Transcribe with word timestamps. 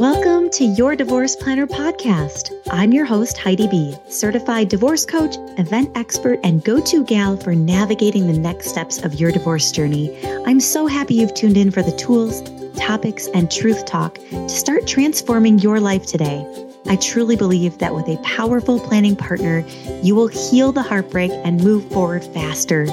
Welcome 0.00 0.48
to 0.52 0.64
your 0.64 0.96
Divorce 0.96 1.36
Planner 1.36 1.66
podcast. 1.66 2.52
I'm 2.70 2.90
your 2.90 3.04
host, 3.04 3.36
Heidi 3.36 3.68
B., 3.68 3.94
certified 4.08 4.70
divorce 4.70 5.04
coach, 5.04 5.34
event 5.58 5.94
expert, 5.94 6.40
and 6.42 6.64
go 6.64 6.80
to 6.80 7.04
gal 7.04 7.36
for 7.36 7.54
navigating 7.54 8.26
the 8.26 8.38
next 8.38 8.70
steps 8.70 8.96
of 9.04 9.20
your 9.20 9.30
divorce 9.30 9.70
journey. 9.70 10.18
I'm 10.46 10.58
so 10.58 10.86
happy 10.86 11.16
you've 11.16 11.34
tuned 11.34 11.58
in 11.58 11.70
for 11.70 11.82
the 11.82 11.92
tools, 11.92 12.40
topics, 12.78 13.28
and 13.34 13.50
truth 13.50 13.84
talk 13.84 14.14
to 14.14 14.48
start 14.48 14.86
transforming 14.86 15.58
your 15.58 15.80
life 15.80 16.06
today. 16.06 16.46
I 16.86 16.96
truly 16.96 17.36
believe 17.36 17.76
that 17.76 17.94
with 17.94 18.08
a 18.08 18.16
powerful 18.22 18.80
planning 18.80 19.16
partner, 19.16 19.66
you 20.02 20.14
will 20.14 20.28
heal 20.28 20.72
the 20.72 20.82
heartbreak 20.82 21.30
and 21.44 21.62
move 21.62 21.84
forward 21.92 22.24
faster. 22.24 22.84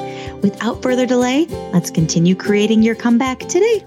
Without 0.44 0.84
further 0.84 1.06
delay, 1.06 1.46
let's 1.72 1.90
continue 1.90 2.36
creating 2.36 2.84
your 2.84 2.96
comeback 2.96 3.40
today. 3.40 3.86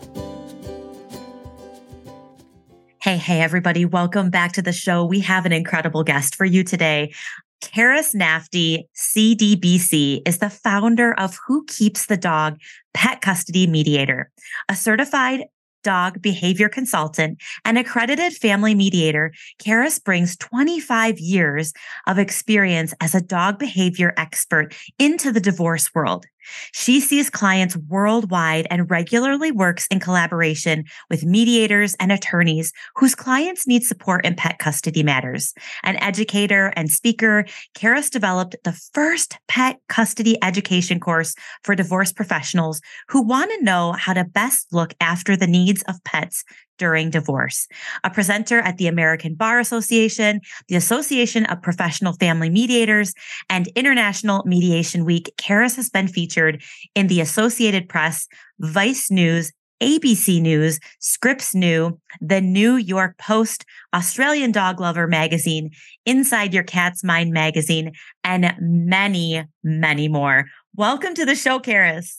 Hey, 3.03 3.17
hey, 3.17 3.41
everybody. 3.41 3.87
Welcome 3.87 4.29
back 4.29 4.53
to 4.53 4.61
the 4.61 4.75
show. 4.75 5.07
We 5.07 5.21
have 5.21 5.47
an 5.47 5.53
incredible 5.53 6.05
guest 6.05 6.35
for 6.35 6.45
you 6.45 6.63
today. 6.63 7.15
Karis 7.63 8.15
Nafte, 8.15 8.83
CDBC, 8.95 10.21
is 10.29 10.37
the 10.37 10.51
founder 10.51 11.15
of 11.19 11.39
Who 11.47 11.65
Keeps 11.65 12.05
the 12.05 12.19
Dog 12.19 12.59
Pet 12.93 13.23
Custody 13.23 13.67
Mediator, 13.67 14.31
a 14.69 14.77
certified 14.77 15.45
dog 15.83 16.21
behavior 16.21 16.69
consultant 16.69 17.41
and 17.65 17.79
accredited 17.79 18.35
family 18.35 18.75
mediator, 18.75 19.33
Karis 19.59 20.03
brings 20.03 20.37
25 20.37 21.19
years 21.19 21.73
of 22.07 22.19
experience 22.19 22.93
as 23.01 23.15
a 23.15 23.21
dog 23.23 23.59
behavior 23.59 24.13
expert 24.17 24.75
into 24.99 25.33
the 25.33 25.41
divorce 25.41 25.95
world. 25.95 26.27
She 26.73 27.01
sees 27.01 27.31
clients 27.31 27.77
worldwide 27.77 28.67
and 28.71 28.91
regularly 28.91 29.53
works 29.53 29.87
in 29.91 30.01
collaboration 30.01 30.85
with 31.09 31.25
mediators 31.25 31.95
and 32.01 32.13
attorneys 32.13 32.73
whose 32.97 33.15
clients 33.15 33.67
need 33.67 33.85
support 33.85 34.25
in 34.25 34.35
pet 34.35 34.59
custody 34.59 35.03
matters. 35.03 35.55
An 35.83 35.97
educator 35.97 36.73
and 36.77 36.91
speaker, 36.91 37.45
Karis 37.75 38.11
developed 38.11 38.57
the 38.65 38.79
first 38.95 39.39
pet 39.49 39.79
custody 39.89 40.37
education 40.43 41.01
course 41.01 41.35
for 41.65 41.75
divorce 41.75 42.13
professionals 42.13 42.81
who 43.09 43.23
want 43.23 43.51
to 43.51 43.65
know 43.65 43.93
how 43.93 44.13
to 44.13 44.25
best 44.25 44.73
look 44.73 44.95
after 45.01 45.37
the 45.37 45.47
needs 45.47 45.83
of 45.83 46.03
pets 46.05 46.45
during 46.81 47.11
divorce. 47.11 47.69
A 48.03 48.11
presenter 48.11 48.59
at 48.61 48.79
the 48.79 48.89
American 48.89 49.35
Bar 49.35 49.61
Association, 49.61 50.41
the 50.69 50.75
Association 50.75 51.45
of 51.47 51.63
Professional 51.63 52.15
Family 52.15 52.49
Mediators, 52.49 53.13
and 53.51 53.69
International 53.77 54.43
Mediation 54.47 55.05
Week, 55.05 55.31
Karis 55.37 55.77
has 55.77 55.91
been 55.91 56.09
featured 56.09 56.63
in 56.95 57.07
the 57.07 57.21
Associated 57.21 57.89
Press, 57.89 58.27
Vice 58.59 59.11
News, 59.11 59.53
ABC 59.83 60.41
News, 60.41 60.81
Scripps 60.99 61.55
New, 61.55 61.99
the 62.21 62.41
New 62.41 62.77
York 62.77 63.19
Post, 63.19 63.67
Australian 63.95 64.51
Dog 64.51 64.81
Lover 64.81 65.07
magazine, 65.07 65.71
Inside 66.07 66.55
Your 66.55 66.65
Cat's 66.65 67.05
Mind 67.05 67.31
magazine, 67.31 67.93
and 68.25 68.55
many, 68.59 69.45
many 69.63 70.09
more. 70.09 70.47
Welcome 70.75 71.15
to 71.15 71.27
the 71.27 71.35
show, 71.35 71.59
Karis. 71.61 72.17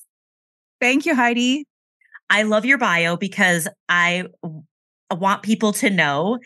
Thank 0.79 1.05
you, 1.07 1.15
Heidi. 1.15 1.65
I 2.31 2.43
love 2.43 2.65
your 2.65 2.77
bio 2.77 3.17
because 3.17 3.67
I 3.89 4.23
want 5.11 5.43
people 5.43 5.73
to 5.73 5.89
know 5.89 6.39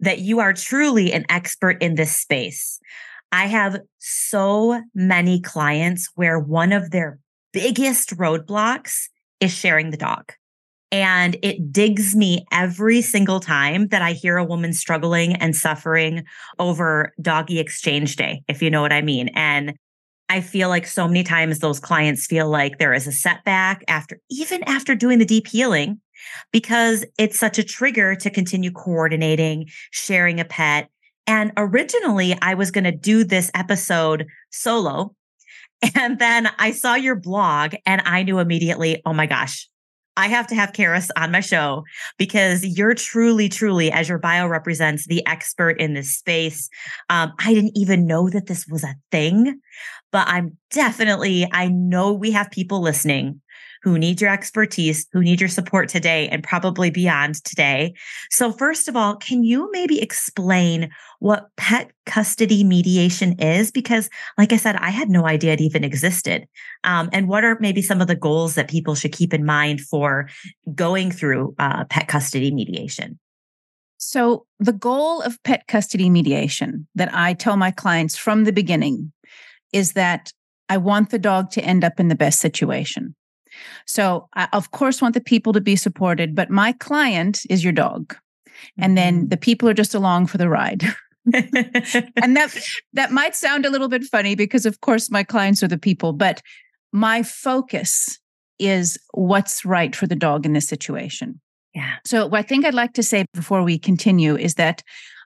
that 0.00 0.18
you 0.18 0.38
are 0.38 0.52
truly 0.52 1.12
an 1.12 1.24
expert 1.30 1.82
in 1.82 1.94
this 1.94 2.14
space. 2.14 2.78
I 3.32 3.46
have 3.46 3.80
so 3.98 4.82
many 4.94 5.40
clients 5.40 6.10
where 6.14 6.38
one 6.38 6.72
of 6.72 6.90
their 6.90 7.18
biggest 7.54 8.16
roadblocks 8.18 9.08
is 9.40 9.50
sharing 9.52 9.90
the 9.90 9.96
dog. 9.96 10.32
And 10.92 11.38
it 11.42 11.72
digs 11.72 12.14
me 12.14 12.44
every 12.52 13.00
single 13.00 13.40
time 13.40 13.88
that 13.88 14.02
I 14.02 14.12
hear 14.12 14.36
a 14.36 14.44
woman 14.44 14.74
struggling 14.74 15.36
and 15.36 15.56
suffering 15.56 16.24
over 16.58 17.14
doggy 17.22 17.60
exchange 17.60 18.16
day, 18.16 18.42
if 18.46 18.60
you 18.60 18.70
know 18.70 18.82
what 18.82 18.92
I 18.92 19.00
mean. 19.00 19.28
And 19.28 19.74
I 20.30 20.40
feel 20.40 20.68
like 20.68 20.86
so 20.86 21.08
many 21.08 21.24
times 21.24 21.58
those 21.58 21.80
clients 21.80 22.26
feel 22.26 22.48
like 22.48 22.78
there 22.78 22.94
is 22.94 23.08
a 23.08 23.12
setback 23.12 23.82
after, 23.88 24.20
even 24.30 24.62
after 24.62 24.94
doing 24.94 25.18
the 25.18 25.24
deep 25.24 25.48
healing, 25.48 26.00
because 26.52 27.04
it's 27.18 27.36
such 27.36 27.58
a 27.58 27.64
trigger 27.64 28.14
to 28.14 28.30
continue 28.30 28.70
coordinating, 28.70 29.68
sharing 29.90 30.38
a 30.38 30.44
pet. 30.44 30.88
And 31.26 31.50
originally, 31.56 32.38
I 32.40 32.54
was 32.54 32.70
going 32.70 32.84
to 32.84 32.92
do 32.92 33.24
this 33.24 33.50
episode 33.54 34.26
solo. 34.50 35.14
And 35.94 36.18
then 36.18 36.50
I 36.58 36.72
saw 36.72 36.94
your 36.94 37.16
blog 37.16 37.74
and 37.86 38.02
I 38.04 38.22
knew 38.22 38.38
immediately, 38.38 39.00
oh 39.06 39.14
my 39.14 39.24
gosh, 39.24 39.66
I 40.20 40.28
have 40.28 40.46
to 40.48 40.54
have 40.54 40.72
Karis 40.72 41.08
on 41.16 41.30
my 41.30 41.40
show 41.40 41.84
because 42.18 42.62
you're 42.64 42.92
truly, 42.94 43.48
truly, 43.48 43.90
as 43.90 44.06
your 44.06 44.18
bio 44.18 44.46
represents, 44.46 45.06
the 45.06 45.26
expert 45.26 45.80
in 45.80 45.94
this 45.94 46.14
space. 46.14 46.68
Um, 47.08 47.32
I 47.38 47.54
didn't 47.54 47.72
even 47.76 48.06
know 48.06 48.28
that 48.28 48.46
this 48.46 48.66
was 48.66 48.84
a 48.84 48.94
thing, 49.10 49.58
but 50.12 50.26
I'm 50.28 50.56
definitely, 50.70 51.48
I 51.52 51.68
know 51.68 52.12
we 52.12 52.30
have 52.32 52.50
people 52.50 52.80
listening 52.80 53.40
who 53.82 53.98
need 53.98 54.20
your 54.20 54.30
expertise, 54.30 55.06
who 55.12 55.22
need 55.22 55.40
your 55.40 55.48
support 55.48 55.88
today 55.88 56.28
and 56.28 56.42
probably 56.42 56.90
beyond 56.90 57.42
today. 57.44 57.94
So, 58.30 58.52
first 58.52 58.88
of 58.88 58.96
all, 58.96 59.16
can 59.16 59.42
you 59.42 59.70
maybe 59.72 60.00
explain 60.00 60.90
what 61.18 61.48
pet 61.56 61.90
custody 62.06 62.62
mediation 62.62 63.38
is? 63.40 63.70
Because, 63.70 64.10
like 64.36 64.52
I 64.52 64.56
said, 64.56 64.76
I 64.76 64.90
had 64.90 65.08
no 65.08 65.26
idea 65.26 65.54
it 65.54 65.60
even 65.60 65.84
existed. 65.84 66.46
Um, 66.84 67.08
and 67.12 67.28
what 67.28 67.44
are 67.44 67.56
maybe 67.60 67.82
some 67.82 68.00
of 68.00 68.06
the 68.06 68.16
goals 68.16 68.54
that 68.54 68.68
people 68.68 68.94
should 68.94 69.12
keep 69.12 69.32
in 69.32 69.44
mind 69.44 69.80
for 69.80 70.28
going 70.74 71.10
through 71.10 71.54
uh, 71.58 71.84
pet 71.84 72.08
custody 72.08 72.52
mediation? 72.52 73.18
So, 73.96 74.46
the 74.58 74.72
goal 74.72 75.22
of 75.22 75.42
pet 75.42 75.66
custody 75.68 76.10
mediation 76.10 76.86
that 76.94 77.14
I 77.14 77.32
tell 77.32 77.56
my 77.56 77.70
clients 77.70 78.16
from 78.16 78.44
the 78.44 78.52
beginning 78.52 79.12
is 79.72 79.92
that 79.92 80.32
I 80.68 80.76
want 80.76 81.10
the 81.10 81.18
dog 81.18 81.50
to 81.52 81.64
end 81.64 81.84
up 81.84 81.98
in 81.98 82.08
the 82.08 82.14
best 82.14 82.40
situation. 82.40 83.14
So 83.86 84.28
I, 84.34 84.48
of 84.52 84.70
course, 84.70 85.02
want 85.02 85.14
the 85.14 85.20
people 85.20 85.52
to 85.52 85.60
be 85.60 85.76
supported, 85.76 86.34
but 86.34 86.50
my 86.50 86.72
client 86.72 87.40
is 87.50 87.64
your 87.64 87.72
dog. 87.72 88.16
And 88.78 88.96
then 88.96 89.20
mm-hmm. 89.20 89.28
the 89.28 89.36
people 89.36 89.68
are 89.68 89.74
just 89.74 89.94
along 89.94 90.26
for 90.26 90.38
the 90.38 90.48
ride. 90.48 90.84
and 91.34 92.36
that 92.36 92.56
that 92.92 93.12
might 93.12 93.34
sound 93.34 93.66
a 93.66 93.70
little 93.70 93.88
bit 93.88 94.04
funny 94.04 94.34
because 94.34 94.64
of 94.64 94.80
course 94.80 95.10
my 95.10 95.22
clients 95.22 95.62
are 95.62 95.68
the 95.68 95.78
people, 95.78 96.12
but 96.12 96.40
my 96.92 97.22
focus 97.22 98.18
is 98.58 98.98
what's 99.12 99.64
right 99.64 99.94
for 99.94 100.06
the 100.06 100.16
dog 100.16 100.46
in 100.46 100.52
this 100.52 100.66
situation. 100.66 101.40
Yeah. 101.74 101.94
So 102.04 102.26
what 102.26 102.40
I 102.40 102.42
think 102.42 102.64
I'd 102.64 102.74
like 102.74 102.94
to 102.94 103.02
say 103.02 103.24
before 103.32 103.62
we 103.62 103.78
continue 103.78 104.36
is 104.36 104.54
that 104.54 104.82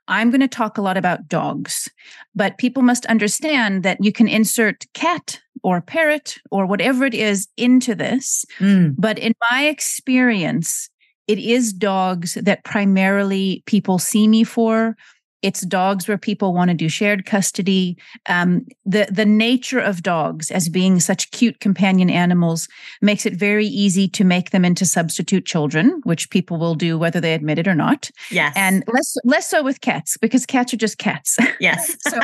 I'm 0.07 0.29
going 0.29 0.41
to 0.41 0.47
talk 0.47 0.77
a 0.77 0.81
lot 0.81 0.97
about 0.97 1.27
dogs, 1.27 1.89
but 2.35 2.57
people 2.57 2.83
must 2.83 3.05
understand 3.07 3.83
that 3.83 3.97
you 4.03 4.11
can 4.11 4.27
insert 4.27 4.85
cat 4.93 5.39
or 5.63 5.81
parrot 5.81 6.37
or 6.51 6.65
whatever 6.65 7.05
it 7.05 7.13
is 7.13 7.47
into 7.57 7.95
this. 7.95 8.45
Mm. 8.59 8.95
But 8.97 9.17
in 9.17 9.33
my 9.49 9.65
experience, 9.65 10.89
it 11.27 11.39
is 11.39 11.73
dogs 11.73 12.35
that 12.35 12.63
primarily 12.63 13.63
people 13.65 13.97
see 13.97 14.27
me 14.27 14.43
for 14.43 14.95
it's 15.45 15.61
dogs 15.61 16.07
where 16.07 16.17
people 16.17 16.55
want 16.55 16.69
to 16.71 16.73
do 16.73 16.89
shared 16.89 17.27
custody. 17.27 17.95
Um, 18.27 18.65
the 18.83 19.07
the 19.11 19.27
nature 19.27 19.79
of 19.79 20.01
dogs 20.01 20.49
as 20.49 20.69
being 20.69 20.99
such 20.99 21.29
cute 21.29 21.59
companion 21.59 22.09
animals 22.09 22.67
makes 22.99 23.27
it 23.27 23.35
very 23.35 23.67
easy 23.67 24.07
to 24.07 24.23
make 24.23 24.49
them 24.49 24.65
into 24.65 24.87
substitute 24.87 25.45
children, 25.45 26.01
which 26.03 26.31
people 26.31 26.57
will 26.57 26.73
do 26.73 26.97
whether 26.97 27.21
they 27.21 27.35
admit 27.35 27.59
it 27.59 27.67
or 27.67 27.75
not. 27.75 28.09
Yes, 28.31 28.53
and 28.55 28.83
less 28.87 29.15
less 29.23 29.47
so 29.47 29.61
with 29.61 29.81
cats 29.81 30.17
because 30.17 30.47
cats 30.47 30.73
are 30.73 30.77
just 30.77 30.97
cats. 30.97 31.37
Yes. 31.59 31.95
so, 32.01 32.19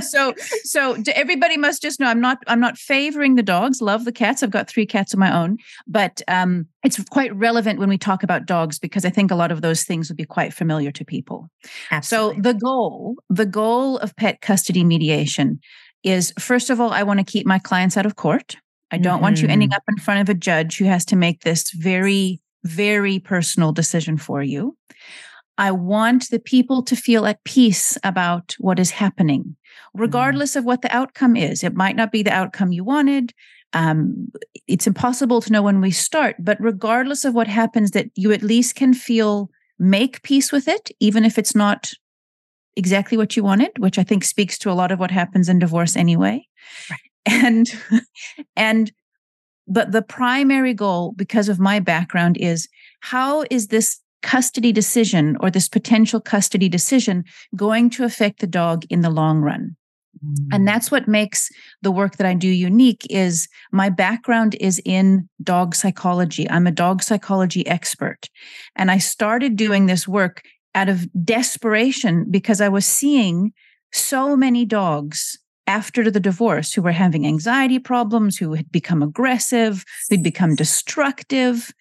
so 0.00 0.34
so 0.64 0.96
everybody 1.14 1.56
must 1.56 1.80
just 1.80 2.00
know 2.00 2.06
I'm 2.06 2.20
not 2.20 2.38
I'm 2.46 2.60
not 2.60 2.76
favoring 2.76 3.34
the 3.34 3.42
dogs. 3.42 3.80
Love 3.80 4.04
the 4.04 4.12
cats. 4.12 4.42
I've 4.42 4.50
got 4.50 4.68
three 4.68 4.86
cats 4.86 5.12
of 5.12 5.18
my 5.18 5.34
own, 5.34 5.58
but 5.86 6.22
um, 6.28 6.66
it's 6.86 7.02
quite 7.08 7.34
relevant 7.34 7.80
when 7.80 7.88
we 7.88 7.98
talk 7.98 8.22
about 8.22 8.46
dogs 8.46 8.78
because 8.78 9.04
I 9.04 9.10
think 9.10 9.32
a 9.32 9.34
lot 9.34 9.50
of 9.50 9.60
those 9.60 9.82
things 9.82 10.08
would 10.08 10.16
be 10.16 10.24
quite 10.24 10.54
familiar 10.54 10.92
to 10.92 11.04
people. 11.04 11.50
Absolutely. 11.90 12.36
So 12.36 12.40
the 12.42 12.54
goal, 12.54 13.16
the 13.28 13.44
goal 13.44 13.98
of 13.98 14.14
pet 14.14 14.40
custody 14.40 14.84
mediation 14.84 15.58
is 16.04 16.32
first 16.38 16.70
of 16.70 16.80
all, 16.80 16.92
I 16.92 17.02
want 17.02 17.18
to 17.18 17.24
keep 17.24 17.44
my 17.44 17.58
clients 17.58 17.96
out 17.96 18.06
of 18.06 18.14
court. 18.14 18.56
I 18.92 18.98
don't 18.98 19.14
mm-hmm. 19.14 19.22
want 19.22 19.42
you 19.42 19.48
ending 19.48 19.70
mm-hmm. 19.70 19.76
up 19.76 19.82
in 19.88 19.96
front 19.96 20.20
of 20.20 20.28
a 20.28 20.38
judge 20.38 20.78
who 20.78 20.84
has 20.84 21.04
to 21.06 21.16
make 21.16 21.42
this 21.42 21.72
very, 21.72 22.40
very 22.62 23.18
personal 23.18 23.72
decision 23.72 24.16
for 24.16 24.40
you. 24.40 24.76
I 25.58 25.72
want 25.72 26.30
the 26.30 26.38
people 26.38 26.84
to 26.84 26.94
feel 26.94 27.26
at 27.26 27.42
peace 27.42 27.98
about 28.04 28.54
what 28.60 28.78
is 28.78 28.90
happening, 28.90 29.42
mm-hmm. 29.42 30.02
regardless 30.02 30.52
mm. 30.52 30.56
of 30.56 30.64
what 30.64 30.82
the 30.82 30.94
outcome 30.94 31.34
is. 31.34 31.64
It 31.64 31.74
might 31.74 31.96
not 31.96 32.12
be 32.12 32.22
the 32.22 32.32
outcome 32.32 32.70
you 32.70 32.84
wanted 32.84 33.34
um, 33.72 34.30
it's 34.66 34.86
impossible 34.86 35.40
to 35.42 35.52
know 35.52 35.62
when 35.62 35.80
we 35.80 35.90
start, 35.90 36.36
but 36.38 36.58
regardless 36.60 37.24
of 37.24 37.34
what 37.34 37.48
happens, 37.48 37.90
that 37.92 38.06
you 38.14 38.32
at 38.32 38.42
least 38.42 38.74
can 38.74 38.94
feel 38.94 39.50
make 39.78 40.22
peace 40.22 40.52
with 40.52 40.68
it, 40.68 40.90
even 41.00 41.24
if 41.24 41.38
it's 41.38 41.54
not 41.54 41.92
exactly 42.76 43.16
what 43.18 43.36
you 43.36 43.42
wanted, 43.42 43.70
which 43.78 43.98
I 43.98 44.04
think 44.04 44.24
speaks 44.24 44.58
to 44.58 44.70
a 44.70 44.74
lot 44.74 44.92
of 44.92 44.98
what 44.98 45.10
happens 45.10 45.48
in 45.48 45.58
divorce 45.58 45.96
anyway. 45.96 46.46
Right. 46.90 47.00
And, 47.26 47.66
and, 48.56 48.92
but 49.66 49.92
the 49.92 50.02
primary 50.02 50.74
goal, 50.74 51.12
because 51.16 51.48
of 51.48 51.58
my 51.58 51.80
background, 51.80 52.36
is 52.36 52.68
how 53.00 53.44
is 53.50 53.68
this 53.68 54.00
custody 54.22 54.72
decision 54.72 55.36
or 55.40 55.50
this 55.50 55.68
potential 55.68 56.20
custody 56.20 56.68
decision 56.68 57.24
going 57.54 57.90
to 57.90 58.04
affect 58.04 58.40
the 58.40 58.46
dog 58.46 58.84
in 58.90 59.00
the 59.00 59.10
long 59.10 59.40
run? 59.40 59.76
And 60.50 60.62
mm. 60.62 60.66
that's 60.66 60.90
what 60.90 61.08
makes 61.08 61.50
the 61.82 61.90
work 61.90 62.16
that 62.16 62.26
I 62.26 62.34
do 62.34 62.48
unique 62.48 63.06
is 63.10 63.48
my 63.72 63.88
background 63.88 64.56
is 64.60 64.80
in 64.84 65.28
dog 65.42 65.74
psychology. 65.74 66.48
I'm 66.50 66.66
a 66.66 66.72
dog 66.72 67.02
psychology 67.02 67.66
expert. 67.66 68.28
And 68.74 68.90
I 68.90 68.98
started 68.98 69.56
doing 69.56 69.86
this 69.86 70.08
work 70.08 70.42
out 70.74 70.88
of 70.88 71.08
desperation 71.24 72.26
because 72.30 72.60
I 72.60 72.68
was 72.68 72.86
seeing 72.86 73.52
so 73.92 74.36
many 74.36 74.64
dogs 74.64 75.38
after 75.66 76.10
the 76.10 76.20
divorce 76.20 76.72
who 76.72 76.82
were 76.82 76.92
having 76.92 77.26
anxiety 77.26 77.78
problems, 77.78 78.36
who 78.36 78.54
had 78.54 78.70
become 78.70 79.02
aggressive, 79.02 79.84
who'd 80.08 80.22
become 80.22 80.54
destructive. 80.54 81.72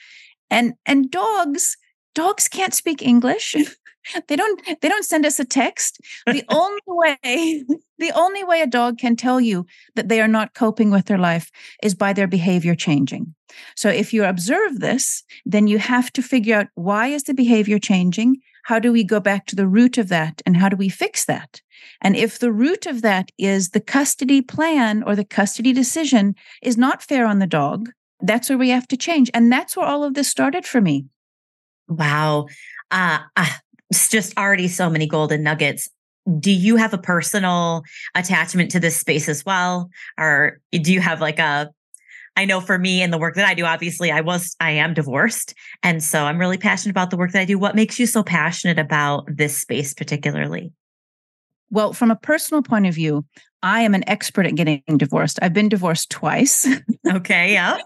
And 0.50 0.74
and 0.86 1.12
dogs, 1.12 1.78
dogs 2.14 2.48
can't 2.48 2.74
speak 2.74 3.02
English. 3.02 3.56
they 4.28 4.36
don't 4.36 4.62
they 4.82 4.90
don't 4.90 5.06
send 5.06 5.26
us 5.26 5.40
a 5.40 5.46
text. 5.46 6.00
The 6.26 6.44
only 6.50 6.82
way 6.88 7.64
the 7.98 8.12
only 8.12 8.44
way 8.44 8.62
a 8.62 8.68
dog 8.68 8.98
can 8.98 9.16
tell 9.16 9.40
you 9.40 9.66
that 9.96 10.10
they 10.10 10.22
are 10.22 10.28
not 10.28 10.54
coping 10.54 10.92
with 10.92 11.06
their 11.06 11.18
life 11.18 11.52
is 11.82 11.96
by 11.96 12.14
their 12.14 12.28
behavior 12.28 12.76
changing. 12.76 13.34
So 13.76 13.90
if 13.90 14.14
you 14.14 14.24
observe 14.26 14.80
this 14.80 15.24
then 15.46 15.68
you 15.68 15.78
have 15.78 16.12
to 16.14 16.22
figure 16.22 16.58
out 16.58 16.68
why 16.76 17.08
is 17.08 17.24
the 17.24 17.34
behavior 17.34 17.80
changing? 17.80 18.38
How 18.66 18.80
do 18.80 18.92
we 18.92 19.04
go 19.04 19.20
back 19.20 19.46
to 19.48 19.56
the 19.56 19.68
root 19.68 19.98
of 19.98 20.10
that 20.10 20.42
and 20.46 20.58
how 20.58 20.70
do 20.70 20.76
we 20.76 20.90
fix 20.90 21.26
that? 21.26 21.62
And 22.02 22.16
if 22.16 22.40
the 22.40 22.52
root 22.52 22.88
of 22.88 23.04
that 23.04 23.32
is 23.38 23.70
the 23.70 23.80
custody 23.80 24.42
plan 24.42 25.04
or 25.04 25.16
the 25.16 25.24
custody 25.24 25.72
decision 25.72 26.34
is 26.64 26.76
not 26.78 27.04
fair 27.04 27.28
on 27.28 27.40
the 27.40 27.48
dog 27.48 27.90
that's 28.22 28.50
where 28.50 28.58
we 28.58 28.70
have 28.70 28.88
to 28.90 28.98
change. 28.98 29.30
And 29.34 29.52
that's 29.52 29.76
where 29.76 29.86
all 29.86 30.04
of 30.04 30.14
this 30.14 30.28
started 30.28 30.66
for 30.66 30.82
me. 30.82 31.06
Wow. 31.88 32.48
Uh, 32.92 33.20
uh, 33.36 33.50
it's 33.90 34.10
just 34.10 34.38
already 34.38 34.68
so 34.68 34.90
many 34.90 35.08
golden 35.08 35.44
nuggets. 35.44 35.90
Do 36.40 36.52
you 36.52 36.76
have 36.76 36.94
a 36.94 36.98
personal 36.98 37.84
attachment 38.16 38.72
to 38.72 38.80
this 38.80 39.00
space 39.00 39.30
as 39.30 39.46
well? 39.46 39.90
Or 40.18 40.60
do 40.72 40.92
you 40.92 41.00
have 41.00 41.22
like 41.22 41.40
a 41.40 41.72
I 42.38 42.46
know 42.46 42.60
for 42.60 42.78
me 42.78 43.02
and 43.02 43.14
the 43.14 43.18
work 43.18 43.36
that 43.36 43.48
I 43.48 43.54
do, 43.54 43.64
obviously 43.64 44.12
I 44.12 44.20
was, 44.20 44.56
I 44.60 44.72
am 44.72 44.94
divorced. 44.94 45.54
And 45.84 46.04
so 46.04 46.26
I'm 46.26 46.38
really 46.38 46.58
passionate 46.58 46.92
about 46.92 47.10
the 47.10 47.18
work 47.18 47.32
that 47.32 47.40
I 47.40 47.46
do. 47.46 47.58
What 47.58 47.76
makes 47.76 47.98
you 47.98 48.06
so 48.06 48.24
passionate 48.24 48.78
about 48.78 49.26
this 49.28 49.58
space 49.58 49.94
particularly? 49.94 50.74
Well, 51.76 51.92
from 51.92 52.10
a 52.10 52.16
personal 52.16 52.64
point 52.64 52.86
of 52.86 52.96
view, 52.96 53.26
I 53.62 53.82
am 53.82 53.94
an 53.96 54.08
expert 54.08 54.46
at 54.46 54.56
getting 54.56 54.82
divorced. 54.96 55.40
I've 55.42 55.52
been 55.52 55.68
divorced 55.68 56.10
twice. 56.10 56.66
Okay, 57.08 57.54
yeah. 57.54 57.78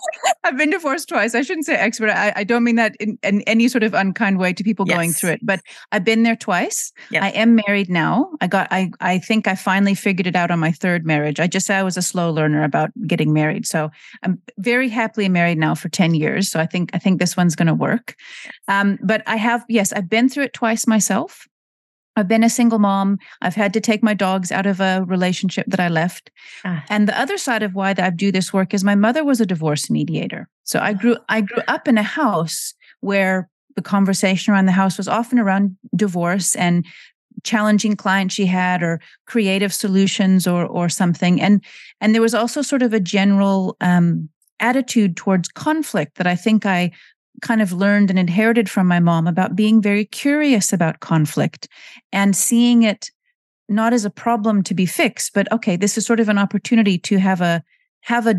I've 0.46 0.58
been 0.58 0.70
divorced 0.70 1.10
twice. 1.10 1.36
I 1.36 1.42
shouldn't 1.42 1.66
say 1.66 1.76
expert. 1.76 2.10
I, 2.10 2.32
I 2.38 2.44
don't 2.46 2.64
mean 2.64 2.78
that 2.78 2.96
in, 3.02 3.20
in, 3.22 3.42
any 3.42 3.68
sort 3.68 3.84
of 3.84 3.94
unkind 3.94 4.40
way 4.40 4.54
to 4.54 4.64
people 4.64 4.86
yes. 4.88 4.96
going 4.96 5.12
through 5.12 5.32
it, 5.32 5.40
but 5.44 5.60
I've 5.92 6.06
been 6.06 6.24
there 6.24 6.38
twice. 6.38 6.94
Yep. 7.12 7.24
I 7.24 7.30
am 7.32 7.60
married 7.68 7.90
now. 7.90 8.30
I 8.40 8.48
got 8.48 8.70
I 8.72 8.92
I 9.02 9.20
think 9.20 9.46
I 9.46 9.56
finally 9.56 9.94
figured 9.94 10.26
it 10.26 10.38
out 10.38 10.52
on 10.52 10.60
my 10.60 10.72
third 10.72 11.06
marriage. 11.06 11.42
I 11.42 11.48
just 11.48 11.68
said 11.68 11.78
I 11.78 11.84
was 11.84 11.98
a 11.98 12.02
slow 12.02 12.32
learner 12.32 12.64
about 12.64 12.92
getting 13.08 13.34
married. 13.34 13.68
So 13.68 13.92
I'm 14.24 14.42
very 14.58 14.88
happily 14.88 15.28
married 15.28 15.58
now 15.58 15.76
for 15.76 15.90
10 15.90 16.16
years. 16.16 16.50
So 16.50 16.62
I 16.62 16.66
think 16.66 16.92
I 16.94 16.98
think 16.98 17.20
this 17.20 17.36
one's 17.36 17.58
gonna 17.58 17.76
work. 17.76 18.16
Um, 18.70 19.00
but 19.04 19.22
I 19.28 19.36
have, 19.36 19.66
yes, 19.68 19.92
I've 19.92 20.10
been 20.10 20.30
through 20.30 20.46
it 20.46 20.54
twice 20.54 20.88
myself. 20.88 21.46
I've 22.20 22.28
been 22.28 22.44
a 22.44 22.50
single 22.50 22.80
mom. 22.80 23.18
I've 23.42 23.56
had 23.56 23.74
to 23.74 23.80
take 23.80 24.04
my 24.04 24.14
dogs 24.14 24.52
out 24.52 24.66
of 24.66 24.80
a 24.80 25.04
relationship 25.08 25.66
that 25.68 25.80
I 25.80 25.88
left. 25.88 26.32
Ah. 26.66 26.84
And 26.90 27.08
the 27.08 27.20
other 27.20 27.38
side 27.38 27.64
of 27.64 27.74
why 27.74 27.94
that 27.94 28.06
I 28.06 28.10
do 28.10 28.32
this 28.32 28.52
work 28.52 28.74
is 28.74 28.84
my 28.84 28.96
mother 28.96 29.24
was 29.24 29.40
a 29.40 29.46
divorce 29.46 29.90
mediator. 29.90 30.50
So 30.64 30.80
I 30.80 30.94
grew 30.94 31.16
I 31.30 31.42
grew 31.42 31.64
up 31.68 31.88
in 31.88 31.98
a 31.98 32.04
house 32.04 32.74
where 33.00 33.50
the 33.76 33.82
conversation 33.82 34.54
around 34.54 34.66
the 34.66 34.74
house 34.74 34.98
was 34.98 35.08
often 35.08 35.40
around 35.40 35.78
divorce 35.96 36.56
and 36.56 36.86
challenging 37.44 37.96
clients 37.96 38.36
she 38.36 38.46
had 38.46 38.84
or 38.84 39.00
creative 39.26 39.74
solutions 39.74 40.46
or 40.46 40.66
or 40.66 40.90
something. 40.90 41.42
And 41.42 41.64
and 42.02 42.14
there 42.14 42.22
was 42.22 42.36
also 42.36 42.62
sort 42.62 42.82
of 42.82 42.94
a 42.94 43.00
general 43.00 43.78
um, 43.80 44.30
attitude 44.60 45.16
towards 45.16 45.48
conflict 45.48 46.18
that 46.18 46.28
I 46.28 46.36
think 46.36 46.66
I 46.66 46.92
kind 47.42 47.62
of 47.62 47.72
learned 47.72 48.10
and 48.10 48.20
inherited 48.20 48.70
from 48.70 48.88
my 48.88 49.00
mom 49.00 49.28
about 49.28 49.56
being 49.56 49.82
very 49.82 50.06
curious 50.06 50.74
about 50.74 51.00
conflict 51.00 51.68
and 52.12 52.36
seeing 52.36 52.84
it 52.84 53.12
not 53.68 53.94
as 53.94 54.06
a 54.06 54.10
problem 54.10 54.64
to 54.64 54.74
be 54.74 54.86
fixed 54.86 55.34
but 55.34 55.52
okay 55.52 55.76
this 55.76 55.98
is 55.98 56.06
sort 56.06 56.20
of 56.20 56.30
an 56.30 56.38
opportunity 56.38 56.98
to 56.98 57.18
have 57.18 57.42
a 57.42 57.64
have 58.02 58.28
a 58.28 58.36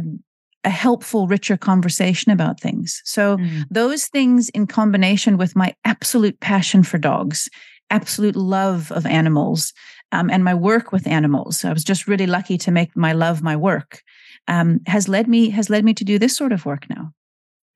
a 0.64 0.70
helpful 0.70 1.26
richer 1.26 1.56
conversation 1.56 2.30
about 2.30 2.60
things 2.60 3.00
so 3.04 3.38
mm. 3.38 3.64
those 3.70 4.06
things 4.08 4.50
in 4.50 4.66
combination 4.66 5.38
with 5.38 5.56
my 5.56 5.74
absolute 5.84 6.38
passion 6.40 6.82
for 6.82 6.98
dogs 6.98 7.48
absolute 7.90 8.36
love 8.36 8.92
of 8.92 9.06
animals 9.06 9.72
um, 10.12 10.28
and 10.28 10.44
my 10.44 10.54
work 10.54 10.92
with 10.92 11.06
animals 11.06 11.64
i 11.64 11.72
was 11.72 11.84
just 11.84 12.06
really 12.06 12.26
lucky 12.26 12.58
to 12.58 12.70
make 12.70 12.94
my 12.96 13.12
love 13.12 13.42
my 13.42 13.56
work 13.56 14.02
um, 14.48 14.80
has 14.86 15.08
led 15.08 15.28
me 15.28 15.48
has 15.48 15.70
led 15.70 15.84
me 15.84 15.94
to 15.94 16.04
do 16.04 16.18
this 16.18 16.36
sort 16.36 16.52
of 16.52 16.66
work 16.66 16.86
now 16.90 17.12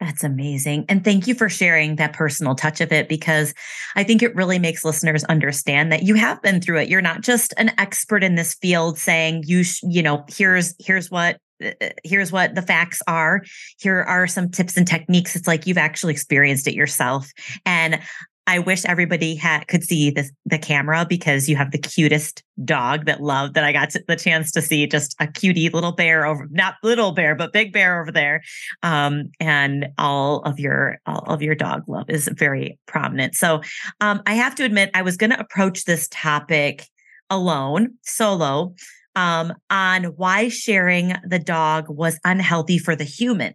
that's 0.05 0.23
amazing. 0.23 0.85
And 0.89 1.03
thank 1.03 1.27
you 1.27 1.35
for 1.35 1.49
sharing 1.49 1.97
that 1.97 2.13
personal 2.13 2.55
touch 2.55 2.83
of 2.83 2.93
it 2.93 3.09
because 3.09 3.55
I 3.97 4.05
think 4.05 4.23
it 4.23 4.35
really 4.35 4.59
makes 4.59 4.85
listeners 4.85 5.25
understand 5.25 5.91
that 5.93 6.03
you 6.03 6.15
have 6.15 6.43
been 6.43 6.61
through 6.61 6.81
it. 6.81 6.89
You're 6.89 7.01
not 7.01 7.23
just 7.23 7.55
an 7.57 7.73
expert 7.79 8.23
in 8.23 8.35
this 8.35 8.55
field 8.55 8.99
saying 8.99 9.45
you 9.47 9.65
sh- 9.65 9.83
you 9.83 10.03
know, 10.03 10.25
here's 10.29 10.75
here's 10.79 11.11
what 11.11 11.39
uh, 11.65 11.71
uh, 11.81 11.89
here's 12.05 12.31
what 12.31 12.55
the 12.55 12.61
facts 12.61 13.01
are. 13.09 13.43
Here 13.79 14.03
are 14.03 14.27
some 14.27 14.51
tips 14.51 14.77
and 14.77 14.87
techniques. 14.87 15.37
It's 15.37 15.47
like 15.47 15.67
you've 15.67 15.79
actually 15.79 16.13
experienced 16.13 16.69
it 16.69 16.75
yourself. 16.75 17.31
And 17.65 17.99
I 18.47 18.59
wish 18.59 18.85
everybody 18.85 19.35
had 19.35 19.69
could 19.69 19.85
see 19.85 20.11
the 20.11 20.29
the 20.45 20.59
camera 20.59 21.07
because 21.09 21.49
you 21.49 21.57
have 21.57 21.71
the 21.71 21.79
cutest 21.79 22.43
dog 22.65 23.07
that 23.07 23.23
love 23.23 23.55
that 23.55 23.65
I 23.65 23.73
got 23.73 23.95
the 24.07 24.17
chance 24.17 24.51
to 24.53 24.63
see 24.63 24.87
just 24.87 25.17
a 25.19 25.27
cutie 25.27 25.71
little 25.71 25.93
bear 25.93 26.27
over 26.27 26.47
not 26.51 26.75
little 26.83 27.13
bear 27.13 27.35
but 27.35 27.53
big 27.53 27.73
bear 27.73 28.01
over 28.01 28.13
there, 28.13 28.43
um, 28.83 29.31
and 29.41 29.89
all 29.97 30.41
of 30.43 30.61
your 30.61 30.99
all 31.07 31.25
of 31.33 31.41
your 31.41 31.55
dog 31.55 31.85
love 31.89 32.11
is 32.11 32.29
very 32.37 32.79
prominent. 32.87 33.35
So 33.35 33.63
um, 34.01 34.23
I 34.27 34.35
have 34.35 34.55
to 34.57 34.65
admit 34.65 34.91
I 34.93 35.03
was 35.03 35.17
going 35.17 35.31
to 35.31 35.41
approach 35.41 35.85
this 35.85 36.09
topic 36.11 36.87
alone, 37.31 37.95
solo, 38.03 38.75
um, 39.17 39.55
on 39.71 40.05
why 40.05 40.49
sharing 40.49 41.15
the 41.27 41.39
dog 41.39 41.87
was 41.89 42.19
unhealthy 42.25 42.79
for 42.79 42.95
the 42.95 43.05
human. 43.05 43.55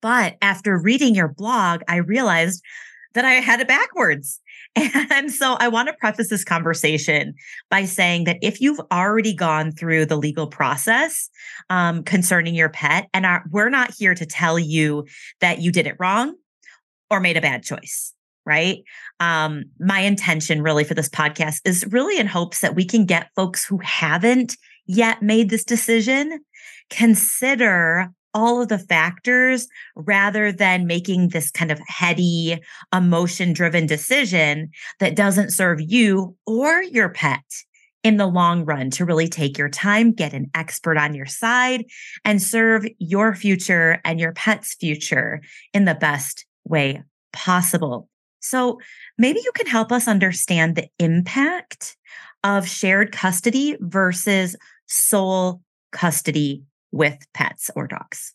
But 0.00 0.36
after 0.42 0.78
reading 0.78 1.14
your 1.14 1.28
blog, 1.28 1.82
I 1.88 1.96
realized 1.96 2.62
that 3.14 3.24
I 3.24 3.34
had 3.34 3.60
it 3.60 3.68
backwards. 3.68 4.40
And 5.10 5.32
so 5.32 5.56
I 5.60 5.68
want 5.68 5.88
to 5.88 5.94
preface 5.94 6.28
this 6.28 6.42
conversation 6.42 7.34
by 7.70 7.84
saying 7.84 8.24
that 8.24 8.38
if 8.42 8.60
you've 8.60 8.80
already 8.90 9.32
gone 9.32 9.70
through 9.70 10.06
the 10.06 10.16
legal 10.16 10.48
process 10.48 11.30
um, 11.70 12.02
concerning 12.02 12.56
your 12.56 12.68
pet, 12.68 13.08
and 13.14 13.24
our, 13.24 13.44
we're 13.50 13.70
not 13.70 13.94
here 13.96 14.14
to 14.16 14.26
tell 14.26 14.58
you 14.58 15.06
that 15.40 15.60
you 15.60 15.70
did 15.70 15.86
it 15.86 15.94
wrong 16.00 16.34
or 17.08 17.20
made 17.20 17.36
a 17.36 17.40
bad 17.40 17.62
choice, 17.62 18.12
right? 18.44 18.82
Um, 19.20 19.66
my 19.78 20.00
intention 20.00 20.60
really 20.60 20.82
for 20.82 20.94
this 20.94 21.08
podcast 21.08 21.60
is 21.64 21.86
really 21.86 22.18
in 22.18 22.26
hopes 22.26 22.60
that 22.60 22.74
we 22.74 22.84
can 22.84 23.04
get 23.04 23.30
folks 23.36 23.64
who 23.64 23.78
haven't 23.78 24.56
yet 24.86 25.22
made 25.22 25.50
this 25.50 25.64
decision 25.64 26.40
consider 26.90 28.10
all 28.34 28.60
of 28.60 28.68
the 28.68 28.78
factors 28.78 29.68
rather 29.94 30.52
than 30.52 30.86
making 30.86 31.28
this 31.28 31.50
kind 31.50 31.70
of 31.70 31.80
heady, 31.86 32.60
emotion 32.92 33.52
driven 33.52 33.86
decision 33.86 34.70
that 35.00 35.16
doesn't 35.16 35.50
serve 35.50 35.80
you 35.80 36.36
or 36.46 36.82
your 36.82 37.08
pet 37.08 37.44
in 38.02 38.18
the 38.18 38.26
long 38.26 38.64
run 38.66 38.90
to 38.90 39.04
really 39.04 39.28
take 39.28 39.56
your 39.56 39.70
time, 39.70 40.12
get 40.12 40.34
an 40.34 40.50
expert 40.54 40.98
on 40.98 41.14
your 41.14 41.26
side, 41.26 41.86
and 42.24 42.42
serve 42.42 42.86
your 42.98 43.34
future 43.34 43.98
and 44.04 44.20
your 44.20 44.32
pet's 44.32 44.74
future 44.74 45.40
in 45.72 45.86
the 45.86 45.94
best 45.94 46.44
way 46.64 47.02
possible. 47.32 48.08
So, 48.40 48.78
maybe 49.16 49.40
you 49.42 49.52
can 49.54 49.66
help 49.66 49.90
us 49.90 50.06
understand 50.06 50.76
the 50.76 50.88
impact 50.98 51.96
of 52.42 52.68
shared 52.68 53.10
custody 53.10 53.76
versus 53.80 54.54
sole 54.86 55.62
custody 55.92 56.62
with 56.94 57.26
pets 57.34 57.70
or 57.76 57.86
dogs? 57.86 58.34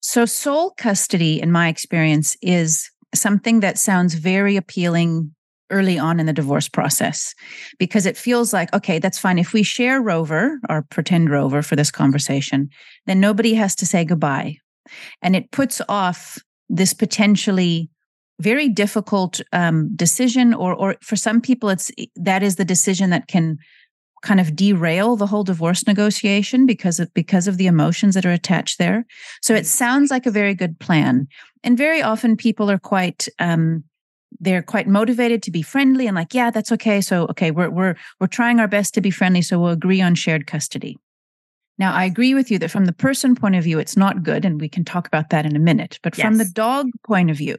So, 0.00 0.26
sole 0.26 0.70
custody, 0.76 1.40
in 1.40 1.50
my 1.50 1.68
experience, 1.68 2.36
is 2.42 2.90
something 3.14 3.60
that 3.60 3.78
sounds 3.78 4.14
very 4.14 4.56
appealing 4.56 5.34
early 5.70 5.98
on 5.98 6.20
in 6.20 6.26
the 6.26 6.32
divorce 6.32 6.68
process 6.68 7.34
because 7.78 8.04
it 8.04 8.16
feels 8.16 8.52
like, 8.52 8.72
okay, 8.74 8.98
that's 8.98 9.18
fine. 9.18 9.38
If 9.38 9.52
we 9.52 9.62
share 9.62 10.00
Rover 10.00 10.60
or 10.68 10.82
pretend 10.82 11.30
Rover 11.30 11.62
for 11.62 11.74
this 11.74 11.90
conversation, 11.90 12.68
then 13.06 13.18
nobody 13.18 13.54
has 13.54 13.74
to 13.76 13.86
say 13.86 14.04
goodbye. 14.04 14.58
And 15.22 15.34
it 15.34 15.50
puts 15.50 15.80
off 15.88 16.38
this 16.68 16.92
potentially 16.92 17.88
very 18.40 18.68
difficult 18.68 19.40
um, 19.52 19.94
decision, 19.96 20.54
or, 20.54 20.74
or 20.74 20.96
for 21.00 21.16
some 21.16 21.40
people, 21.40 21.68
it's 21.68 21.90
that 22.16 22.42
is 22.42 22.56
the 22.56 22.64
decision 22.64 23.10
that 23.10 23.28
can 23.28 23.56
kind 24.24 24.40
of 24.40 24.56
derail 24.56 25.14
the 25.14 25.26
whole 25.26 25.44
divorce 25.44 25.86
negotiation 25.86 26.66
because 26.66 26.98
of 26.98 27.12
because 27.14 27.46
of 27.46 27.58
the 27.58 27.66
emotions 27.68 28.14
that 28.14 28.26
are 28.26 28.32
attached 28.32 28.78
there. 28.78 29.06
So 29.42 29.54
it 29.54 29.66
sounds 29.66 30.10
like 30.10 30.26
a 30.26 30.30
very 30.32 30.54
good 30.54 30.80
plan, 30.80 31.28
and 31.62 31.78
very 31.78 32.02
often 32.02 32.36
people 32.36 32.70
are 32.70 32.78
quite 32.78 33.28
um, 33.38 33.84
they're 34.40 34.62
quite 34.62 34.88
motivated 34.88 35.42
to 35.44 35.50
be 35.50 35.62
friendly 35.62 36.06
and 36.06 36.16
like, 36.16 36.34
yeah, 36.34 36.50
that's 36.50 36.72
okay. 36.72 37.00
So 37.00 37.26
okay, 37.26 37.50
we're 37.52 37.70
we're 37.70 37.94
we're 38.18 38.26
trying 38.26 38.58
our 38.58 38.68
best 38.68 38.94
to 38.94 39.00
be 39.00 39.10
friendly, 39.10 39.42
so 39.42 39.60
we'll 39.60 39.70
agree 39.70 40.00
on 40.00 40.14
shared 40.14 40.46
custody. 40.46 40.98
Now, 41.76 41.92
I 41.92 42.04
agree 42.04 42.34
with 42.34 42.50
you 42.52 42.58
that 42.60 42.70
from 42.70 42.84
the 42.84 42.92
person 42.92 43.34
point 43.34 43.56
of 43.56 43.64
view, 43.64 43.78
it's 43.78 43.96
not 43.96 44.22
good, 44.22 44.44
and 44.44 44.60
we 44.60 44.68
can 44.68 44.84
talk 44.84 45.06
about 45.06 45.30
that 45.30 45.44
in 45.44 45.56
a 45.56 45.60
minute. 45.60 45.98
But 46.02 46.16
yes. 46.16 46.24
from 46.24 46.38
the 46.38 46.44
dog 46.44 46.88
point 47.04 47.30
of 47.30 47.36
view, 47.36 47.56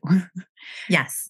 yes. 0.90 1.30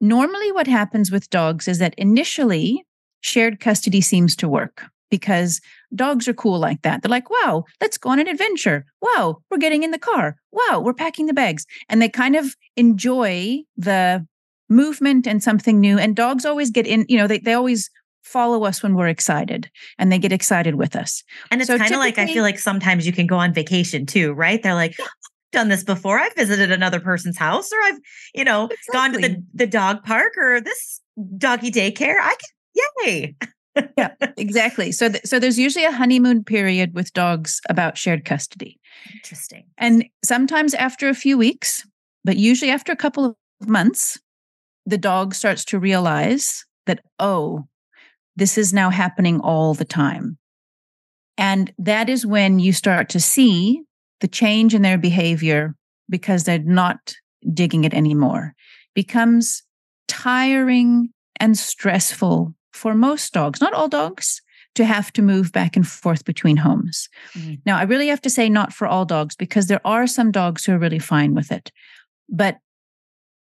Normally, 0.00 0.50
what 0.52 0.66
happens 0.66 1.10
with 1.10 1.30
dogs 1.30 1.68
is 1.68 1.78
that 1.78 1.94
initially 1.96 2.84
shared 3.22 3.58
custody 3.58 4.00
seems 4.00 4.36
to 4.36 4.48
work 4.48 4.84
because 5.10 5.60
dogs 5.94 6.28
are 6.28 6.34
cool 6.34 6.58
like 6.58 6.82
that. 6.82 7.02
They're 7.02 7.10
like, 7.10 7.30
wow, 7.30 7.64
let's 7.80 7.98
go 7.98 8.10
on 8.10 8.18
an 8.18 8.28
adventure. 8.28 8.84
Wow, 9.00 9.38
we're 9.50 9.58
getting 9.58 9.82
in 9.82 9.90
the 9.90 9.98
car. 9.98 10.36
Wow, 10.52 10.80
we're 10.80 10.94
packing 10.94 11.26
the 11.26 11.34
bags. 11.34 11.66
And 11.88 12.00
they 12.00 12.08
kind 12.08 12.36
of 12.36 12.56
enjoy 12.76 13.62
the 13.76 14.26
movement 14.68 15.26
and 15.26 15.42
something 15.42 15.80
new. 15.80 15.98
And 15.98 16.16
dogs 16.16 16.44
always 16.44 16.70
get 16.70 16.86
in, 16.86 17.04
you 17.08 17.18
know, 17.18 17.26
they, 17.26 17.38
they 17.38 17.52
always 17.52 17.90
follow 18.22 18.64
us 18.64 18.82
when 18.82 18.94
we're 18.94 19.08
excited 19.08 19.70
and 19.98 20.10
they 20.10 20.18
get 20.18 20.32
excited 20.32 20.76
with 20.76 20.96
us. 20.96 21.22
And 21.50 21.60
it's 21.60 21.68
so 21.68 21.76
kind 21.76 21.92
of 21.92 21.98
like 21.98 22.18
I 22.18 22.26
feel 22.26 22.42
like 22.42 22.58
sometimes 22.58 23.06
you 23.06 23.12
can 23.12 23.26
go 23.26 23.36
on 23.36 23.52
vacation 23.52 24.06
too, 24.06 24.32
right? 24.32 24.62
They're 24.62 24.74
like, 24.74 24.96
done 25.52 25.68
this 25.68 25.84
before. 25.84 26.18
I've 26.18 26.34
visited 26.34 26.72
another 26.72 26.98
person's 26.98 27.36
house 27.36 27.70
or 27.70 27.76
I've, 27.82 27.98
you 28.34 28.44
know, 28.44 28.64
exactly. 28.64 28.92
gone 28.92 29.12
to 29.12 29.18
the, 29.18 29.44
the 29.52 29.66
dog 29.66 30.02
park 30.02 30.32
or 30.38 30.60
this 30.60 31.00
doggy 31.36 31.70
daycare. 31.70 32.16
I 32.18 32.30
can, 32.30 32.48
yay 32.74 33.36
yeah, 33.96 34.14
exactly. 34.36 34.92
So, 34.92 35.08
th- 35.08 35.24
so 35.24 35.38
there's 35.38 35.58
usually 35.58 35.84
a 35.84 35.92
honeymoon 35.92 36.44
period 36.44 36.94
with 36.94 37.12
dogs 37.12 37.60
about 37.68 37.96
shared 37.96 38.24
custody. 38.24 38.78
Interesting. 39.14 39.64
And 39.78 40.04
sometimes 40.24 40.74
after 40.74 41.08
a 41.08 41.14
few 41.14 41.38
weeks, 41.38 41.86
but 42.24 42.36
usually 42.36 42.70
after 42.70 42.92
a 42.92 42.96
couple 42.96 43.24
of 43.24 43.68
months, 43.68 44.18
the 44.84 44.98
dog 44.98 45.34
starts 45.34 45.64
to 45.66 45.78
realize 45.78 46.64
that, 46.86 47.00
oh, 47.18 47.66
this 48.36 48.58
is 48.58 48.72
now 48.72 48.90
happening 48.90 49.40
all 49.40 49.74
the 49.74 49.84
time. 49.84 50.38
And 51.38 51.72
that 51.78 52.08
is 52.08 52.26
when 52.26 52.58
you 52.58 52.72
start 52.72 53.08
to 53.10 53.20
see 53.20 53.82
the 54.20 54.28
change 54.28 54.74
in 54.74 54.82
their 54.82 54.98
behavior 54.98 55.74
because 56.08 56.44
they're 56.44 56.58
not 56.58 57.14
digging 57.52 57.84
it 57.84 57.94
anymore. 57.94 58.54
It 58.90 58.94
Becomes 58.94 59.62
tiring 60.08 61.08
and 61.40 61.56
stressful 61.56 62.54
for 62.72 62.94
most 62.94 63.32
dogs, 63.32 63.60
not 63.60 63.72
all 63.72 63.88
dogs, 63.88 64.40
to 64.74 64.84
have 64.84 65.12
to 65.12 65.22
move 65.22 65.52
back 65.52 65.76
and 65.76 65.86
forth 65.86 66.24
between 66.24 66.56
homes. 66.56 67.08
Mm. 67.36 67.60
Now, 67.66 67.76
I 67.76 67.82
really 67.82 68.08
have 68.08 68.22
to 68.22 68.30
say 68.30 68.48
not 68.48 68.72
for 68.72 68.86
all 68.86 69.04
dogs 69.04 69.36
because 69.36 69.66
there 69.66 69.86
are 69.86 70.06
some 70.06 70.30
dogs 70.30 70.64
who 70.64 70.72
are 70.72 70.78
really 70.78 70.98
fine 70.98 71.34
with 71.34 71.52
it, 71.52 71.70
but 72.28 72.58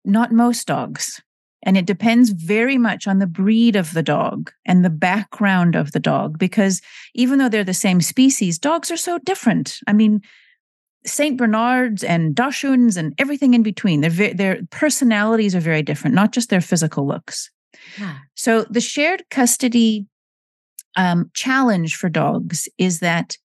not 0.05 0.31
most 0.31 0.67
dogs. 0.67 1.21
And 1.63 1.75
it 1.75 1.85
depends 1.85 2.29
very 2.29 2.77
much 2.77 3.07
on 3.07 3.19
the 3.19 3.27
breed 3.27 3.75
of 3.75 3.93
the 3.93 4.03
dog 4.03 4.51
and 4.65 4.85
the 4.85 4.89
background 4.89 5.75
of 5.75 5.91
the 5.91 5.99
dog, 5.99 6.37
because 6.37 6.81
even 7.13 7.39
though 7.39 7.49
they're 7.49 7.63
the 7.63 7.73
same 7.73 7.99
species, 7.99 8.59
dogs 8.59 8.89
are 8.91 8.97
so 8.97 9.17
different. 9.19 9.79
I 9.87 9.93
mean, 9.93 10.21
Saint 11.05 11.37
Bernards 11.37 12.03
and 12.03 12.35
Dachshunds 12.35 12.95
and 12.95 13.13
everything 13.17 13.53
in 13.53 13.63
between, 13.63 14.01
their 14.01 14.33
their 14.33 14.61
personalities 14.69 15.55
are 15.55 15.59
very 15.59 15.81
different, 15.81 16.15
not 16.15 16.31
just 16.31 16.49
their 16.49 16.61
physical 16.61 17.07
looks. 17.07 17.49
So 18.35 18.63
the 18.63 18.81
shared 18.81 19.23
custody 19.29 20.05
um, 20.95 21.29
challenge 21.33 21.95
for 21.95 22.09
dogs 22.09 22.67
is 22.77 22.99
that 22.99 23.37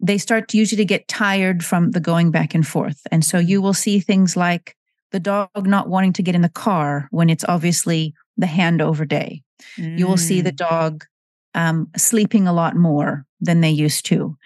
they 0.00 0.18
start 0.18 0.48
to 0.48 0.58
usually 0.58 0.84
get 0.84 1.08
tired 1.08 1.64
from 1.64 1.92
the 1.92 2.00
going 2.00 2.30
back 2.30 2.54
and 2.54 2.66
forth. 2.66 3.00
And 3.10 3.24
so 3.24 3.38
you 3.38 3.62
will 3.62 3.74
see 3.74 4.00
things 4.00 4.36
like 4.36 4.76
the 5.12 5.20
dog 5.20 5.48
not 5.66 5.88
wanting 5.88 6.12
to 6.14 6.22
get 6.22 6.34
in 6.34 6.42
the 6.42 6.48
car 6.48 7.08
when 7.10 7.30
it's 7.30 7.44
obviously 7.48 8.12
the 8.36 8.46
handover 8.46 9.08
day. 9.08 9.42
Mm. 9.78 9.98
You 9.98 10.06
will 10.06 10.18
see 10.18 10.40
the 10.40 10.52
mm. 10.52 10.56
dog 10.56 11.04
um, 11.54 11.88
sleeping 11.96 12.46
a 12.46 12.52
lot 12.52 12.76
more 12.76 13.24
than 13.40 13.60
they 13.60 13.70
used 13.70 14.04
to. 14.06 14.36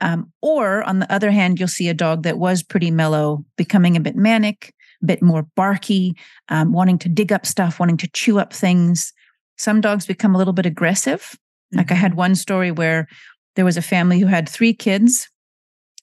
Um, 0.00 0.32
or 0.42 0.82
on 0.84 0.98
the 0.98 1.12
other 1.12 1.30
hand, 1.30 1.58
you'll 1.58 1.68
see 1.68 1.88
a 1.88 1.94
dog 1.94 2.22
that 2.24 2.38
was 2.38 2.62
pretty 2.62 2.90
mellow 2.90 3.44
becoming 3.56 3.96
a 3.96 4.00
bit 4.00 4.16
manic 4.16 4.74
a 5.02 5.06
bit 5.06 5.22
more 5.22 5.42
barky, 5.54 6.16
um, 6.48 6.72
wanting 6.72 6.98
to 6.98 7.08
dig 7.08 7.32
up 7.32 7.46
stuff, 7.46 7.78
wanting 7.80 7.96
to 7.98 8.08
chew 8.08 8.38
up 8.38 8.52
things. 8.52 9.12
Some 9.56 9.80
dogs 9.80 10.06
become 10.06 10.34
a 10.34 10.38
little 10.38 10.52
bit 10.52 10.66
aggressive. 10.66 11.20
Mm-hmm. 11.20 11.78
Like 11.78 11.90
I 11.90 11.94
had 11.94 12.12
mm-hmm. 12.12 12.18
one 12.18 12.34
story 12.34 12.70
where 12.70 13.08
there 13.56 13.64
was 13.64 13.76
a 13.76 13.82
family 13.82 14.20
who 14.20 14.26
had 14.26 14.48
three 14.48 14.72
kids 14.72 15.28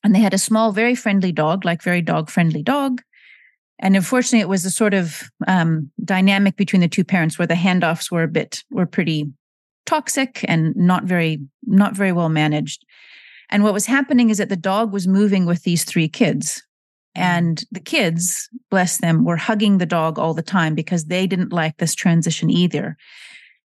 and 0.03 0.13
they 0.13 0.19
had 0.19 0.33
a 0.33 0.37
small, 0.39 0.71
very 0.71 0.95
friendly 0.95 1.31
dog, 1.31 1.65
like 1.65 1.81
very 1.81 2.01
dog 2.01 2.29
friendly 2.29 2.61
dog. 2.61 3.01
And 3.79 3.95
unfortunately, 3.95 4.41
it 4.41 4.49
was 4.49 4.63
a 4.63 4.71
sort 4.71 4.93
of 4.93 5.23
um, 5.47 5.91
dynamic 6.03 6.55
between 6.55 6.81
the 6.81 6.87
two 6.87 7.03
parents 7.03 7.37
where 7.37 7.47
the 7.47 7.55
handoffs 7.55 8.09
were 8.09 8.23
a 8.23 8.27
bit, 8.27 8.63
were 8.71 8.85
pretty 8.85 9.31
toxic 9.85 10.45
and 10.47 10.75
not 10.75 11.03
very, 11.03 11.39
not 11.63 11.93
very 11.93 12.11
well 12.11 12.29
managed. 12.29 12.85
And 13.49 13.63
what 13.63 13.73
was 13.73 13.85
happening 13.85 14.29
is 14.29 14.37
that 14.37 14.49
the 14.49 14.55
dog 14.55 14.91
was 14.91 15.07
moving 15.07 15.45
with 15.45 15.63
these 15.63 15.83
three 15.83 16.07
kids. 16.07 16.63
Mm-hmm. 17.15 17.23
And 17.23 17.63
the 17.71 17.79
kids, 17.79 18.49
bless 18.69 18.97
them, 18.97 19.23
were 19.23 19.37
hugging 19.37 19.77
the 19.77 19.85
dog 19.85 20.19
all 20.19 20.33
the 20.33 20.41
time 20.41 20.75
because 20.75 21.05
they 21.05 21.27
didn't 21.27 21.53
like 21.53 21.77
this 21.77 21.95
transition 21.95 22.49
either. 22.49 22.97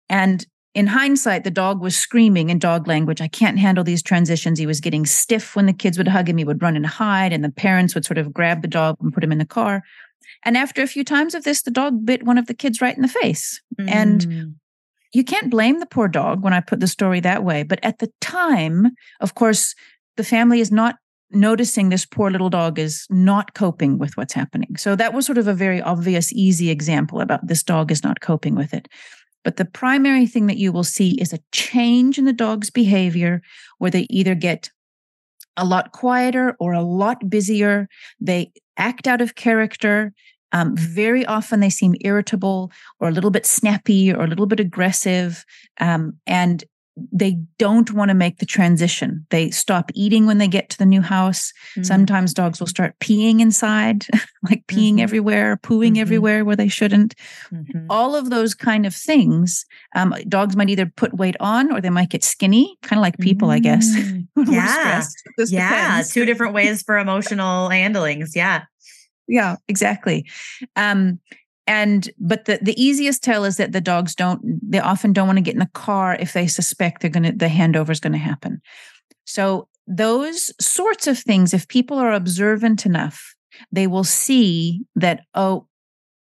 And 0.08 0.46
in 0.74 0.86
hindsight, 0.86 1.42
the 1.42 1.50
dog 1.50 1.80
was 1.80 1.96
screaming 1.96 2.48
in 2.48 2.58
dog 2.60 2.86
language, 2.86 3.20
I 3.20 3.26
can't 3.26 3.58
handle 3.58 3.82
these 3.82 4.02
transitions. 4.02 4.58
He 4.58 4.66
was 4.66 4.80
getting 4.80 5.04
stiff 5.04 5.56
when 5.56 5.66
the 5.66 5.72
kids 5.72 5.98
would 5.98 6.06
hug 6.06 6.28
him. 6.28 6.36
He 6.36 6.44
would 6.44 6.62
run 6.62 6.76
and 6.76 6.86
hide, 6.86 7.32
and 7.32 7.42
the 7.42 7.50
parents 7.50 7.94
would 7.94 8.04
sort 8.04 8.18
of 8.18 8.32
grab 8.32 8.62
the 8.62 8.68
dog 8.68 8.96
and 9.00 9.12
put 9.12 9.24
him 9.24 9.32
in 9.32 9.38
the 9.38 9.44
car. 9.44 9.82
And 10.44 10.56
after 10.56 10.80
a 10.80 10.86
few 10.86 11.02
times 11.02 11.34
of 11.34 11.42
this, 11.42 11.62
the 11.62 11.72
dog 11.72 12.06
bit 12.06 12.22
one 12.22 12.38
of 12.38 12.46
the 12.46 12.54
kids 12.54 12.80
right 12.80 12.94
in 12.94 13.02
the 13.02 13.08
face. 13.08 13.60
Mm. 13.80 13.90
And 13.90 14.54
you 15.12 15.24
can't 15.24 15.50
blame 15.50 15.80
the 15.80 15.86
poor 15.86 16.06
dog 16.06 16.42
when 16.42 16.52
I 16.52 16.60
put 16.60 16.78
the 16.78 16.86
story 16.86 17.18
that 17.20 17.42
way. 17.42 17.64
But 17.64 17.80
at 17.82 17.98
the 17.98 18.12
time, 18.20 18.92
of 19.20 19.34
course, 19.34 19.74
the 20.16 20.24
family 20.24 20.60
is 20.60 20.70
not 20.70 20.96
noticing 21.32 21.88
this 21.88 22.06
poor 22.06 22.30
little 22.30 22.50
dog 22.50 22.78
is 22.78 23.06
not 23.10 23.54
coping 23.54 23.98
with 23.98 24.16
what's 24.16 24.32
happening. 24.32 24.76
So 24.76 24.96
that 24.96 25.14
was 25.14 25.26
sort 25.26 25.38
of 25.38 25.46
a 25.46 25.54
very 25.54 25.80
obvious, 25.80 26.32
easy 26.32 26.70
example 26.70 27.20
about 27.20 27.46
this 27.46 27.62
dog 27.62 27.90
is 27.90 28.02
not 28.02 28.20
coping 28.20 28.54
with 28.54 28.74
it. 28.74 28.88
But 29.44 29.56
the 29.56 29.64
primary 29.64 30.26
thing 30.26 30.46
that 30.46 30.58
you 30.58 30.72
will 30.72 30.84
see 30.84 31.12
is 31.20 31.32
a 31.32 31.40
change 31.52 32.18
in 32.18 32.24
the 32.24 32.32
dog's 32.32 32.70
behavior 32.70 33.42
where 33.78 33.90
they 33.90 34.06
either 34.10 34.34
get 34.34 34.70
a 35.56 35.64
lot 35.64 35.92
quieter 35.92 36.56
or 36.60 36.72
a 36.72 36.82
lot 36.82 37.28
busier. 37.30 37.88
They 38.20 38.52
act 38.76 39.06
out 39.06 39.20
of 39.20 39.34
character. 39.34 40.12
Um, 40.52 40.76
very 40.76 41.24
often 41.26 41.60
they 41.60 41.70
seem 41.70 41.94
irritable 42.00 42.72
or 42.98 43.08
a 43.08 43.12
little 43.12 43.30
bit 43.30 43.46
snappy 43.46 44.12
or 44.12 44.24
a 44.24 44.26
little 44.26 44.46
bit 44.46 44.60
aggressive. 44.60 45.44
Um, 45.78 46.18
and 46.26 46.64
they 46.96 47.38
don't 47.58 47.92
want 47.92 48.08
to 48.08 48.14
make 48.14 48.38
the 48.38 48.46
transition. 48.46 49.26
They 49.30 49.50
stop 49.50 49.90
eating 49.94 50.26
when 50.26 50.38
they 50.38 50.48
get 50.48 50.68
to 50.70 50.78
the 50.78 50.86
new 50.86 51.00
house. 51.00 51.52
Mm-hmm. 51.72 51.84
Sometimes 51.84 52.34
dogs 52.34 52.60
will 52.60 52.66
start 52.66 52.98
peeing 53.00 53.40
inside, 53.40 54.06
like 54.42 54.66
peeing 54.66 54.94
mm-hmm. 54.94 55.00
everywhere, 55.00 55.56
pooing 55.62 55.92
mm-hmm. 55.92 56.00
everywhere 56.00 56.44
where 56.44 56.56
they 56.56 56.68
shouldn't. 56.68 57.14
Mm-hmm. 57.52 57.86
All 57.88 58.14
of 58.14 58.30
those 58.30 58.54
kind 58.54 58.86
of 58.86 58.94
things. 58.94 59.64
Um, 59.94 60.14
dogs 60.28 60.56
might 60.56 60.70
either 60.70 60.86
put 60.86 61.14
weight 61.14 61.36
on 61.40 61.72
or 61.72 61.80
they 61.80 61.90
might 61.90 62.10
get 62.10 62.24
skinny, 62.24 62.76
kind 62.82 62.98
of 62.98 63.02
like 63.02 63.18
people, 63.18 63.50
I 63.50 63.60
guess. 63.60 63.86
yeah. 64.36 65.04
yeah. 65.36 65.96
Depends. 65.96 66.12
Two 66.12 66.24
different 66.24 66.54
ways 66.54 66.82
for 66.82 66.98
emotional 66.98 67.68
handlings. 67.70 68.34
Yeah. 68.34 68.64
Yeah, 69.28 69.56
exactly. 69.68 70.26
Um, 70.74 71.20
and 71.66 72.10
but 72.18 72.46
the 72.46 72.58
the 72.62 72.80
easiest 72.80 73.22
tell 73.22 73.44
is 73.44 73.56
that 73.56 73.72
the 73.72 73.80
dogs 73.80 74.14
don't 74.14 74.40
they 74.62 74.80
often 74.80 75.12
don't 75.12 75.26
want 75.26 75.36
to 75.36 75.42
get 75.42 75.54
in 75.54 75.60
the 75.60 75.70
car 75.74 76.16
if 76.18 76.32
they 76.32 76.46
suspect 76.46 77.00
they're 77.00 77.10
going 77.10 77.24
to 77.24 77.32
the 77.32 77.46
handover 77.46 77.90
is 77.90 78.00
going 78.00 78.12
to 78.12 78.18
happen. 78.18 78.60
So 79.24 79.68
those 79.86 80.52
sorts 80.60 81.06
of 81.06 81.18
things 81.18 81.54
if 81.54 81.68
people 81.68 81.98
are 81.98 82.12
observant 82.12 82.86
enough 82.86 83.34
they 83.72 83.86
will 83.86 84.04
see 84.04 84.80
that 84.94 85.24
oh 85.34 85.66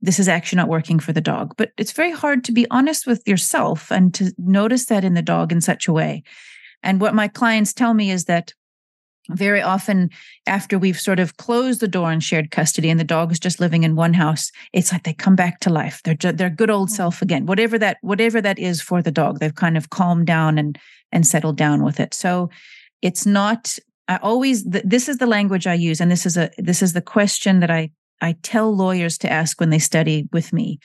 this 0.00 0.18
is 0.18 0.28
actually 0.28 0.56
not 0.56 0.68
working 0.68 1.00
for 1.00 1.12
the 1.12 1.20
dog. 1.20 1.54
But 1.56 1.72
it's 1.76 1.92
very 1.92 2.12
hard 2.12 2.44
to 2.44 2.52
be 2.52 2.66
honest 2.70 3.06
with 3.06 3.26
yourself 3.26 3.90
and 3.90 4.14
to 4.14 4.32
notice 4.38 4.86
that 4.86 5.04
in 5.04 5.14
the 5.14 5.22
dog 5.22 5.50
in 5.50 5.60
such 5.60 5.88
a 5.88 5.92
way. 5.92 6.22
And 6.82 7.00
what 7.00 7.14
my 7.14 7.28
clients 7.28 7.72
tell 7.72 7.94
me 7.94 8.10
is 8.10 8.26
that 8.26 8.52
very 9.30 9.60
often 9.60 10.10
after 10.46 10.78
we've 10.78 10.98
sort 10.98 11.20
of 11.20 11.36
closed 11.36 11.80
the 11.80 11.88
door 11.88 12.10
on 12.10 12.20
shared 12.20 12.50
custody 12.50 12.88
and 12.88 12.98
the 12.98 13.04
dog 13.04 13.30
is 13.30 13.38
just 13.38 13.60
living 13.60 13.82
in 13.82 13.94
one 13.94 14.14
house 14.14 14.50
it's 14.72 14.92
like 14.92 15.04
they 15.04 15.12
come 15.12 15.36
back 15.36 15.60
to 15.60 15.70
life. 15.70 16.00
They're 16.04 16.14
just, 16.14 16.36
their 16.36 16.50
good 16.50 16.70
old 16.70 16.90
self 16.90 17.22
again. 17.22 17.46
Whatever 17.46 17.78
that 17.78 17.98
whatever 18.00 18.40
that 18.40 18.58
is 18.58 18.80
for 18.80 19.02
the 19.02 19.10
dog 19.10 19.38
they've 19.38 19.54
kind 19.54 19.76
of 19.76 19.90
calmed 19.90 20.26
down 20.26 20.58
and 20.58 20.78
and 21.12 21.26
settled 21.26 21.56
down 21.56 21.82
with 21.82 22.00
it. 22.00 22.14
So 22.14 22.50
it's 23.02 23.26
not 23.26 23.78
i 24.08 24.16
always 24.16 24.64
this 24.64 25.08
is 25.08 25.18
the 25.18 25.26
language 25.26 25.66
i 25.66 25.74
use 25.74 26.00
and 26.00 26.10
this 26.10 26.26
is 26.26 26.36
a 26.36 26.50
this 26.58 26.82
is 26.82 26.92
the 26.92 27.02
question 27.02 27.60
that 27.60 27.70
i 27.70 27.90
i 28.20 28.34
tell 28.42 28.74
lawyers 28.74 29.18
to 29.18 29.30
ask 29.30 29.60
when 29.60 29.70
they 29.70 29.78
study 29.78 30.28
with 30.32 30.52
me. 30.52 30.78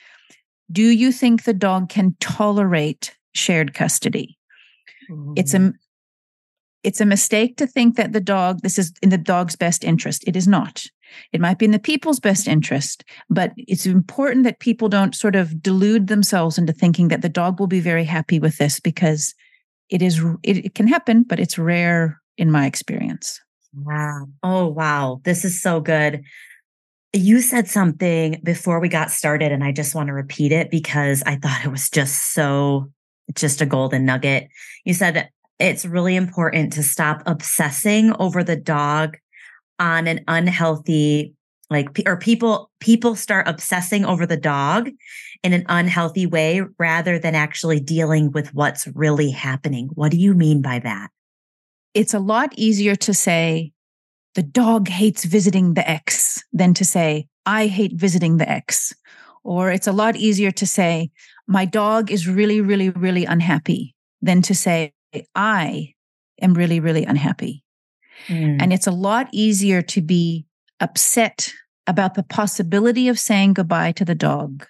Do 0.70 0.82
you 0.82 1.12
think 1.12 1.44
the 1.44 1.52
dog 1.52 1.88
can 1.88 2.16
tolerate 2.20 3.16
shared 3.34 3.74
custody? 3.74 4.38
It's 5.36 5.52
a 5.52 5.72
it's 6.84 7.00
a 7.00 7.06
mistake 7.06 7.56
to 7.56 7.66
think 7.66 7.96
that 7.96 8.12
the 8.12 8.20
dog, 8.20 8.60
this 8.60 8.78
is 8.78 8.92
in 9.02 9.08
the 9.08 9.18
dog's 9.18 9.56
best 9.56 9.82
interest. 9.82 10.22
It 10.26 10.36
is 10.36 10.46
not. 10.46 10.84
It 11.32 11.40
might 11.40 11.58
be 11.58 11.64
in 11.64 11.70
the 11.70 11.78
people's 11.78 12.20
best 12.20 12.46
interest, 12.46 13.04
but 13.30 13.52
it's 13.56 13.86
important 13.86 14.44
that 14.44 14.60
people 14.60 14.88
don't 14.88 15.14
sort 15.14 15.34
of 15.34 15.62
delude 15.62 16.08
themselves 16.08 16.58
into 16.58 16.72
thinking 16.72 17.08
that 17.08 17.22
the 17.22 17.28
dog 17.28 17.58
will 17.58 17.66
be 17.66 17.80
very 17.80 18.04
happy 18.04 18.38
with 18.38 18.58
this 18.58 18.80
because 18.80 19.34
it 19.90 20.02
is 20.02 20.22
it, 20.42 20.66
it 20.66 20.74
can 20.74 20.86
happen, 20.86 21.22
but 21.22 21.40
it's 21.40 21.58
rare 21.58 22.20
in 22.36 22.50
my 22.50 22.66
experience. 22.66 23.40
Wow. 23.74 24.26
Oh 24.42 24.66
wow. 24.66 25.20
This 25.24 25.44
is 25.44 25.60
so 25.60 25.80
good. 25.80 26.22
You 27.12 27.40
said 27.40 27.68
something 27.68 28.40
before 28.42 28.80
we 28.80 28.88
got 28.88 29.10
started, 29.10 29.52
and 29.52 29.62
I 29.62 29.72
just 29.72 29.94
want 29.94 30.08
to 30.08 30.12
repeat 30.12 30.52
it 30.52 30.70
because 30.70 31.22
I 31.24 31.36
thought 31.36 31.64
it 31.64 31.70
was 31.70 31.88
just 31.88 32.34
so, 32.34 32.90
just 33.34 33.60
a 33.60 33.66
golden 33.66 34.04
nugget. 34.04 34.48
You 34.84 34.94
said 34.94 35.28
it's 35.58 35.84
really 35.84 36.16
important 36.16 36.72
to 36.74 36.82
stop 36.82 37.22
obsessing 37.26 38.14
over 38.18 38.42
the 38.42 38.56
dog 38.56 39.16
on 39.78 40.06
an 40.06 40.20
unhealthy 40.28 41.34
like 41.70 42.02
or 42.06 42.16
people 42.16 42.70
people 42.80 43.16
start 43.16 43.48
obsessing 43.48 44.04
over 44.04 44.26
the 44.26 44.36
dog 44.36 44.90
in 45.42 45.52
an 45.52 45.64
unhealthy 45.68 46.26
way 46.26 46.62
rather 46.78 47.18
than 47.18 47.34
actually 47.34 47.80
dealing 47.80 48.30
with 48.32 48.54
what's 48.54 48.86
really 48.94 49.30
happening. 49.30 49.88
What 49.94 50.10
do 50.10 50.18
you 50.18 50.34
mean 50.34 50.62
by 50.62 50.78
that? 50.80 51.10
It's 51.92 52.14
a 52.14 52.18
lot 52.18 52.52
easier 52.56 52.96
to 52.96 53.14
say 53.14 53.72
the 54.34 54.42
dog 54.42 54.88
hates 54.88 55.24
visiting 55.24 55.74
the 55.74 55.88
ex 55.88 56.42
than 56.52 56.74
to 56.74 56.84
say 56.84 57.28
i 57.46 57.66
hate 57.66 57.92
visiting 57.94 58.36
the 58.36 58.48
ex. 58.48 58.92
Or 59.42 59.70
it's 59.70 59.86
a 59.86 59.92
lot 59.92 60.16
easier 60.16 60.50
to 60.52 60.66
say 60.66 61.10
my 61.46 61.64
dog 61.64 62.10
is 62.10 62.28
really 62.28 62.60
really 62.60 62.90
really 62.90 63.24
unhappy 63.24 63.94
than 64.22 64.42
to 64.42 64.54
say 64.54 64.93
i 65.34 65.92
am 66.40 66.54
really 66.54 66.80
really 66.80 67.04
unhappy 67.04 67.64
Mm. 68.28 68.60
And 68.60 68.72
it's 68.72 68.86
a 68.86 68.92
lot 68.92 69.28
easier 69.32 69.82
to 69.82 70.00
be 70.00 70.46
upset 70.80 71.52
about 71.86 72.14
the 72.14 72.22
possibility 72.22 73.08
of 73.08 73.18
saying 73.18 73.54
goodbye 73.54 73.92
to 73.92 74.04
the 74.04 74.14
dog 74.14 74.66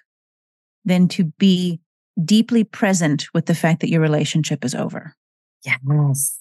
than 0.83 1.07
to 1.09 1.25
be 1.37 1.79
deeply 2.23 2.63
present 2.63 3.27
with 3.33 3.45
the 3.45 3.55
fact 3.55 3.81
that 3.81 3.89
your 3.89 4.01
relationship 4.01 4.63
is 4.63 4.75
over. 4.75 5.15
Yes. 5.63 6.39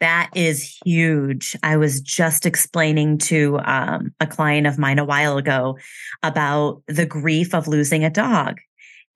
That 0.00 0.30
is 0.34 0.78
huge. 0.84 1.56
I 1.62 1.76
was 1.76 2.00
just 2.00 2.46
explaining 2.46 3.18
to 3.18 3.60
um, 3.64 4.14
a 4.18 4.26
client 4.26 4.66
of 4.66 4.78
mine 4.78 4.98
a 4.98 5.04
while 5.04 5.36
ago 5.36 5.78
about 6.22 6.82
the 6.86 7.06
grief 7.06 7.54
of 7.54 7.68
losing 7.68 8.04
a 8.04 8.10
dog. 8.10 8.58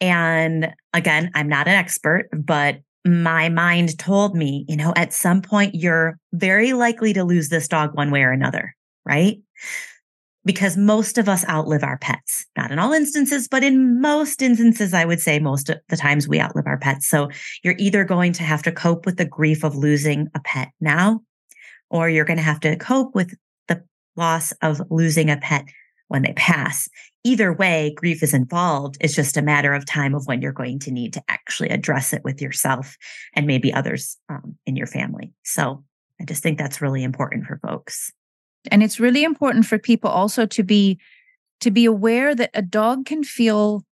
And 0.00 0.74
again, 0.92 1.30
I'm 1.34 1.48
not 1.48 1.68
an 1.68 1.74
expert, 1.74 2.28
but 2.32 2.80
my 3.04 3.48
mind 3.48 3.98
told 3.98 4.34
me, 4.34 4.64
you 4.68 4.76
know, 4.76 4.92
at 4.96 5.12
some 5.12 5.42
point 5.42 5.74
you're 5.74 6.18
very 6.32 6.72
likely 6.72 7.12
to 7.12 7.24
lose 7.24 7.48
this 7.48 7.68
dog 7.68 7.94
one 7.94 8.10
way 8.10 8.22
or 8.22 8.30
another, 8.30 8.74
right? 9.04 9.38
Because 10.46 10.76
most 10.76 11.18
of 11.18 11.28
us 11.28 11.46
outlive 11.48 11.82
our 11.82 11.98
pets. 11.98 12.46
Not 12.56 12.70
in 12.70 12.78
all 12.78 12.92
instances, 12.92 13.46
but 13.48 13.62
in 13.62 14.00
most 14.00 14.40
instances, 14.42 14.94
I 14.94 15.04
would 15.04 15.20
say 15.20 15.38
most 15.38 15.68
of 15.68 15.78
the 15.88 15.96
times 15.96 16.28
we 16.28 16.40
outlive 16.40 16.66
our 16.66 16.78
pets. 16.78 17.08
So 17.08 17.30
you're 17.62 17.76
either 17.78 18.04
going 18.04 18.32
to 18.34 18.42
have 18.42 18.62
to 18.62 18.72
cope 18.72 19.06
with 19.06 19.16
the 19.16 19.24
grief 19.24 19.64
of 19.64 19.76
losing 19.76 20.28
a 20.34 20.40
pet 20.40 20.70
now, 20.80 21.20
or 21.90 22.08
you're 22.08 22.24
going 22.24 22.38
to 22.38 22.42
have 22.42 22.60
to 22.60 22.76
cope 22.76 23.14
with 23.14 23.34
the 23.68 23.82
loss 24.16 24.52
of 24.62 24.80
losing 24.90 25.30
a 25.30 25.36
pet 25.36 25.64
when 26.08 26.22
they 26.22 26.32
pass. 26.34 26.88
Either 27.24 27.52
way, 27.52 27.94
grief 27.96 28.22
is 28.22 28.34
involved. 28.34 28.96
It's 29.00 29.14
just 29.14 29.36
a 29.36 29.42
matter 29.42 29.72
of 29.72 29.86
time 29.86 30.14
of 30.14 30.26
when 30.26 30.42
you're 30.42 30.52
going 30.52 30.78
to 30.80 30.90
need 30.90 31.12
to 31.14 31.22
actually 31.28 31.70
address 31.70 32.12
it 32.12 32.22
with 32.24 32.42
yourself 32.42 32.96
and 33.34 33.46
maybe 33.46 33.72
others 33.72 34.18
um, 34.28 34.56
in 34.66 34.76
your 34.76 34.86
family. 34.86 35.32
So 35.44 35.82
I 36.20 36.24
just 36.24 36.42
think 36.42 36.58
that's 36.58 36.82
really 36.82 37.02
important 37.02 37.46
for 37.46 37.58
folks. 37.66 38.12
And 38.70 38.82
it's 38.82 39.00
really 39.00 39.24
important 39.24 39.66
for 39.66 39.78
people 39.78 40.10
also 40.10 40.46
to 40.46 40.62
be 40.62 40.98
to 41.60 41.70
be 41.70 41.84
aware 41.84 42.34
that 42.34 42.50
a 42.52 42.60
dog 42.60 43.06
can 43.06 43.24
feel 43.24 43.84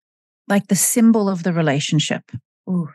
like 0.48 0.66
the 0.66 0.76
symbol 0.76 1.28
of 1.28 1.42
the 1.42 1.52
relationship. 1.52 2.30
Ooh 2.68 2.90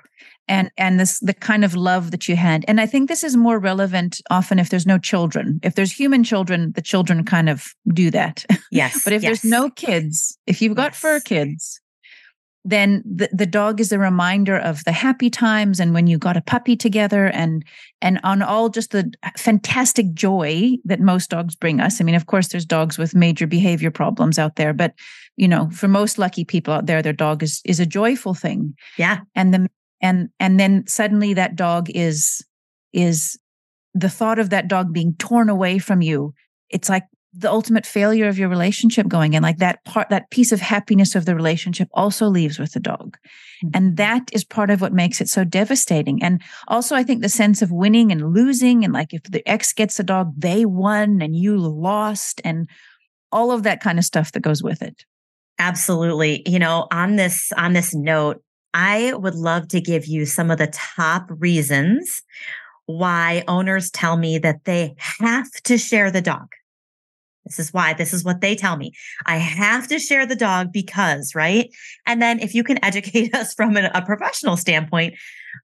and 0.47 0.71
and 0.77 0.99
this 0.99 1.19
the 1.19 1.33
kind 1.33 1.63
of 1.65 1.75
love 1.75 2.11
that 2.11 2.27
you 2.27 2.35
had. 2.35 2.65
And 2.67 2.79
i 2.79 2.85
think 2.85 3.09
this 3.09 3.23
is 3.23 3.35
more 3.35 3.59
relevant 3.59 4.21
often 4.29 4.59
if 4.59 4.69
there's 4.69 4.85
no 4.85 4.97
children. 4.97 5.59
If 5.63 5.75
there's 5.75 5.91
human 5.91 6.23
children 6.23 6.71
the 6.73 6.81
children 6.81 7.23
kind 7.25 7.49
of 7.49 7.67
do 7.93 8.11
that. 8.11 8.45
Yes 8.71 9.01
but 9.05 9.13
if 9.13 9.23
yes. 9.23 9.41
there's 9.41 9.51
no 9.51 9.69
kids 9.69 10.37
if 10.47 10.61
you've 10.61 10.75
got 10.75 10.91
yes. 10.91 10.99
fur 10.99 11.19
kids 11.19 11.81
then 12.67 13.01
the, 13.05 13.29
the 13.31 13.45
dog 13.45 13.79
is 13.79 13.93
a 13.93 13.99
reminder 13.99 14.57
of 14.57 14.83
the 14.83 14.91
happy 14.91 15.29
times 15.29 15.79
and 15.79 15.93
when 15.93 16.05
you 16.05 16.17
got 16.17 16.35
a 16.35 16.41
puppy 16.41 16.75
together 16.75 17.27
and 17.27 17.63
and 18.01 18.19
on 18.25 18.41
all 18.41 18.67
just 18.67 18.91
the 18.91 19.09
fantastic 19.37 20.13
joy 20.13 20.73
that 20.83 20.99
most 20.99 21.29
dogs 21.29 21.55
bring 21.55 21.79
us. 21.79 22.01
I 22.01 22.03
mean 22.03 22.15
of 22.15 22.25
course 22.25 22.49
there's 22.49 22.65
dogs 22.65 22.97
with 22.97 23.15
major 23.15 23.47
behavior 23.47 23.89
problems 23.89 24.37
out 24.37 24.57
there 24.57 24.73
but 24.73 24.93
you 25.37 25.47
know 25.47 25.69
for 25.69 25.87
most 25.87 26.17
lucky 26.17 26.43
people 26.43 26.73
out 26.73 26.87
there 26.87 27.01
their 27.01 27.13
dog 27.13 27.41
is 27.41 27.61
is 27.63 27.79
a 27.79 27.85
joyful 27.85 28.33
thing. 28.33 28.75
Yeah. 28.97 29.19
And 29.33 29.53
the 29.53 29.69
and 30.01 30.29
and 30.39 30.59
then 30.59 30.85
suddenly 30.87 31.33
that 31.33 31.55
dog 31.55 31.89
is 31.89 32.43
is 32.93 33.37
the 33.93 34.09
thought 34.09 34.39
of 34.39 34.49
that 34.51 34.67
dog 34.67 34.93
being 34.93 35.15
torn 35.17 35.49
away 35.49 35.79
from 35.79 36.01
you. 36.01 36.33
It's 36.69 36.89
like 36.89 37.03
the 37.33 37.51
ultimate 37.51 37.85
failure 37.85 38.27
of 38.27 38.39
your 38.39 38.49
relationship 38.49 39.07
going 39.07 39.33
in 39.33 39.43
like 39.43 39.57
that 39.57 39.83
part 39.85 40.09
that 40.09 40.29
piece 40.31 40.51
of 40.51 40.59
happiness 40.59 41.13
of 41.13 41.25
the 41.25 41.35
relationship 41.35 41.87
also 41.93 42.27
leaves 42.27 42.57
with 42.57 42.73
the 42.73 42.79
dog. 42.79 43.17
Mm-hmm. 43.63 43.69
and 43.73 43.97
that 43.97 44.29
is 44.33 44.43
part 44.43 44.69
of 44.69 44.81
what 44.81 44.93
makes 44.93 45.19
it 45.19 45.29
so 45.29 45.43
devastating. 45.43 46.21
And 46.23 46.41
also 46.67 46.95
i 46.95 47.03
think 47.03 47.21
the 47.21 47.29
sense 47.29 47.61
of 47.61 47.71
winning 47.71 48.11
and 48.11 48.33
losing 48.33 48.83
and 48.83 48.93
like 48.93 49.13
if 49.13 49.23
the 49.23 49.47
ex 49.47 49.73
gets 49.73 49.97
the 49.97 50.03
dog 50.03 50.33
they 50.37 50.65
won 50.65 51.21
and 51.21 51.35
you 51.35 51.57
lost 51.57 52.41
and 52.43 52.67
all 53.31 53.51
of 53.51 53.63
that 53.63 53.81
kind 53.81 53.99
of 53.99 54.05
stuff 54.05 54.31
that 54.31 54.39
goes 54.39 54.63
with 54.63 54.81
it. 54.81 55.05
Absolutely. 55.59 56.43
You 56.45 56.59
know 56.59 56.87
on 56.91 57.17
this 57.17 57.51
on 57.57 57.73
this 57.73 57.93
note 57.93 58.41
I 58.73 59.13
would 59.13 59.35
love 59.35 59.67
to 59.69 59.81
give 59.81 60.05
you 60.05 60.25
some 60.25 60.51
of 60.51 60.57
the 60.57 60.67
top 60.67 61.25
reasons 61.29 62.21
why 62.85 63.43
owners 63.47 63.91
tell 63.91 64.17
me 64.17 64.37
that 64.39 64.63
they 64.65 64.95
have 65.19 65.51
to 65.63 65.77
share 65.77 66.09
the 66.09 66.21
dog. 66.21 66.47
This 67.45 67.59
is 67.59 67.73
why, 67.73 67.93
this 67.93 68.13
is 68.13 68.25
what 68.25 68.41
they 68.41 68.55
tell 68.55 68.75
me. 68.75 68.91
I 69.25 69.37
have 69.37 69.87
to 69.87 69.99
share 69.99 70.25
the 70.25 70.35
dog 70.35 70.73
because, 70.73 71.33
right? 71.33 71.69
And 72.05 72.21
then 72.21 72.39
if 72.39 72.53
you 72.53 72.63
can 72.63 72.77
educate 72.83 73.33
us 73.33 73.53
from 73.53 73.77
a, 73.77 73.89
a 73.93 74.05
professional 74.05 74.57
standpoint 74.57 75.15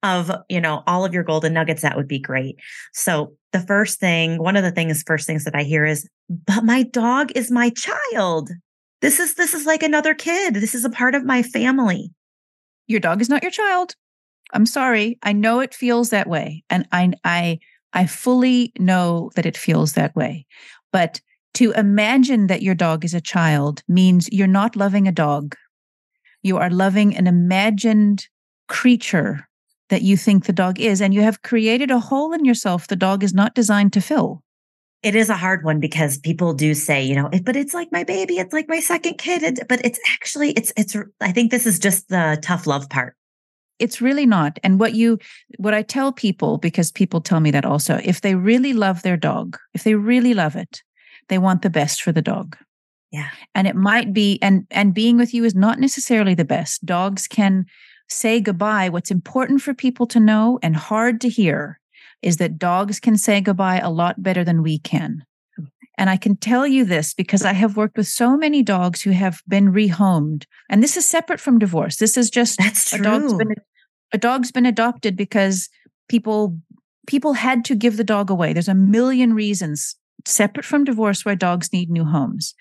of, 0.02 0.32
you 0.50 0.62
know, 0.62 0.84
all 0.88 1.04
of 1.06 1.13
your 1.13 1.24
golden 1.24 1.54
nuggets, 1.54 1.82
that 1.82 1.98
would 1.98 2.08
be 2.08 2.20
great. 2.20 2.58
So 2.94 3.36
the 3.52 3.60
first 3.60 4.00
thing, 4.00 4.42
one 4.42 4.56
of 4.56 4.63
the 4.63 4.72
things, 4.72 5.04
first 5.06 5.28
things 5.28 5.44
that 5.44 5.56
I 5.56 5.63
hear 5.63 5.86
is, 5.86 6.08
but 6.30 6.63
my 6.63 6.84
dog 6.84 7.32
is 7.36 7.52
my 7.52 7.70
child. 7.70 8.50
This 9.02 9.20
is, 9.20 9.36
this 9.36 9.54
is 9.54 9.66
like 9.66 9.84
another 9.84 10.13
kid. 10.13 10.56
This 10.56 10.74
is 10.74 10.86
a 10.86 10.89
part 10.89 11.16
of 11.16 11.26
my 11.26 11.44
family 11.44 12.12
your 12.88 13.00
dog 13.00 13.22
is 13.22 13.30
not 13.30 13.43
your 13.43 13.52
child. 13.52 13.96
I'm 14.54 14.65
sorry. 14.65 15.17
I 15.24 15.34
know 15.34 15.60
it 15.60 15.74
feels 15.74 16.10
that 16.10 16.28
way. 16.28 16.63
And 16.69 16.88
I 16.91 17.13
I 17.24 17.60
I 17.93 18.06
fully 18.06 18.74
know 18.80 19.32
that 19.36 19.46
it 19.46 19.58
feels 19.58 19.93
that 19.93 20.15
way. 20.15 20.46
But 20.91 21.22
to 21.56 21.72
imagine 21.72 22.48
that 22.48 22.63
your 22.63 22.76
dog 22.76 23.06
is 23.06 23.13
a 23.13 23.22
child 23.22 23.84
means 23.88 24.30
you're 24.32 24.48
not 24.48 24.76
loving 24.76 25.08
a 25.08 25.12
dog. 25.12 25.56
You 26.41 26.58
are 26.58 26.69
loving 26.69 27.15
an 27.15 27.28
imagined 27.28 28.28
creature 28.67 29.48
that 29.89 30.02
you 30.02 30.17
think 30.17 30.46
the 30.46 30.54
dog 30.54 30.80
is. 30.80 31.02
And 31.02 31.13
you 31.13 31.22
have 31.22 31.43
created 31.43 31.91
a 31.91 32.00
hole 32.00 32.34
in 32.34 32.46
yourself 32.46 32.88
the 32.88 32.96
dog 32.96 33.24
is 33.24 33.34
not 33.34 33.56
designed 33.56 33.93
to 33.93 34.02
fill. 34.02 34.43
It 35.04 35.16
is 35.16 35.30
a 35.30 35.36
hard 35.36 35.63
one 35.66 35.80
because 35.82 36.18
people 36.18 36.54
do 36.54 36.74
say, 36.74 37.04
you 37.04 37.16
know, 37.16 37.30
but 37.44 37.58
it's 37.58 37.74
like 37.74 37.92
my 37.92 38.06
baby, 38.06 38.38
it's 38.38 38.54
like 38.54 38.70
my 38.70 38.80
second 38.80 39.18
kid. 39.18 39.60
But 39.68 39.86
it's 39.86 40.00
actually, 40.12 40.52
it's, 40.52 40.72
it's, 40.78 40.96
I 41.20 41.32
think 41.34 41.52
this 41.52 41.68
is 41.68 41.78
just 41.78 42.08
the 42.08 42.39
tough 42.42 42.66
love 42.66 42.89
part. 42.89 43.16
It's 43.80 44.02
really 44.02 44.26
not. 44.26 44.60
And 44.63 44.80
what 44.80 44.94
you, 44.94 45.20
what 45.58 45.74
I 45.74 45.82
tell 45.82 46.13
people, 46.13 46.58
because 46.58 46.92
people 46.92 47.20
tell 47.20 47.42
me 47.42 47.52
that 47.52 47.66
also, 47.66 48.00
if 48.04 48.22
they 48.22 48.36
really 48.36 48.72
love 48.72 49.02
their 49.02 49.18
dog, 49.18 49.58
if 49.74 49.84
they 49.84 49.96
really 49.96 50.34
love 50.34 50.56
it, 50.56 50.82
they 51.28 51.38
want 51.38 51.63
the 51.63 51.70
best 51.70 52.02
for 52.02 52.13
the 52.13 52.22
dog. 52.22 52.56
Yeah. 53.12 53.30
And 53.54 53.68
it 53.68 53.76
might 53.76 54.13
be, 54.13 54.39
and, 54.42 54.66
and 54.72 54.94
being 54.94 55.18
with 55.18 55.34
you 55.34 55.44
is 55.44 55.54
not 55.54 55.80
necessarily 55.80 56.34
the 56.34 56.46
best. 56.46 56.86
Dogs 56.86 57.28
can 57.28 57.66
say 58.08 58.39
goodbye. 58.39 58.89
What's 58.89 59.12
important 59.12 59.62
for 59.62 59.74
people 59.74 60.08
to 60.08 60.20
know 60.20 60.60
and 60.63 60.76
hard 60.76 61.20
to 61.22 61.30
hear 61.30 61.80
is 62.24 62.38
that 62.38 62.58
dogs 62.58 63.00
can 63.00 63.18
say 63.18 63.42
goodbye 63.42 63.80
a 63.80 63.92
lot 63.92 64.24
better 64.24 64.44
than 64.44 64.64
we 64.64 64.80
can. 64.80 65.24
And 65.98 66.10
I 66.10 66.18
can 66.18 66.36
tell 66.36 66.66
you 66.66 66.86
this 66.86 67.14
because 67.14 67.46
I 67.46 67.54
have 67.54 67.78
worked 67.78 67.98
with 67.98 68.08
so 68.08 68.36
many 68.36 68.64
dogs 68.64 69.02
who 69.02 69.12
have 69.12 69.42
been 69.48 69.72
rehomed. 69.72 70.46
And 70.70 70.82
this 70.82 70.98
is 70.98 71.08
separate 71.08 71.40
from 71.40 71.60
divorce. 71.60 71.98
This 71.98 72.18
is 72.18 72.32
just 72.32 72.58
That's 72.58 72.90
true. 72.90 73.00
a 73.00 73.04
dog's 73.04 73.34
been 73.34 73.56
a 74.12 74.18
dog's 74.18 74.52
been 74.52 74.66
adopted 74.66 75.16
because 75.16 75.70
people 76.10 76.58
people 77.06 77.34
had 77.34 77.64
to 77.66 77.76
give 77.76 77.98
the 77.98 78.04
dog 78.04 78.30
away. 78.30 78.54
There's 78.54 78.68
a 78.68 78.74
million 78.74 79.34
reasons 79.34 79.96
separate 80.26 80.66
from 80.66 80.84
divorce 80.84 81.26
why 81.26 81.36
dogs 81.36 81.72
need 81.74 81.90
new 81.90 82.06
homes. 82.06 82.56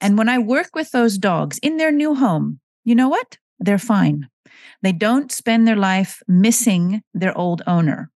And 0.00 0.18
when 0.18 0.28
I 0.28 0.38
work 0.38 0.70
with 0.74 0.90
those 0.90 1.18
dogs 1.18 1.58
in 1.58 1.78
their 1.78 1.90
new 1.90 2.14
home, 2.14 2.60
you 2.84 2.94
know 2.94 3.08
what? 3.08 3.38
They're 3.58 3.78
fine. 3.78 4.28
They 4.82 4.92
don't 4.92 5.32
spend 5.32 5.66
their 5.66 5.76
life 5.76 6.22
missing 6.28 7.02
their 7.14 7.36
old 7.36 7.62
owner. 7.66 8.10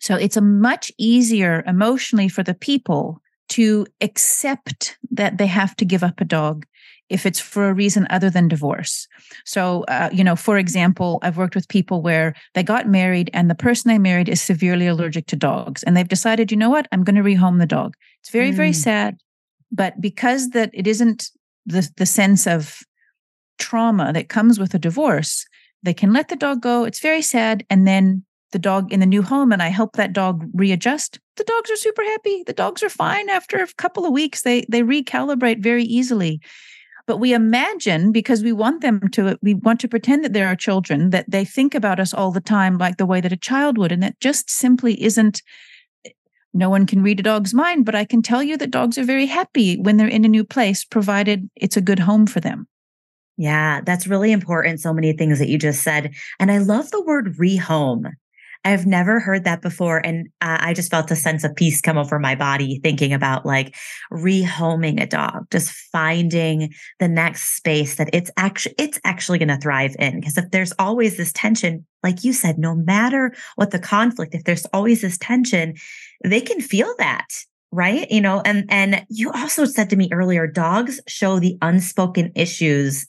So 0.00 0.16
it's 0.16 0.36
a 0.36 0.42
much 0.42 0.92
easier 0.98 1.62
emotionally 1.66 2.28
for 2.28 2.42
the 2.42 2.54
people 2.54 3.20
to 3.50 3.86
accept 4.00 4.98
that 5.10 5.38
they 5.38 5.46
have 5.46 5.74
to 5.76 5.84
give 5.84 6.02
up 6.02 6.20
a 6.20 6.24
dog 6.24 6.66
if 7.08 7.24
it's 7.24 7.40
for 7.40 7.68
a 7.68 7.74
reason 7.74 8.06
other 8.10 8.28
than 8.28 8.48
divorce. 8.48 9.08
So, 9.46 9.84
uh, 9.88 10.10
you 10.12 10.22
know, 10.22 10.36
for 10.36 10.58
example, 10.58 11.18
I've 11.22 11.38
worked 11.38 11.54
with 11.54 11.68
people 11.68 12.02
where 12.02 12.34
they 12.54 12.62
got 12.62 12.86
married 12.86 13.30
and 13.32 13.48
the 13.48 13.54
person 13.54 13.88
they 13.88 13.98
married 13.98 14.28
is 14.28 14.42
severely 14.42 14.86
allergic 14.86 15.26
to 15.28 15.36
dogs. 15.36 15.82
And 15.82 15.96
they've 15.96 16.06
decided, 16.06 16.50
you 16.50 16.58
know 16.58 16.68
what, 16.70 16.86
I'm 16.92 17.04
going 17.04 17.16
to 17.16 17.22
rehome 17.22 17.58
the 17.58 17.66
dog. 17.66 17.94
It's 18.20 18.30
very, 18.30 18.50
mm. 18.50 18.54
very 18.54 18.74
sad. 18.74 19.16
But 19.72 20.00
because 20.00 20.50
that 20.50 20.70
it 20.74 20.86
isn't 20.86 21.30
the, 21.64 21.88
the 21.96 22.06
sense 22.06 22.46
of 22.46 22.80
trauma 23.58 24.12
that 24.12 24.28
comes 24.28 24.58
with 24.58 24.74
a 24.74 24.78
divorce, 24.78 25.46
they 25.82 25.94
can 25.94 26.12
let 26.12 26.28
the 26.28 26.36
dog 26.36 26.60
go. 26.60 26.84
It's 26.84 27.00
very 27.00 27.22
sad. 27.22 27.64
And 27.70 27.86
then 27.86 28.24
the 28.52 28.58
dog 28.58 28.92
in 28.92 29.00
the 29.00 29.06
new 29.06 29.22
home 29.22 29.52
and 29.52 29.62
I 29.62 29.68
help 29.68 29.94
that 29.96 30.12
dog 30.12 30.44
readjust, 30.54 31.18
the 31.36 31.44
dogs 31.44 31.70
are 31.70 31.76
super 31.76 32.02
happy. 32.02 32.42
The 32.46 32.52
dogs 32.52 32.82
are 32.82 32.88
fine 32.88 33.28
after 33.28 33.58
a 33.58 33.68
couple 33.76 34.04
of 34.04 34.12
weeks. 34.12 34.42
They 34.42 34.64
they 34.68 34.82
recalibrate 34.82 35.62
very 35.62 35.84
easily. 35.84 36.40
But 37.06 37.18
we 37.18 37.32
imagine 37.32 38.12
because 38.12 38.42
we 38.42 38.52
want 38.52 38.82
them 38.82 39.08
to 39.12 39.38
we 39.42 39.54
want 39.54 39.80
to 39.80 39.88
pretend 39.88 40.24
that 40.24 40.32
they're 40.32 40.46
our 40.46 40.56
children 40.56 41.10
that 41.10 41.30
they 41.30 41.44
think 41.44 41.74
about 41.74 42.00
us 42.00 42.12
all 42.12 42.30
the 42.30 42.40
time 42.40 42.76
like 42.76 42.98
the 42.98 43.06
way 43.06 43.20
that 43.20 43.32
a 43.32 43.36
child 43.36 43.78
would 43.78 43.92
and 43.92 44.02
that 44.02 44.20
just 44.20 44.50
simply 44.50 45.02
isn't 45.02 45.42
no 46.54 46.70
one 46.70 46.86
can 46.86 47.02
read 47.02 47.20
a 47.20 47.22
dog's 47.22 47.54
mind, 47.54 47.84
but 47.84 47.94
I 47.94 48.04
can 48.04 48.22
tell 48.22 48.42
you 48.42 48.56
that 48.56 48.70
dogs 48.70 48.98
are 48.98 49.04
very 49.04 49.26
happy 49.26 49.78
when 49.78 49.96
they're 49.96 50.08
in 50.08 50.24
a 50.24 50.28
new 50.28 50.44
place 50.44 50.84
provided 50.84 51.48
it's 51.56 51.76
a 51.76 51.82
good 51.82 51.98
home 51.98 52.26
for 52.26 52.40
them. 52.40 52.66
Yeah, 53.36 53.80
that's 53.82 54.06
really 54.06 54.32
important. 54.32 54.80
So 54.80 54.92
many 54.92 55.12
things 55.12 55.38
that 55.38 55.48
you 55.48 55.58
just 55.58 55.82
said. 55.82 56.12
And 56.40 56.50
I 56.50 56.58
love 56.58 56.90
the 56.90 57.02
word 57.02 57.36
rehome. 57.36 58.10
I've 58.64 58.86
never 58.86 59.20
heard 59.20 59.44
that 59.44 59.62
before. 59.62 59.98
And 60.04 60.28
uh, 60.40 60.58
I 60.60 60.74
just 60.74 60.90
felt 60.90 61.10
a 61.10 61.16
sense 61.16 61.44
of 61.44 61.54
peace 61.56 61.80
come 61.80 61.96
over 61.96 62.18
my 62.18 62.34
body 62.34 62.80
thinking 62.82 63.12
about 63.12 63.46
like 63.46 63.74
rehoming 64.12 65.00
a 65.00 65.06
dog, 65.06 65.46
just 65.50 65.70
finding 65.70 66.72
the 66.98 67.08
next 67.08 67.56
space 67.56 67.96
that 67.96 68.10
it's 68.12 68.30
actually, 68.36 68.74
it's 68.78 69.00
actually 69.04 69.38
going 69.38 69.48
to 69.48 69.56
thrive 69.58 69.94
in. 69.98 70.20
Because 70.20 70.36
if 70.36 70.50
there's 70.50 70.72
always 70.78 71.16
this 71.16 71.32
tension, 71.32 71.86
like 72.02 72.24
you 72.24 72.32
said, 72.32 72.58
no 72.58 72.74
matter 72.74 73.34
what 73.56 73.70
the 73.70 73.78
conflict, 73.78 74.34
if 74.34 74.44
there's 74.44 74.66
always 74.66 75.00
this 75.02 75.18
tension, 75.18 75.74
they 76.24 76.40
can 76.40 76.60
feel 76.60 76.94
that 76.98 77.26
right 77.70 78.10
you 78.10 78.20
know 78.20 78.40
and 78.44 78.64
and 78.70 79.04
you 79.10 79.30
also 79.32 79.64
said 79.64 79.90
to 79.90 79.96
me 79.96 80.08
earlier 80.10 80.46
dogs 80.46 81.00
show 81.06 81.38
the 81.38 81.58
unspoken 81.60 82.32
issues 82.34 83.06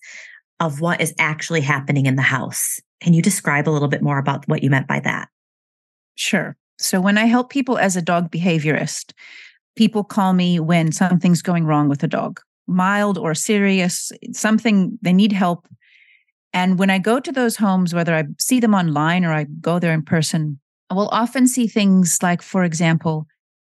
of 0.60 0.82
what 0.82 1.00
is 1.00 1.14
actually 1.18 1.62
happening 1.62 2.06
in 2.06 2.18
the 2.18 2.22
house 2.22 2.80
can 3.00 3.14
you 3.14 3.22
describe 3.22 3.70
a 3.70 3.72
little 3.72 3.88
bit 3.88 4.02
more 4.02 4.20
about 4.20 4.46
what 4.50 4.62
you 4.62 4.70
meant 4.70 4.88
by 4.88 5.00
that 5.00 5.30
sure 6.20 6.56
so 6.78 7.00
when 7.00 7.18
i 7.18 7.26
help 7.26 7.50
people 7.50 7.78
as 7.78 7.96
a 7.96 8.02
dog 8.02 8.32
behaviorist 8.32 9.14
people 9.76 10.04
call 10.04 10.34
me 10.34 10.60
when 10.60 10.92
something's 10.92 11.42
going 11.42 11.66
wrong 11.66 11.90
with 11.90 12.04
a 12.04 12.08
dog 12.08 12.40
mild 12.68 13.18
or 13.18 13.34
serious 13.34 14.12
something 14.32 14.98
they 15.02 15.14
need 15.14 15.32
help 15.32 15.68
and 16.54 16.78
when 16.78 16.90
i 16.90 16.98
go 16.98 17.20
to 17.20 17.32
those 17.32 17.56
homes 17.56 17.94
whether 17.94 18.14
i 18.14 18.24
see 18.40 18.60
them 18.60 18.76
online 18.76 19.26
or 19.26 19.34
i 19.34 19.46
go 19.62 19.80
there 19.80 19.94
in 19.94 20.04
person 20.04 20.60
i 20.90 20.94
will 20.94 21.10
often 21.10 21.48
see 21.48 21.68
things 21.68 22.20
like 22.22 22.42
for 22.42 22.64
example 22.64 23.26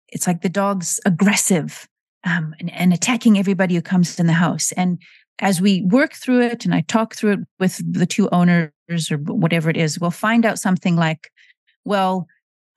it's 0.08 0.26
like 0.26 0.42
the 0.42 0.48
dog's 0.48 1.00
aggressive 1.06 1.88
um, 2.24 2.54
and, 2.60 2.72
and 2.72 2.92
attacking 2.92 3.38
everybody 3.38 3.74
who 3.74 3.82
comes 3.82 4.18
in 4.18 4.26
the 4.26 4.32
house. 4.32 4.72
And 4.72 5.00
as 5.40 5.60
we 5.60 5.82
work 5.82 6.12
through 6.12 6.42
it 6.42 6.64
and 6.64 6.74
I 6.74 6.82
talk 6.82 7.14
through 7.14 7.32
it 7.32 7.40
with 7.58 7.80
the 7.90 8.06
two 8.06 8.28
owners 8.30 8.70
or 9.10 9.16
whatever 9.16 9.70
it 9.70 9.76
is, 9.76 9.98
we'll 9.98 10.10
find 10.10 10.44
out 10.44 10.58
something 10.58 10.96
like, 10.96 11.30
well, 11.84 12.26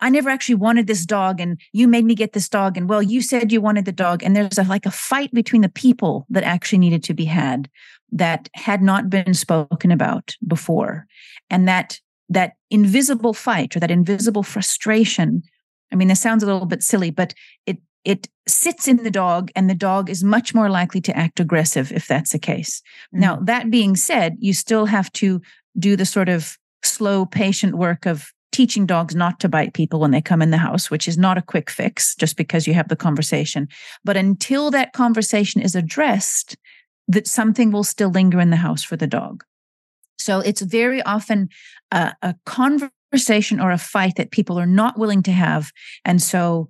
I 0.06 0.10
never 0.10 0.30
actually 0.30 0.56
wanted 0.56 0.88
this 0.88 1.06
dog 1.06 1.42
and 1.42 1.60
you 1.74 1.88
made 1.88 2.06
me 2.06 2.16
get 2.16 2.34
this 2.34 2.48
dog. 2.48 2.78
And 2.78 2.88
well, 2.88 3.02
you 3.02 3.22
said 3.22 3.52
you 3.52 3.60
wanted 3.60 3.86
the 3.86 3.92
dog. 3.92 4.24
And 4.24 4.36
there's 4.36 4.58
a, 4.58 4.64
like 4.64 4.86
a 4.86 4.92
fight 4.92 5.34
between 5.34 5.62
the 5.62 5.70
people 5.70 6.26
that 6.30 6.44
actually 6.44 6.80
needed 6.80 7.04
to 7.06 7.14
be 7.14 7.26
had 7.26 7.70
that 8.12 8.50
had 8.54 8.82
not 8.82 9.10
been 9.10 9.34
spoken 9.34 9.92
about 9.92 10.36
before. 10.48 11.08
And 11.50 11.68
that, 11.68 12.00
that 12.30 12.54
invisible 12.70 13.34
fight 13.34 13.76
or 13.76 13.80
that 13.80 13.92
invisible 13.92 14.44
frustration 14.44 15.44
I 15.92 15.96
mean, 15.96 16.08
this 16.08 16.22
sounds 16.22 16.44
a 16.44 16.46
little 16.46 16.66
bit 16.66 16.84
silly, 16.84 17.12
but 17.12 17.34
it 17.66 17.78
it 18.04 18.28
sits 18.48 18.88
in 18.88 18.98
the 18.98 19.10
dog 19.10 19.52
and 19.56 19.70
the 19.70 19.76
dog 19.76 20.10
is 20.10 20.24
much 20.24 20.54
more 20.54 20.70
likely 20.70 21.02
to 21.02 21.18
act 21.18 21.40
aggressive 21.40 21.92
if 21.92 22.08
that's 22.08 22.32
the 22.32 22.40
case. 22.40 22.82
Mm-hmm. 22.82 23.20
Now, 23.20 23.36
that 23.38 23.72
being 23.72 23.96
said, 23.96 24.36
you 24.40 24.54
still 24.54 24.86
have 24.86 25.12
to 25.14 25.42
do 25.78 25.96
the 25.96 26.06
sort 26.06 26.30
of 26.30 26.58
slow, 26.84 27.26
patient 27.26 27.76
work 27.78 28.06
of 28.06 28.32
teaching 28.56 28.86
dogs 28.86 29.14
not 29.14 29.42
to 29.42 29.50
bite 29.50 29.74
people 29.74 30.00
when 30.00 30.12
they 30.12 30.22
come 30.22 30.42
in 30.42 30.50
the 30.50 30.58
house, 30.58 30.90
which 30.90 31.10
is 31.10 31.18
not 31.18 31.38
a 31.38 31.42
quick 31.42 31.70
fix 31.70 32.16
just 32.16 32.38
because 32.38 32.66
you 32.66 32.74
have 32.74 32.88
the 32.88 32.96
conversation. 32.96 33.68
But 34.06 34.16
until 34.16 34.72
that 34.72 34.94
conversation 34.94 35.62
is 35.62 35.76
addressed, 35.76 36.56
that 37.10 37.28
something 37.28 37.70
will 37.70 37.84
still 37.84 38.10
linger 38.10 38.40
in 38.40 38.52
the 38.52 38.56
house 38.56 38.82
for 38.82 38.96
the 38.96 39.08
dog. 39.08 39.44
So 40.18 40.40
it's 40.40 40.62
very 40.62 41.04
often 41.04 41.50
a, 41.92 42.14
a 42.22 42.34
conversation 42.46 43.60
or 43.60 43.72
a 43.72 43.78
fight 43.78 44.16
that 44.16 44.32
people 44.32 44.58
are 44.58 44.66
not 44.66 44.98
willing 44.98 45.22
to 45.24 45.34
have. 45.34 45.74
And 46.06 46.22
so 46.22 46.70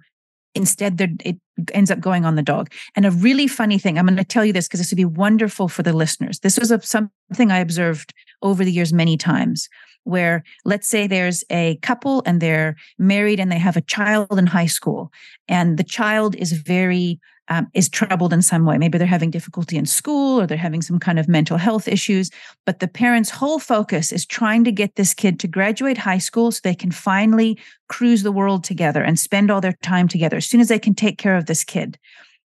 instead 0.55 0.99
it 1.23 1.37
ends 1.71 1.91
up 1.91 1.99
going 1.99 2.25
on 2.25 2.35
the 2.35 2.41
dog. 2.41 2.71
And 2.95 3.05
a 3.05 3.11
really 3.11 3.47
funny 3.47 3.77
thing, 3.77 3.99
I'm 3.99 4.07
going 4.07 4.17
to 4.17 4.23
tell 4.23 4.43
you 4.43 4.53
this 4.53 4.67
because 4.67 4.79
this 4.79 4.89
would 4.89 4.97
be 4.97 5.05
wonderful 5.05 5.67
for 5.67 5.83
the 5.83 5.93
listeners. 5.93 6.39
This 6.39 6.57
was 6.57 6.71
a, 6.71 6.81
something 6.81 7.51
I 7.51 7.59
observed 7.59 8.11
over 8.41 8.65
the 8.65 8.71
years 8.71 8.91
many 8.91 9.17
times 9.17 9.69
where 10.05 10.43
let's 10.63 10.87
say 10.87 11.05
there's 11.05 11.43
a 11.49 11.75
couple 11.81 12.23
and 12.25 12.41
they're 12.41 12.75
married 12.97 13.39
and 13.39 13.51
they 13.51 13.59
have 13.59 13.77
a 13.77 13.81
child 13.81 14.39
in 14.39 14.47
high 14.47 14.65
school 14.65 15.11
and 15.47 15.77
the 15.77 15.83
child 15.83 16.35
is 16.35 16.53
very 16.53 17.19
um, 17.47 17.67
is 17.73 17.89
troubled 17.89 18.33
in 18.33 18.41
some 18.41 18.65
way. 18.65 18.77
Maybe 18.77 18.97
they're 18.97 19.07
having 19.07 19.31
difficulty 19.31 19.77
in 19.77 19.85
school 19.85 20.41
or 20.41 20.47
they're 20.47 20.57
having 20.57 20.81
some 20.81 20.99
kind 20.99 21.19
of 21.19 21.27
mental 21.27 21.57
health 21.57 21.87
issues. 21.87 22.31
But 22.65 22.79
the 22.79 22.87
parents' 22.87 23.29
whole 23.29 23.59
focus 23.59 24.11
is 24.11 24.25
trying 24.25 24.63
to 24.63 24.71
get 24.71 24.95
this 24.95 25.13
kid 25.13 25.39
to 25.41 25.47
graduate 25.47 25.97
high 25.97 26.17
school 26.17 26.51
so 26.51 26.59
they 26.63 26.75
can 26.75 26.91
finally 26.91 27.59
cruise 27.87 28.23
the 28.23 28.31
world 28.31 28.63
together 28.63 29.03
and 29.03 29.19
spend 29.19 29.51
all 29.51 29.61
their 29.61 29.77
time 29.83 30.07
together 30.07 30.37
as 30.37 30.47
soon 30.47 30.61
as 30.61 30.69
they 30.69 30.79
can 30.79 30.95
take 30.95 31.17
care 31.17 31.35
of 31.35 31.45
this 31.45 31.63
kid. 31.63 31.99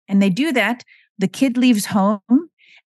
And 0.07 0.21
they 0.21 0.29
do 0.29 0.51
that. 0.53 0.83
The 1.17 1.27
kid 1.27 1.57
leaves 1.57 1.87
home. 1.87 2.21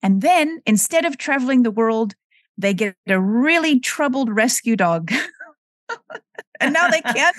And 0.02 0.22
then 0.22 0.62
instead 0.66 1.06
of 1.06 1.18
traveling 1.18 1.64
the 1.64 1.72
world, 1.72 2.14
they 2.58 2.74
get 2.74 2.96
a 3.08 3.20
really 3.20 3.80
troubled 3.80 4.30
rescue 4.30 4.76
dog. 4.76 5.12
and 6.60 6.74
now 6.74 6.88
they 6.90 7.02
can't 7.02 7.36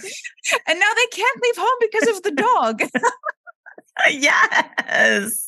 and 0.66 0.80
now 0.80 0.90
they 0.94 1.06
can't 1.16 1.42
leave 1.42 1.56
home 1.56 1.78
because 1.80 2.08
of 2.08 2.22
the 2.22 2.30
dog 2.30 2.82
yes. 4.10 5.47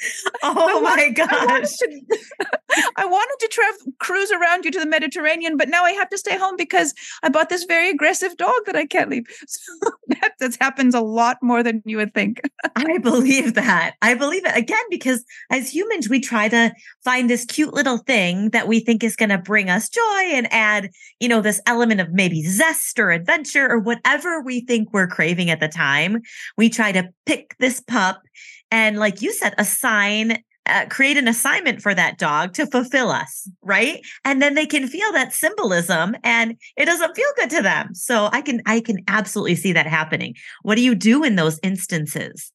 Oh 0.42 0.80
my 0.80 1.10
gosh. 1.10 1.28
I 1.30 1.44
wanted 1.46 1.68
to, 1.68 2.90
I 2.96 3.04
wanted 3.04 3.36
to 3.40 3.48
tra- 3.48 3.92
cruise 3.98 4.30
around 4.32 4.64
you 4.64 4.70
to 4.70 4.80
the 4.80 4.86
Mediterranean, 4.86 5.56
but 5.56 5.68
now 5.68 5.84
I 5.84 5.92
have 5.92 6.08
to 6.10 6.18
stay 6.18 6.38
home 6.38 6.56
because 6.56 6.94
I 7.22 7.28
bought 7.28 7.48
this 7.48 7.64
very 7.64 7.90
aggressive 7.90 8.36
dog 8.36 8.64
that 8.66 8.76
I 8.76 8.86
can't 8.86 9.10
leave. 9.10 9.26
So 9.46 9.90
that, 10.08 10.32
that 10.38 10.56
happens 10.60 10.94
a 10.94 11.00
lot 11.00 11.38
more 11.42 11.62
than 11.62 11.82
you 11.84 11.96
would 11.96 12.14
think. 12.14 12.40
I 12.76 12.98
believe 12.98 13.54
that. 13.54 13.94
I 14.00 14.14
believe 14.14 14.44
it 14.44 14.56
again 14.56 14.82
because 14.88 15.24
as 15.50 15.74
humans, 15.74 16.08
we 16.08 16.20
try 16.20 16.48
to 16.48 16.72
find 17.04 17.28
this 17.28 17.44
cute 17.44 17.74
little 17.74 17.98
thing 17.98 18.50
that 18.50 18.68
we 18.68 18.80
think 18.80 19.02
is 19.02 19.16
going 19.16 19.30
to 19.30 19.38
bring 19.38 19.68
us 19.70 19.88
joy 19.88 20.22
and 20.32 20.52
add, 20.52 20.90
you 21.18 21.28
know, 21.28 21.40
this 21.40 21.60
element 21.66 22.00
of 22.00 22.12
maybe 22.12 22.42
zest 22.42 22.98
or 22.98 23.10
adventure 23.10 23.68
or 23.68 23.78
whatever 23.78 24.40
we 24.40 24.60
think 24.60 24.92
we're 24.92 25.08
craving 25.08 25.50
at 25.50 25.60
the 25.60 25.68
time. 25.68 26.20
We 26.56 26.70
try 26.70 26.92
to 26.92 27.10
pick 27.26 27.56
this 27.58 27.80
pup 27.80 28.22
and 28.70 28.98
like 28.98 29.22
you 29.22 29.32
said 29.32 29.54
assign 29.58 30.42
uh, 30.66 30.86
create 30.86 31.16
an 31.16 31.26
assignment 31.26 31.82
for 31.82 31.94
that 31.94 32.18
dog 32.18 32.52
to 32.52 32.66
fulfill 32.66 33.10
us 33.10 33.48
right? 33.62 34.00
And 34.24 34.40
then 34.40 34.54
they 34.54 34.66
can 34.66 34.86
feel 34.86 35.12
that 35.12 35.32
symbolism 35.32 36.16
and 36.22 36.56
it 36.76 36.86
doesn't 36.86 37.16
feel 37.16 37.28
good 37.36 37.50
to 37.50 37.62
them. 37.62 37.94
So 37.94 38.28
i 38.32 38.40
can 38.40 38.62
i 38.66 38.80
can 38.80 38.98
absolutely 39.08 39.56
see 39.56 39.72
that 39.72 39.86
happening. 39.86 40.34
What 40.62 40.76
do 40.76 40.82
you 40.82 40.94
do 40.94 41.24
in 41.24 41.36
those 41.36 41.58
instances? 41.62 42.52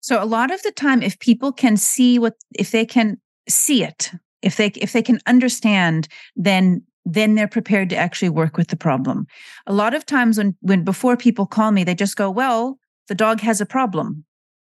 So 0.00 0.22
a 0.22 0.26
lot 0.26 0.50
of 0.50 0.62
the 0.62 0.72
time 0.72 1.02
if 1.02 1.18
people 1.18 1.52
can 1.52 1.76
see 1.76 2.18
what 2.18 2.34
if 2.58 2.70
they 2.70 2.86
can 2.86 3.20
see 3.48 3.84
it 3.84 4.12
if 4.42 4.56
they 4.56 4.68
if 4.68 4.92
they 4.92 5.02
can 5.02 5.20
understand 5.26 6.08
then 6.36 6.82
then 7.04 7.34
they're 7.34 7.48
prepared 7.48 7.90
to 7.90 7.96
actually 7.96 8.28
work 8.28 8.56
with 8.56 8.68
the 8.68 8.76
problem. 8.76 9.26
A 9.66 9.72
lot 9.72 9.94
of 9.94 10.06
times 10.06 10.38
when 10.38 10.56
when 10.60 10.84
before 10.84 11.16
people 11.16 11.46
call 11.46 11.72
me 11.72 11.84
they 11.84 11.94
just 11.94 12.16
go 12.16 12.30
well 12.30 12.78
the 13.08 13.14
dog 13.14 13.40
has 13.40 13.60
a 13.60 13.66
problem 13.66 14.24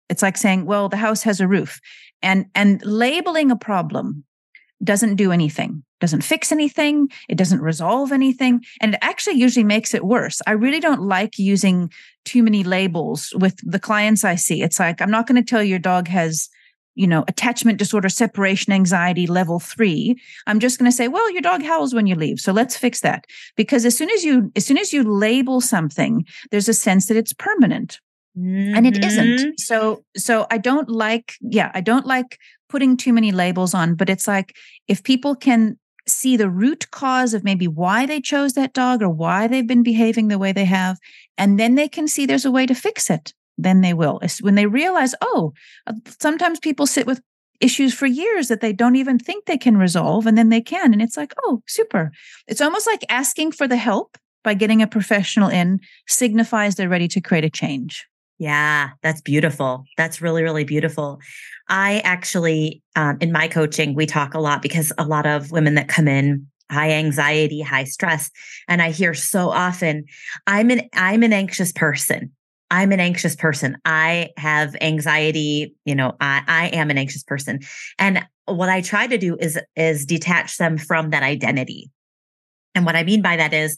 it's 0.09 0.21
like 0.21 0.37
saying, 0.37 0.65
well, 0.65 0.89
the 0.89 0.97
house 0.97 1.23
has 1.23 1.39
a 1.39 1.47
roof. 1.47 1.79
And 2.21 2.45
and 2.55 2.83
labeling 2.85 3.51
a 3.51 3.55
problem 3.55 4.23
doesn't 4.83 5.15
do 5.15 5.31
anything, 5.31 5.83
doesn't 5.99 6.21
fix 6.23 6.51
anything, 6.51 7.09
it 7.29 7.37
doesn't 7.37 7.61
resolve 7.61 8.11
anything, 8.11 8.63
and 8.79 8.93
it 8.93 8.99
actually 9.01 9.35
usually 9.35 9.63
makes 9.63 9.93
it 9.93 10.05
worse. 10.05 10.41
I 10.45 10.51
really 10.51 10.79
don't 10.79 11.01
like 11.01 11.39
using 11.39 11.91
too 12.25 12.43
many 12.43 12.63
labels 12.63 13.33
with 13.39 13.55
the 13.63 13.79
clients 13.79 14.23
I 14.23 14.35
see. 14.35 14.61
It's 14.61 14.79
like, 14.79 15.01
I'm 15.01 15.11
not 15.11 15.27
going 15.27 15.41
to 15.41 15.47
tell 15.47 15.63
your 15.63 15.79
dog 15.79 16.07
has 16.07 16.49
you 16.97 17.05
know, 17.05 17.23
attachment 17.27 17.77
disorder, 17.77 18.09
separation 18.09 18.73
anxiety 18.73 19.27
level 19.27 19.59
three. 19.59 20.19
I'm 20.47 20.59
just 20.59 20.79
going 20.79 20.89
to 20.89 20.95
say, 20.95 21.07
well, 21.07 21.29
your 21.31 21.43
dog 21.43 21.61
howls 21.61 21.93
when 21.93 22.07
you 22.07 22.15
leave. 22.15 22.39
So 22.39 22.51
let's 22.51 22.75
fix 22.75 23.01
that. 23.01 23.25
Because 23.55 23.85
as 23.85 23.95
soon 23.95 24.09
as 24.09 24.25
you, 24.25 24.51
as 24.55 24.65
soon 24.65 24.79
as 24.79 24.91
you 24.91 25.03
label 25.03 25.61
something, 25.61 26.25
there's 26.49 26.67
a 26.67 26.73
sense 26.73 27.05
that 27.05 27.15
it's 27.15 27.33
permanent 27.33 27.99
Mm-hmm. 28.37 28.75
And 28.75 28.87
it 28.87 29.03
isn't. 29.03 29.37
Mm-hmm. 29.39 29.49
So 29.57 30.03
so 30.15 30.45
I 30.51 30.57
don't 30.57 30.89
like 30.89 31.33
yeah, 31.41 31.71
I 31.73 31.81
don't 31.81 32.05
like 32.05 32.37
putting 32.69 32.97
too 32.97 33.13
many 33.13 33.31
labels 33.31 33.73
on, 33.73 33.95
but 33.95 34.09
it's 34.09 34.27
like 34.27 34.55
if 34.87 35.03
people 35.03 35.35
can 35.35 35.77
see 36.07 36.37
the 36.37 36.49
root 36.49 36.89
cause 36.91 37.33
of 37.33 37.43
maybe 37.43 37.67
why 37.67 38.05
they 38.05 38.21
chose 38.21 38.53
that 38.53 38.73
dog 38.73 39.01
or 39.01 39.09
why 39.09 39.47
they've 39.47 39.67
been 39.67 39.83
behaving 39.83 40.27
the 40.27 40.39
way 40.39 40.51
they 40.51 40.65
have, 40.65 40.97
and 41.37 41.59
then 41.59 41.75
they 41.75 41.87
can 41.87 42.07
see 42.07 42.25
there's 42.25 42.45
a 42.45 42.51
way 42.51 42.65
to 42.65 42.73
fix 42.73 43.09
it, 43.09 43.33
then 43.57 43.81
they 43.81 43.93
will. 43.93 44.21
When 44.41 44.55
they 44.55 44.65
realize, 44.65 45.13
oh, 45.21 45.53
uh, 45.85 45.93
sometimes 46.19 46.59
people 46.59 46.87
sit 46.87 47.07
with 47.07 47.21
issues 47.59 47.93
for 47.93 48.05
years 48.05 48.47
that 48.47 48.61
they 48.61 48.71
don't 48.71 48.95
even 48.95 49.17
think 49.17 49.45
they 49.45 49.57
can 49.57 49.77
resolve, 49.77 50.27
and 50.27 50.37
then 50.37 50.49
they 50.49 50.61
can. 50.61 50.93
And 50.93 51.01
it's 51.01 51.17
like, 51.17 51.33
oh, 51.43 51.61
super. 51.67 52.11
It's 52.47 52.61
almost 52.61 52.87
like 52.87 53.03
asking 53.09 53.51
for 53.51 53.67
the 53.67 53.77
help 53.77 54.17
by 54.43 54.53
getting 54.53 54.81
a 54.81 54.87
professional 54.87 55.49
in 55.49 55.79
signifies 56.07 56.75
they're 56.75 56.89
ready 56.89 57.07
to 57.09 57.21
create 57.21 57.43
a 57.43 57.49
change. 57.49 58.05
Yeah, 58.39 58.89
that's 59.01 59.21
beautiful. 59.21 59.85
That's 59.97 60.21
really, 60.21 60.43
really 60.43 60.63
beautiful. 60.63 61.19
I 61.69 61.99
actually, 62.03 62.83
um, 62.95 63.17
in 63.19 63.31
my 63.31 63.47
coaching, 63.47 63.95
we 63.95 64.05
talk 64.05 64.33
a 64.35 64.39
lot 64.39 64.61
because 64.61 64.93
a 64.97 65.05
lot 65.05 65.25
of 65.25 65.51
women 65.51 65.75
that 65.75 65.87
come 65.87 66.07
in 66.07 66.47
high 66.69 66.91
anxiety, 66.91 67.61
high 67.61 67.85
stress, 67.85 68.29
and 68.67 68.81
I 68.81 68.91
hear 68.91 69.13
so 69.13 69.49
often, 69.49 70.05
"I'm 70.45 70.69
an 70.69 70.81
I'm 70.93 71.23
an 71.23 71.33
anxious 71.33 71.71
person. 71.71 72.31
I'm 72.69 72.91
an 72.91 72.99
anxious 72.99 73.35
person. 73.35 73.77
I 73.85 74.29
have 74.37 74.75
anxiety. 74.81 75.73
You 75.85 75.95
know, 75.95 76.13
I 76.21 76.43
I 76.47 76.67
am 76.67 76.91
an 76.91 76.97
anxious 76.97 77.23
person." 77.23 77.59
And 77.97 78.23
what 78.45 78.69
I 78.69 78.81
try 78.81 79.07
to 79.07 79.17
do 79.17 79.35
is 79.39 79.57
is 79.75 80.05
detach 80.05 80.57
them 80.57 80.77
from 80.77 81.09
that 81.09 81.23
identity. 81.23 81.89
And 82.75 82.85
what 82.85 82.95
I 82.95 83.03
mean 83.03 83.21
by 83.21 83.37
that 83.37 83.53
is 83.53 83.77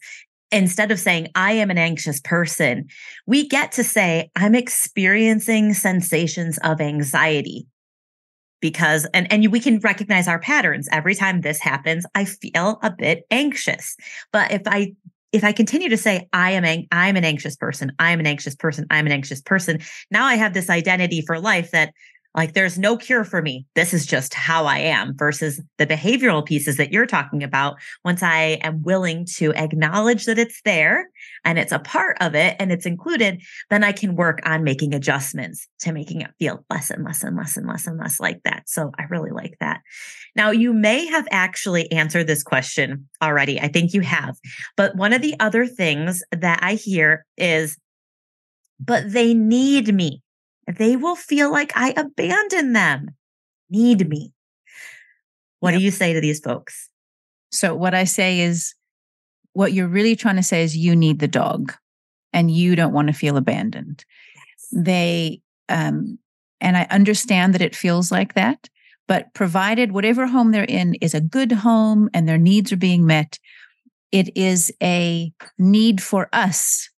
instead 0.51 0.91
of 0.91 0.99
saying, 0.99 1.29
I 1.35 1.53
am 1.53 1.69
an 1.69 1.77
anxious 1.77 2.19
person, 2.19 2.87
we 3.25 3.47
get 3.47 3.71
to 3.73 3.83
say, 3.83 4.31
I'm 4.35 4.55
experiencing 4.55 5.73
sensations 5.73 6.57
of 6.63 6.81
anxiety. 6.81 7.67
Because 8.61 9.05
and 9.13 9.31
and 9.31 9.49
we 9.53 9.61
can 9.61 9.79
recognize 9.79 10.27
our 10.27 10.39
patterns. 10.39 10.89
Every 10.91 11.15
time 11.15 11.39
this 11.39 11.61
happens 11.61 12.05
i 12.13 12.25
feel 12.25 12.77
a 12.83 12.91
bit 12.91 13.23
anxious. 13.31 13.95
But 14.33 14.51
if 14.51 14.63
i 14.65 14.91
if 15.31 15.45
i 15.45 15.53
continue 15.53 15.87
to 15.87 15.95
say 15.95 16.27
i 16.33 16.51
am 16.51 16.65
i'm 16.91 17.15
an 17.15 17.23
anxious 17.23 17.55
person 17.55 17.93
i'm 17.99 18.19
an 18.19 18.27
anxious 18.27 18.55
person 18.55 18.85
i'm 18.89 19.05
an 19.05 19.11
anxious 19.11 19.41
person 19.41 19.79
now 20.11 20.25
i 20.25 20.35
have 20.35 20.53
this 20.53 20.69
identity 20.69 21.21
for 21.21 21.39
life 21.39 21.71
that 21.71 21.93
like 22.35 22.53
there's 22.53 22.77
no 22.77 22.95
cure 22.95 23.23
for 23.23 23.41
me. 23.41 23.65
This 23.75 23.93
is 23.93 24.05
just 24.05 24.33
how 24.33 24.65
I 24.65 24.77
am 24.77 25.15
versus 25.17 25.61
the 25.77 25.87
behavioral 25.87 26.45
pieces 26.45 26.77
that 26.77 26.91
you're 26.91 27.07
talking 27.07 27.43
about. 27.43 27.77
Once 28.05 28.21
I 28.21 28.59
am 28.61 28.83
willing 28.83 29.25
to 29.37 29.51
acknowledge 29.53 30.25
that 30.25 30.37
it's 30.37 30.61
there 30.63 31.09
and 31.43 31.57
it's 31.57 31.71
a 31.71 31.79
part 31.79 32.17
of 32.21 32.35
it 32.35 32.55
and 32.59 32.71
it's 32.71 32.85
included, 32.85 33.41
then 33.69 33.83
I 33.83 33.91
can 33.91 34.15
work 34.15 34.39
on 34.45 34.63
making 34.63 34.93
adjustments 34.93 35.67
to 35.79 35.91
making 35.91 36.21
it 36.21 36.31
feel 36.37 36.63
less 36.69 36.91
and 36.91 37.03
less 37.03 37.23
and 37.23 37.35
less 37.35 37.57
and 37.57 37.67
less 37.67 37.87
and 37.87 37.97
less 37.97 38.19
like 38.19 38.41
that. 38.43 38.69
So 38.69 38.91
I 38.99 39.03
really 39.09 39.31
like 39.31 39.55
that. 39.59 39.81
Now, 40.35 40.51
you 40.51 40.71
may 40.71 41.07
have 41.07 41.27
actually 41.31 41.91
answered 41.91 42.27
this 42.27 42.43
question 42.43 43.09
already. 43.23 43.59
I 43.59 43.69
think 43.69 43.93
you 43.93 44.01
have. 44.01 44.37
But 44.77 44.95
one 44.95 45.13
of 45.13 45.21
the 45.21 45.35
other 45.39 45.65
things 45.65 46.21
that 46.31 46.59
I 46.61 46.75
hear 46.75 47.25
is, 47.37 47.77
but 48.79 49.11
they 49.11 49.33
need 49.33 49.93
me 49.93 50.21
they 50.77 50.95
will 50.95 51.15
feel 51.15 51.51
like 51.51 51.71
I 51.75 51.93
abandoned 51.97 52.75
them, 52.75 53.09
need 53.69 54.07
me. 54.07 54.33
What 55.59 55.71
yep. 55.71 55.79
do 55.79 55.85
you 55.85 55.91
say 55.91 56.13
to 56.13 56.21
these 56.21 56.39
folks? 56.39 56.89
So, 57.51 57.75
what 57.75 57.93
I 57.93 58.03
say 58.03 58.39
is, 58.39 58.75
what 59.53 59.73
you're 59.73 59.87
really 59.87 60.15
trying 60.15 60.35
to 60.35 60.43
say 60.43 60.63
is 60.63 60.77
you 60.77 60.95
need 60.95 61.19
the 61.19 61.27
dog 61.27 61.73
and 62.31 62.51
you 62.51 62.75
don't 62.75 62.93
want 62.93 63.07
to 63.07 63.13
feel 63.13 63.35
abandoned. 63.35 64.05
Yes. 64.35 64.67
They, 64.85 65.41
um, 65.67 66.19
and 66.61 66.77
I 66.77 66.87
understand 66.91 67.53
that 67.55 67.61
it 67.61 67.75
feels 67.75 68.11
like 68.11 68.35
that, 68.35 68.69
but 69.07 69.33
provided 69.33 69.91
whatever 69.91 70.27
home 70.27 70.51
they're 70.51 70.63
in 70.63 70.95
is 70.95 71.15
a 71.15 71.21
good 71.21 71.51
home 71.51 72.09
and 72.13 72.29
their 72.29 72.37
needs 72.37 72.71
are 72.71 72.77
being 72.77 73.07
met, 73.07 73.39
it 74.11 74.35
is 74.37 74.71
a 74.81 75.33
need 75.57 76.01
for 76.01 76.29
us 76.31 76.89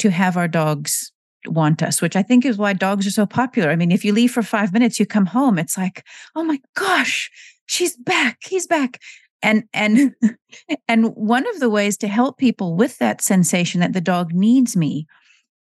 to 0.00 0.10
have 0.10 0.36
our 0.36 0.48
dogs 0.48 1.12
want 1.48 1.82
us, 1.82 2.02
which 2.02 2.16
I 2.16 2.22
think 2.22 2.44
is 2.44 2.58
why 2.58 2.72
dogs 2.72 3.06
are 3.06 3.10
so 3.10 3.26
popular. 3.26 3.70
I 3.70 3.76
mean, 3.76 3.92
if 3.92 4.04
you 4.04 4.12
leave 4.12 4.32
for 4.32 4.42
five 4.42 4.72
minutes, 4.72 4.98
you 4.98 5.06
come 5.06 5.26
home, 5.26 5.58
it's 5.58 5.76
like, 5.76 6.04
oh 6.34 6.44
my 6.44 6.60
gosh, 6.74 7.30
she's 7.66 7.96
back, 7.96 8.38
he's 8.44 8.66
back. 8.66 9.00
And 9.42 9.64
and 9.72 10.14
and 10.88 11.06
one 11.14 11.48
of 11.48 11.60
the 11.60 11.70
ways 11.70 11.96
to 11.98 12.08
help 12.08 12.38
people 12.38 12.76
with 12.76 12.98
that 12.98 13.22
sensation 13.22 13.80
that 13.80 13.92
the 13.92 14.00
dog 14.00 14.32
needs 14.32 14.76
me 14.76 15.06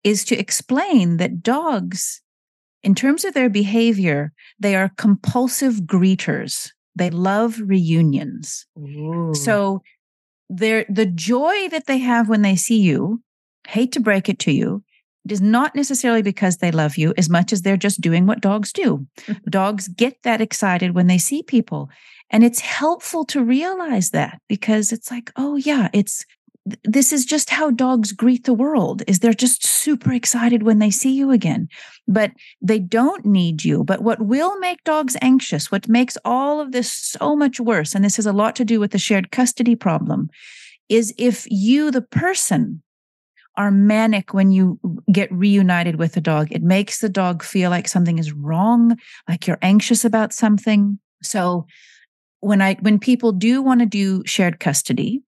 is 0.03 0.25
to 0.27 0.37
explain 0.37 1.19
that 1.19 1.43
dogs, 1.43 2.23
in 2.83 2.95
terms 2.95 3.25
of 3.25 3.35
their 3.35 3.51
behavior, 3.51 4.33
they 4.59 4.75
are 4.75 4.91
compulsive 4.97 5.83
greeters. 5.83 6.71
They 6.97 7.11
love 7.11 7.61
reunions. 7.65 8.67
Ooh. 8.79 9.35
So 9.35 9.83
they 10.49 10.85
the 10.89 11.07
joy 11.07 11.69
that 11.69 11.87
they 11.87 11.99
have 11.99 12.29
when 12.29 12.43
they 12.43 12.57
see 12.57 12.81
you, 12.81 13.23
hate 13.69 13.93
to 13.93 14.01
break 14.01 14.29
it 14.29 14.39
to 14.41 14.53
you, 14.53 14.83
it 15.25 15.33
is 15.33 15.41
not 15.41 15.75
necessarily 15.75 16.23
because 16.23 16.57
they 16.57 16.71
love 16.71 16.97
you 16.97 17.13
as 17.19 17.29
much 17.29 17.53
as 17.53 17.63
they're 17.63 17.77
just 17.77 18.01
doing 18.01 18.27
what 18.27 18.41
dogs 18.41 18.73
do. 18.73 19.07
dogs 19.51 19.89
get 19.89 20.23
that 20.23 20.41
excited 20.41 20.95
when 20.95 21.07
they 21.07 21.19
see 21.19 21.43
people. 21.43 21.91
And 22.31 22.45
it's 22.45 22.61
helpful 22.61 23.25
to 23.27 23.43
realize 23.43 24.11
that 24.11 24.41
because 24.49 24.93
it's 24.93 25.11
like, 25.11 25.33
oh, 25.37 25.57
yeah, 25.57 25.89
it's 25.93 26.25
this 26.85 27.13
is 27.13 27.25
just 27.25 27.51
how 27.51 27.71
dogs 27.71 28.13
greet 28.13 28.45
the 28.45 28.55
world 28.55 29.03
is 29.07 29.19
they're 29.19 29.33
just 29.33 29.67
super 29.67 30.13
excited 30.13 30.63
when 30.63 30.79
they 30.79 30.91
see 30.91 31.13
you 31.13 31.31
again 31.31 31.69
but 32.07 32.33
they 32.61 32.79
don't 32.79 33.25
need 33.25 33.65
you 33.65 33.83
but 33.83 34.03
what 34.03 34.21
will 34.21 34.59
make 34.59 34.85
dogs 34.85 35.17
anxious 35.23 35.73
what 35.73 35.89
makes 35.89 36.19
all 36.23 36.61
of 36.61 36.73
this 36.73 36.93
so 36.93 37.35
much 37.35 37.59
worse 37.61 37.95
and 37.95 38.05
this 38.05 38.17
has 38.17 38.27
a 38.27 38.33
lot 38.33 38.55
to 38.55 38.65
do 38.65 38.79
with 38.79 38.91
the 38.91 38.99
shared 38.99 39.33
custody 39.33 39.75
problem 39.75 40.29
is 40.91 41.15
if 41.17 41.47
you 41.51 41.91
the 41.91 42.03
person 42.03 42.83
are 43.61 43.71
manic 43.71 44.33
when 44.33 44.51
you 44.51 44.81
get 45.13 45.31
reunited 45.31 45.97
with 45.97 46.15
the 46.15 46.21
dog. 46.21 46.49
It 46.51 46.63
makes 46.63 47.01
the 47.01 47.11
dog 47.11 47.43
feel 47.43 47.69
like 47.69 47.89
something 47.89 48.17
is 48.17 48.33
wrong, 48.33 48.97
like 49.29 49.47
you're 49.47 49.59
anxious 49.61 50.03
about 50.03 50.33
something. 50.33 50.99
So 51.23 51.67
when 52.41 52.63
I 52.63 52.77
when 52.81 52.99
people 52.99 53.33
do 53.33 53.61
want 53.61 53.81
to 53.81 53.87
do 53.87 54.23
shared 54.25 54.61
custody, 54.61 55.23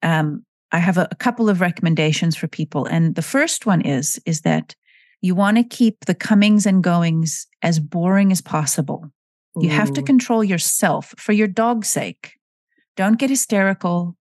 um, 0.00 0.44
I 0.70 0.78
have 0.78 0.96
a, 0.96 1.08
a 1.10 1.16
couple 1.16 1.48
of 1.48 1.60
recommendations 1.60 2.36
for 2.36 2.46
people. 2.46 2.86
And 2.86 3.16
the 3.16 3.20
first 3.22 3.66
one 3.66 3.80
is 3.80 4.20
is 4.26 4.42
that 4.42 4.76
you 5.20 5.34
want 5.34 5.56
to 5.56 5.64
keep 5.64 6.04
the 6.04 6.14
comings 6.14 6.66
and 6.66 6.84
goings 6.84 7.48
as 7.62 7.80
boring 7.80 8.30
as 8.30 8.40
possible. 8.40 9.10
You 9.60 9.70
have 9.70 9.92
to 9.94 10.02
control 10.02 10.44
yourself 10.44 11.14
for 11.18 11.32
your 11.32 11.48
dog's 11.48 11.88
sake. 11.88 12.38
Don't 12.96 13.18
get 13.18 13.28
hysterical. 13.28 14.16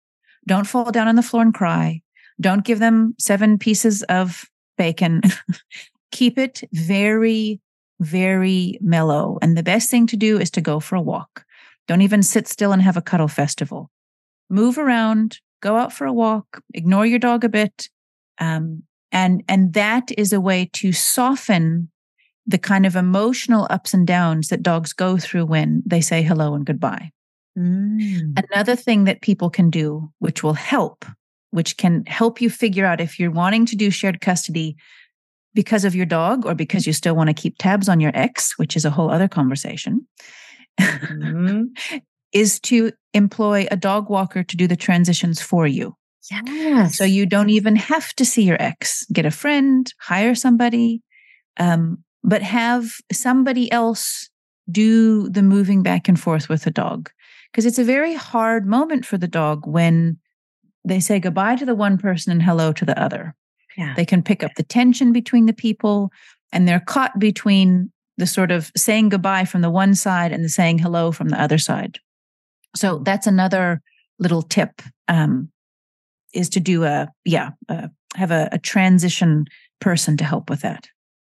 Don't 0.47 0.65
fall 0.65 0.91
down 0.91 1.09
on 1.09 1.15
the 1.15 1.21
floor 1.21 1.43
and 1.43 1.53
cry. 1.53 2.01
Don't 2.41 2.65
give 2.65 2.79
them 2.79 3.15
seven 3.19 3.57
pieces 3.57 4.03
of 4.03 4.45
bacon. 4.77 5.21
Keep 6.11 6.37
it 6.37 6.63
very, 6.73 7.59
very 7.99 8.77
mellow. 8.81 9.37
And 9.41 9.57
the 9.57 9.63
best 9.63 9.91
thing 9.91 10.07
to 10.07 10.17
do 10.17 10.39
is 10.39 10.49
to 10.51 10.61
go 10.61 10.79
for 10.79 10.95
a 10.95 11.01
walk. 11.01 11.45
Don't 11.87 12.01
even 12.01 12.23
sit 12.23 12.47
still 12.47 12.71
and 12.71 12.81
have 12.81 12.97
a 12.97 13.01
cuddle 13.01 13.27
festival. 13.27 13.89
Move 14.49 14.77
around, 14.77 15.39
go 15.61 15.75
out 15.75 15.91
for 15.91 16.05
a 16.05 16.13
walk, 16.13 16.61
ignore 16.73 17.05
your 17.05 17.19
dog 17.19 17.43
a 17.43 17.49
bit. 17.49 17.89
Um, 18.39 18.83
and, 19.11 19.43
and 19.47 19.73
that 19.73 20.11
is 20.17 20.33
a 20.33 20.41
way 20.41 20.69
to 20.73 20.91
soften 20.91 21.89
the 22.47 22.57
kind 22.57 22.85
of 22.85 22.95
emotional 22.95 23.67
ups 23.69 23.93
and 23.93 24.07
downs 24.07 24.47
that 24.47 24.63
dogs 24.63 24.93
go 24.93 25.17
through 25.17 25.45
when 25.45 25.83
they 25.85 26.01
say 26.01 26.23
hello 26.23 26.55
and 26.55 26.65
goodbye. 26.65 27.11
Mm. 27.57 28.41
Another 28.51 28.75
thing 28.75 29.03
that 29.03 29.21
people 29.21 29.49
can 29.49 29.69
do, 29.69 30.11
which 30.19 30.41
will 30.41 30.53
help 30.53 31.05
which 31.51 31.77
can 31.77 32.05
help 32.05 32.41
you 32.41 32.49
figure 32.49 32.85
out 32.85 33.01
if 33.01 33.19
you're 33.19 33.31
wanting 33.31 33.65
to 33.65 33.75
do 33.75 33.89
shared 33.89 34.21
custody 34.21 34.75
because 35.53 35.83
of 35.83 35.95
your 35.95 36.05
dog 36.05 36.45
or 36.45 36.53
because 36.53 36.85
you 36.85 36.93
still 36.93 37.15
want 37.15 37.27
to 37.27 37.33
keep 37.33 37.57
tabs 37.57 37.89
on 37.89 37.99
your 37.99 38.11
ex, 38.13 38.57
which 38.57 38.75
is 38.75 38.85
a 38.85 38.91
whole 38.91 39.09
other 39.09 39.27
conversation, 39.27 40.07
mm-hmm. 40.79 41.63
is 42.33 42.59
to 42.59 42.91
employ 43.13 43.67
a 43.71 43.77
dog 43.77 44.09
walker 44.09 44.43
to 44.43 44.55
do 44.55 44.67
the 44.67 44.75
transitions 44.75 45.41
for 45.41 45.65
you. 45.65 45.95
Yes. 46.29 46.97
So 46.97 47.03
you 47.03 47.25
don't 47.25 47.49
even 47.49 47.75
have 47.75 48.13
to 48.15 48.25
see 48.25 48.43
your 48.43 48.61
ex. 48.61 49.05
Get 49.11 49.25
a 49.25 49.31
friend, 49.31 49.91
hire 49.99 50.35
somebody, 50.35 51.01
um, 51.57 52.03
but 52.23 52.43
have 52.43 52.91
somebody 53.11 53.71
else 53.71 54.29
do 54.69 55.29
the 55.29 55.41
moving 55.41 55.81
back 55.81 56.07
and 56.07 56.19
forth 56.19 56.49
with 56.49 56.63
the 56.63 56.71
dog. 56.71 57.09
Because 57.51 57.65
it's 57.65 57.79
a 57.79 57.83
very 57.83 58.13
hard 58.13 58.67
moment 58.67 59.05
for 59.05 59.17
the 59.17 59.27
dog 59.27 59.65
when 59.65 60.19
they 60.89 60.99
say 60.99 61.19
goodbye 61.19 61.55
to 61.55 61.65
the 61.65 61.75
one 61.75 61.97
person 61.97 62.31
and 62.31 62.41
hello 62.41 62.71
to 62.73 62.85
the 62.85 62.99
other. 63.01 63.35
Yeah. 63.77 63.93
They 63.95 64.05
can 64.05 64.23
pick 64.23 64.43
up 64.43 64.55
the 64.55 64.63
tension 64.63 65.13
between 65.13 65.45
the 65.45 65.53
people 65.53 66.11
and 66.51 66.67
they're 66.67 66.79
caught 66.79 67.17
between 67.19 67.91
the 68.17 68.27
sort 68.27 68.51
of 68.51 68.71
saying 68.75 69.09
goodbye 69.09 69.45
from 69.45 69.61
the 69.61 69.69
one 69.69 69.95
side 69.95 70.31
and 70.31 70.43
the 70.43 70.49
saying 70.49 70.79
hello 70.79 71.11
from 71.11 71.29
the 71.29 71.41
other 71.41 71.57
side. 71.57 71.99
So 72.75 72.99
that's 72.99 73.27
another 73.27 73.81
little 74.19 74.41
tip 74.41 74.81
um, 75.07 75.49
is 76.33 76.49
to 76.49 76.59
do 76.59 76.83
a, 76.83 77.07
yeah, 77.23 77.51
have 78.15 78.31
a, 78.31 78.49
a 78.51 78.59
transition 78.59 79.45
person 79.79 80.17
to 80.17 80.23
help 80.23 80.49
with 80.49 80.61
that. 80.61 80.87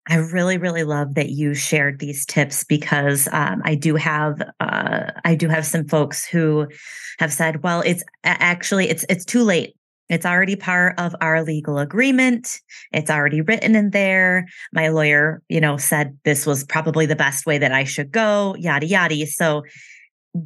I 0.09 0.17
really, 0.17 0.57
really 0.57 0.85
love 0.85 1.15
that 1.15 1.31
you 1.31 1.55
shared 1.55 1.99
these 1.99 2.25
tips 2.25 2.65
because 2.65 3.29
um, 3.31 3.61
I 3.65 3.75
do 3.75 3.95
have 3.97 4.41
uh, 4.59 5.11
I 5.25 5.35
do 5.35 5.49
have 5.49 5.67
some 5.67 5.87
folks 5.87 6.27
who 6.27 6.67
have 7.19 7.33
said, 7.33 7.63
well, 7.63 7.83
it's 7.83 8.03
actually 8.25 8.89
it's 8.89 9.05
it's 9.11 9.25
too 9.25 9.43
late. 9.43 9.75
It's 10.09 10.25
already 10.25 10.57
part 10.57 10.99
of 10.99 11.15
our 11.21 11.45
legal 11.45 11.79
agreement. 11.79 12.59
It's 12.93 13.11
already 13.11 13.43
written 13.43 13.77
in 13.77 13.91
there. 13.91 14.47
My 14.73 14.89
lawyer, 14.89 15.43
you 15.51 15.61
know, 15.61 15.77
said 15.77 16.19
this 16.25 16.47
was 16.47 16.65
probably 16.65 17.05
the 17.05 17.15
best 17.15 17.45
way 17.45 17.59
that 17.59 17.73
I 17.73 17.85
should 17.85 18.11
go, 18.11 18.57
yada 18.59 18.87
yada. 18.87 19.27
So 19.27 19.65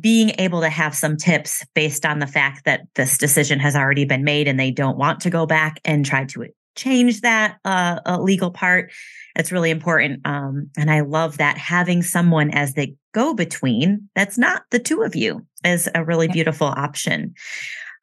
being 0.00 0.32
able 0.38 0.60
to 0.60 0.68
have 0.68 0.94
some 0.94 1.16
tips 1.16 1.64
based 1.74 2.04
on 2.04 2.18
the 2.18 2.26
fact 2.26 2.64
that 2.64 2.82
this 2.96 3.16
decision 3.16 3.60
has 3.60 3.76
already 3.76 4.04
been 4.04 4.24
made 4.24 4.48
and 4.48 4.58
they 4.58 4.70
don't 4.72 4.98
want 4.98 5.20
to 5.20 5.30
go 5.30 5.46
back 5.46 5.80
and 5.84 6.04
try 6.04 6.24
to 6.24 6.42
change 6.74 7.20
that 7.20 7.58
uh, 7.64 8.00
uh, 8.06 8.20
legal 8.20 8.50
part. 8.50 8.92
It's 9.36 9.52
really 9.52 9.70
important. 9.70 10.20
Um, 10.26 10.70
and 10.76 10.90
I 10.90 11.00
love 11.00 11.38
that 11.38 11.58
having 11.58 12.02
someone 12.02 12.50
as 12.50 12.74
the 12.74 12.94
go 13.12 13.34
between 13.34 14.08
that's 14.14 14.38
not 14.38 14.62
the 14.70 14.78
two 14.78 15.02
of 15.02 15.14
you 15.14 15.46
is 15.64 15.88
a 15.94 16.04
really 16.04 16.28
beautiful 16.28 16.68
option. 16.68 17.34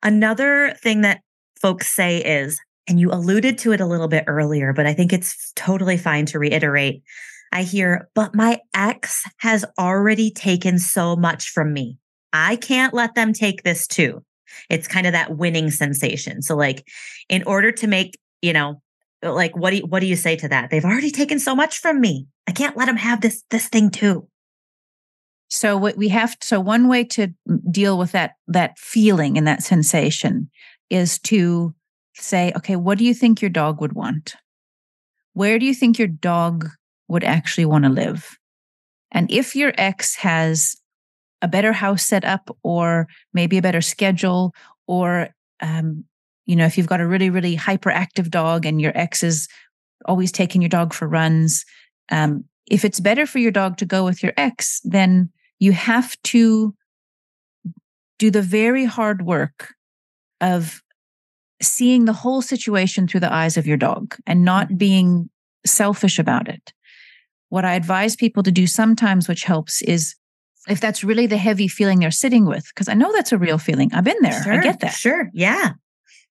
Another 0.04 0.74
thing 0.82 1.02
that 1.02 1.22
folks 1.62 1.88
say 1.88 2.18
is, 2.18 2.60
and 2.88 3.00
you 3.00 3.12
alluded 3.12 3.58
to 3.60 3.72
it 3.72 3.82
a 3.82 3.86
little 3.86 4.08
bit 4.08 4.24
earlier, 4.28 4.74
but 4.74 4.86
I 4.86 4.94
think 4.94 5.14
it's 5.14 5.52
totally 5.56 5.98
fine 5.98 6.26
to 6.28 6.40
reiterate. 6.40 7.04
I 7.52 7.64
hear, 7.64 8.10
but 8.16 8.36
my 8.36 8.60
ex 8.74 9.24
has 9.38 9.66
already 9.78 10.32
taken 10.32 10.80
so 10.80 11.16
much 11.16 11.50
from 11.50 11.74
me. 11.74 11.98
I 12.32 12.56
can't 12.56 12.94
let 12.94 13.16
them 13.16 13.34
take 13.34 13.64
this 13.64 13.88
too. 13.88 14.24
It's 14.70 14.88
kind 14.88 15.08
of 15.08 15.14
that 15.14 15.38
winning 15.38 15.72
sensation. 15.72 16.42
So, 16.42 16.56
like, 16.56 16.88
in 17.28 17.44
order 17.44 17.72
to 17.72 17.88
make 17.88 18.18
you 18.42 18.54
know, 18.54 18.82
like 19.22 19.56
what 19.56 19.72
do 19.72 19.78
you, 19.78 19.86
what 19.86 20.00
do 20.00 20.06
you 20.06 20.16
say 20.16 20.36
to 20.38 20.48
that? 20.48 20.70
They've 20.70 20.86
already 20.86 21.12
taken 21.12 21.40
so 21.40 21.56
much 21.56 21.80
from 21.80 22.00
me. 22.00 22.28
I 22.48 22.52
can't 22.52 22.78
let 22.78 22.86
them 22.86 22.98
have 22.98 23.22
this 23.22 23.44
this 23.50 23.68
thing 23.68 23.90
too. 23.90 24.28
So 25.50 25.78
what 25.78 25.98
we 25.98 26.10
have 26.10 26.38
so 26.42 26.60
one 26.60 26.88
way 26.88 27.04
to 27.06 27.34
deal 27.70 27.98
with 27.98 28.12
that 28.14 28.34
that 28.48 28.78
feeling 28.78 29.38
and 29.38 29.48
that 29.48 29.64
sensation 29.64 30.50
is 30.90 31.20
to 31.20 31.74
say, 32.16 32.52
okay, 32.56 32.76
what 32.76 32.98
do 32.98 33.06
you 33.06 33.14
think 33.14 33.42
your 33.42 33.50
dog 33.50 33.82
would 33.82 33.94
want? 33.94 34.36
Where 35.34 35.60
do 35.60 35.66
you 35.66 35.74
think 35.74 35.98
your 35.98 36.08
dog 36.08 36.68
would 37.08 37.24
actually 37.24 37.66
want 37.66 37.86
to 37.86 37.90
live? 37.90 38.38
And 39.12 39.30
if 39.32 39.56
your 39.56 39.74
ex 39.78 40.16
has 40.18 40.76
a 41.42 41.48
better 41.48 41.74
house 41.74 42.04
set 42.04 42.26
up 42.26 42.56
or 42.64 43.08
maybe 43.34 43.58
a 43.58 43.62
better 43.62 43.82
schedule 43.82 44.54
or 44.88 45.30
um, 45.62 46.06
you 46.50 46.56
know, 46.56 46.66
if 46.66 46.80
you've 46.80 46.88
got 46.88 47.00
a 47.00 47.06
really, 47.06 47.30
really 47.30 47.56
hyperactive 47.56 48.32
dog 48.32 48.66
and 48.66 48.82
your 48.82 48.92
ex 48.96 49.22
is 49.22 49.48
always 50.06 50.32
taking 50.32 50.64
your 50.64 50.70
dog 50.70 50.96
for 50.96 51.08
runs, 51.08 51.64
um, 52.10 52.44
if 52.66 52.84
it's 52.84 53.00
better 53.00 53.28
for 53.28 53.38
your 53.38 53.52
dog 53.52 53.78
to 53.78 53.86
go 53.86 54.04
with 54.04 54.24
your 54.24 54.34
ex, 54.36 54.82
then 54.84 55.30
you 55.60 55.74
have 55.74 56.20
to 56.24 56.74
do 58.18 58.32
the 58.32 58.42
very 58.42 58.84
hard 58.84 59.28
work 59.28 59.76
of 60.42 60.82
seeing 61.62 62.06
the 62.06 62.14
whole 62.14 62.42
situation 62.42 63.08
through 63.08 63.20
the 63.20 63.32
eyes 63.32 63.56
of 63.56 63.68
your 63.68 63.78
dog 63.78 64.16
and 64.26 64.44
not 64.44 64.76
being 64.76 65.30
selfish 65.68 66.18
about 66.18 66.48
it. 66.48 66.74
What 67.50 67.64
I 67.64 67.76
advise 67.76 68.16
people 68.16 68.42
to 68.42 68.52
do 68.52 68.66
sometimes, 68.66 69.28
which 69.28 69.44
helps, 69.44 69.84
is 69.84 70.16
if 70.68 70.82
that's 70.82 71.04
really 71.04 71.28
the 71.28 71.38
heavy 71.38 71.68
feeling 71.68 72.00
they're 72.00 72.10
sitting 72.10 72.48
with, 72.48 72.66
because 72.70 72.90
I 72.90 72.96
know 72.96 73.14
that's 73.14 73.32
a 73.32 73.38
real 73.38 73.60
feeling. 73.60 73.94
I've 73.94 74.04
been 74.04 74.18
there. 74.22 74.42
Sure, 74.42 74.54
I 74.54 74.64
get 74.64 74.80
that. 74.80 74.94
Sure. 74.94 75.30
Yeah 75.32 75.74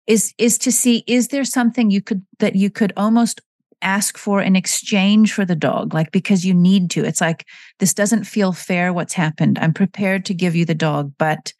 is 0.07 0.33
is 0.37 0.57
to 0.59 0.71
see 0.71 1.03
is 1.07 1.29
there 1.29 1.43
something 1.43 1.91
you 1.91 2.01
could 2.01 2.25
that 2.39 2.55
you 2.55 2.69
could 2.69 2.93
almost 2.97 3.41
ask 3.81 4.17
for 4.17 4.41
in 4.41 4.55
exchange 4.55 5.33
for 5.33 5.45
the 5.45 5.55
dog? 5.55 5.93
Like 5.93 6.11
because 6.11 6.45
you 6.45 6.53
need 6.53 6.89
to. 6.91 7.05
It's 7.05 7.21
like 7.21 7.45
this 7.79 7.93
doesn't 7.93 8.25
feel 8.25 8.51
fair 8.51 8.93
what's 8.93 9.13
happened. 9.13 9.57
I'm 9.59 9.73
prepared 9.73 10.25
to 10.25 10.33
give 10.33 10.55
you 10.55 10.65
the 10.65 10.75
dog 10.75 11.13
but 11.17 11.53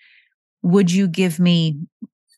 would 0.64 0.92
you 0.92 1.08
give 1.08 1.40
me 1.40 1.78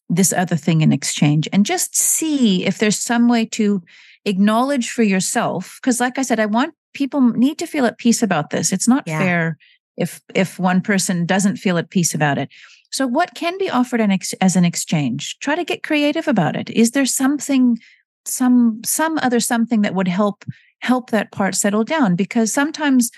this 0.09 0.31
other 0.31 0.55
thing 0.55 0.81
in 0.81 0.93
exchange? 0.93 1.47
And 1.51 1.65
just 1.65 1.95
see 1.95 2.65
if 2.65 2.77
there's 2.77 2.97
some 2.97 3.27
way 3.27 3.45
to 3.47 3.81
acknowledge 4.25 4.89
for 4.89 5.03
yourself 5.03 5.79
because 5.81 5.99
like 5.99 6.17
i 6.17 6.21
said 6.21 6.39
i 6.39 6.45
want 6.45 6.73
people 6.93 7.21
need 7.21 7.57
to 7.57 7.67
feel 7.67 7.85
at 7.85 7.97
peace 7.97 8.23
about 8.23 8.51
this. 8.51 8.71
It's 8.71 8.87
not 8.87 9.03
yeah. 9.05 9.19
fair 9.19 9.57
if 9.97 10.21
if 10.33 10.57
one 10.57 10.81
person 10.81 11.25
doesn't 11.25 11.57
feel 11.57 11.77
at 11.77 11.89
peace 11.89 12.15
about 12.15 12.37
it 12.37 12.49
so, 12.93 13.07
what 13.07 13.33
can 13.33 13.57
be 13.57 13.71
offered 13.71 14.01
as 14.39 14.55
an 14.55 14.65
exchange? 14.65 15.39
Try 15.39 15.55
to 15.55 15.65
get 15.65 15.81
creative 15.81 16.27
about 16.27 16.55
it. 16.55 16.69
Is 16.69 16.91
there 16.91 17.07
something, 17.07 17.79
some 18.23 18.81
some 18.85 19.17
other 19.17 19.39
something 19.39 19.81
that 19.81 19.95
would 19.95 20.07
help 20.07 20.45
help 20.77 21.09
that 21.09 21.31
part 21.31 21.55
settle 21.55 21.83
down? 21.83 22.15
Because 22.15 22.53
sometimes 22.53 23.09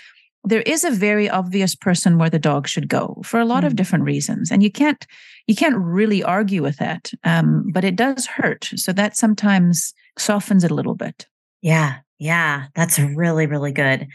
there 0.44 0.62
is 0.62 0.82
a 0.82 0.90
very 0.90 1.28
obvious 1.28 1.74
person 1.74 2.16
where 2.16 2.30
the 2.30 2.38
dog 2.38 2.66
should 2.66 2.88
go 2.88 3.20
for 3.22 3.38
a 3.38 3.44
lot 3.44 3.64
mm. 3.64 3.66
of 3.66 3.76
different 3.76 4.04
reasons, 4.04 4.50
and 4.50 4.62
you 4.62 4.70
can't 4.70 5.06
you 5.46 5.54
can't 5.54 5.76
really 5.76 6.22
argue 6.22 6.62
with 6.62 6.78
that. 6.78 7.12
Um, 7.22 7.70
but 7.70 7.84
it 7.84 7.96
does 7.96 8.24
hurt, 8.24 8.70
so 8.76 8.94
that 8.94 9.14
sometimes 9.14 9.92
softens 10.16 10.64
it 10.64 10.70
a 10.70 10.74
little 10.74 10.94
bit. 10.94 11.26
Yeah, 11.60 11.96
yeah, 12.18 12.68
that's 12.74 12.98
really 12.98 13.46
really 13.46 13.72
good. 13.72 14.08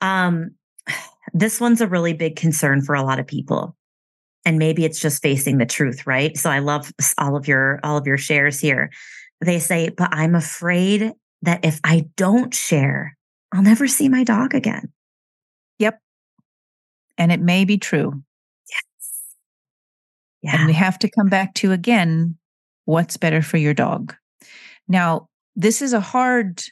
Um, 0.00 0.50
this 1.32 1.60
one's 1.60 1.80
a 1.80 1.86
really 1.86 2.12
big 2.12 2.34
concern 2.34 2.82
for 2.82 2.96
a 2.96 3.04
lot 3.04 3.20
of 3.20 3.26
people 3.28 3.76
and 4.46 4.58
maybe 4.58 4.84
it's 4.84 5.00
just 5.00 5.20
facing 5.20 5.58
the 5.58 5.66
truth 5.66 6.06
right? 6.06 6.36
So 6.38 6.48
i 6.48 6.60
love 6.60 6.90
all 7.18 7.36
of 7.36 7.46
your 7.46 7.80
all 7.82 7.98
of 7.98 8.06
your 8.06 8.16
shares 8.16 8.58
here. 8.60 8.90
They 9.44 9.58
say 9.58 9.90
but 9.90 10.08
i'm 10.12 10.34
afraid 10.34 11.12
that 11.42 11.64
if 11.64 11.80
i 11.84 12.06
don't 12.16 12.54
share 12.54 13.16
i'll 13.52 13.62
never 13.62 13.86
see 13.86 14.08
my 14.08 14.24
dog 14.24 14.54
again. 14.54 14.90
Yep. 15.78 16.00
And 17.18 17.30
it 17.32 17.40
may 17.40 17.64
be 17.66 17.76
true. 17.76 18.22
Yes. 18.70 19.24
Yeah. 20.42 20.56
and 20.58 20.66
we 20.66 20.72
have 20.72 20.98
to 21.00 21.10
come 21.10 21.28
back 21.28 21.52
to 21.54 21.72
again 21.72 22.38
what's 22.86 23.16
better 23.16 23.42
for 23.42 23.56
your 23.58 23.74
dog? 23.74 24.14
Now 24.88 25.28
this 25.56 25.82
is 25.82 25.92
a 25.92 26.00
hard 26.00 26.62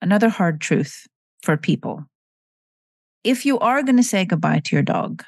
another 0.00 0.28
hard 0.28 0.60
truth 0.60 1.06
for 1.42 1.56
people. 1.56 2.04
If 3.24 3.46
you 3.46 3.58
are 3.58 3.82
going 3.82 3.96
to 3.96 4.02
say 4.02 4.24
goodbye 4.24 4.60
to 4.64 4.76
your 4.76 4.82
dog 4.82 5.24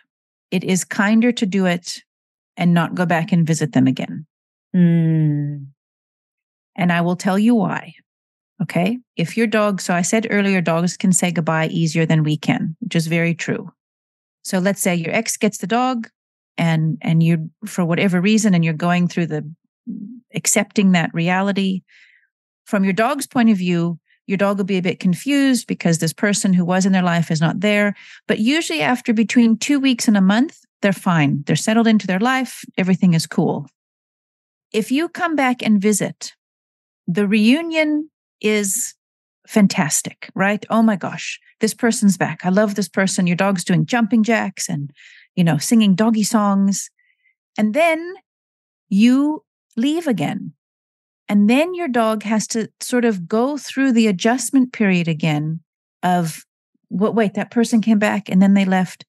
it 0.51 0.65
is 0.65 0.85
kinder 0.85 1.33
to 1.33 1.47
do 1.47 1.67
it 1.67 2.03
and 2.57 2.73
not 2.73 2.95
go 2.95 3.07
back 3.07 3.33
and 3.33 3.47
visit 3.47 3.73
them 3.73 3.87
again. 3.87 4.27
Mm. 4.75 5.67
And 6.77 6.93
I 6.93 7.01
will 7.01 7.17
tell 7.17 7.39
you 7.39 7.55
why. 7.55 7.95
Okay. 8.63 8.99
If 9.17 9.37
your 9.37 9.47
dog, 9.47 9.81
so 9.81 9.95
I 9.95 10.03
said 10.03 10.27
earlier, 10.31 10.61
dogs 10.61 10.97
can 10.97 11.13
say 11.13 11.31
goodbye 11.31 11.69
easier 11.69 12.07
than 12.07 12.23
we 12.23 12.37
can, 12.37 12.77
which 12.81 12.97
is 12.97 13.07
very 13.07 13.35
true. 13.35 13.71
So 14.45 14.59
let's 14.59 14.81
say 14.81 14.95
your 14.95 15.13
ex 15.13 15.37
gets 15.37 15.59
the 15.59 15.67
dog 15.67 16.09
and, 16.57 16.97
and 17.03 17.23
you, 17.23 17.51
for 17.67 17.85
whatever 17.85 18.21
reason, 18.21 18.55
and 18.55 18.65
you're 18.65 18.75
going 18.75 19.09
through 19.09 19.27
the 19.27 19.51
accepting 20.35 20.93
that 20.93 21.13
reality. 21.13 21.83
From 22.65 22.85
your 22.85 22.93
dog's 22.93 23.27
point 23.27 23.51
of 23.51 23.59
view, 23.59 23.99
your 24.27 24.37
dog 24.37 24.59
will 24.59 24.65
be 24.65 24.79
a 24.79 24.83
bit 24.83 25.01
confused 25.01 25.67
because 25.67 25.99
this 25.99 26.13
person 26.13 26.53
who 26.53 26.65
was 26.65 26.85
in 26.85 26.93
their 26.93 27.03
life 27.03 27.31
is 27.31 27.41
not 27.41 27.61
there. 27.61 27.95
But 28.27 28.41
usually, 28.41 28.83
after 28.83 29.13
between 29.13 29.57
two 29.57 29.79
weeks 29.79 30.09
and 30.09 30.17
a 30.17 30.21
month, 30.21 30.61
they're 30.83 30.93
fine. 30.93 31.45
They're 31.47 31.57
settled 31.57 31.87
into 31.87 32.07
their 32.07 32.19
life. 32.19 32.65
Everything 32.77 33.15
is 33.15 33.27
cool. 33.27 33.67
If 34.73 34.91
you 34.91 35.09
come 35.09 35.37
back 35.37 35.63
and 35.63 35.81
visit, 35.81 36.35
the 37.07 37.27
reunion 37.27 38.11
is 38.41 38.95
fantastic, 39.47 40.29
right? 40.35 40.67
Oh 40.71 40.83
my 40.83 40.97
gosh, 40.97 41.41
this 41.61 41.73
person's 41.73 42.17
back. 42.17 42.41
I 42.45 42.51
love 42.51 42.75
this 42.75 42.89
person. 42.89 43.27
Your 43.27 43.37
dog's 43.37 43.65
doing 43.65 43.87
jumping 43.87 44.25
jacks 44.25 44.69
and, 44.69 44.91
you 45.37 45.45
know, 45.45 45.57
singing 45.57 45.95
doggy 45.95 46.25
songs. 46.25 46.91
And 47.57 47.73
then 47.73 48.15
you 48.89 49.45
leave 49.77 50.07
again 50.07 50.53
and 51.29 51.51
then 51.51 51.75
your 51.75 51.89
dog 51.89 52.23
has 52.23 52.47
to 52.49 52.69
sort 52.81 53.05
of 53.05 53.29
go 53.29 53.57
through 53.57 53.93
the 53.93 54.07
adjustment 54.07 54.73
period 54.73 55.09
again 55.09 55.61
of 56.03 56.45
what, 56.89 57.15
wait, 57.15 57.35
that 57.35 57.51
person 57.51 57.81
came 57.81 57.99
back 57.99 58.29
and 58.29 58.41
then 58.41 58.55
they 58.55 58.65
left. 58.65 59.05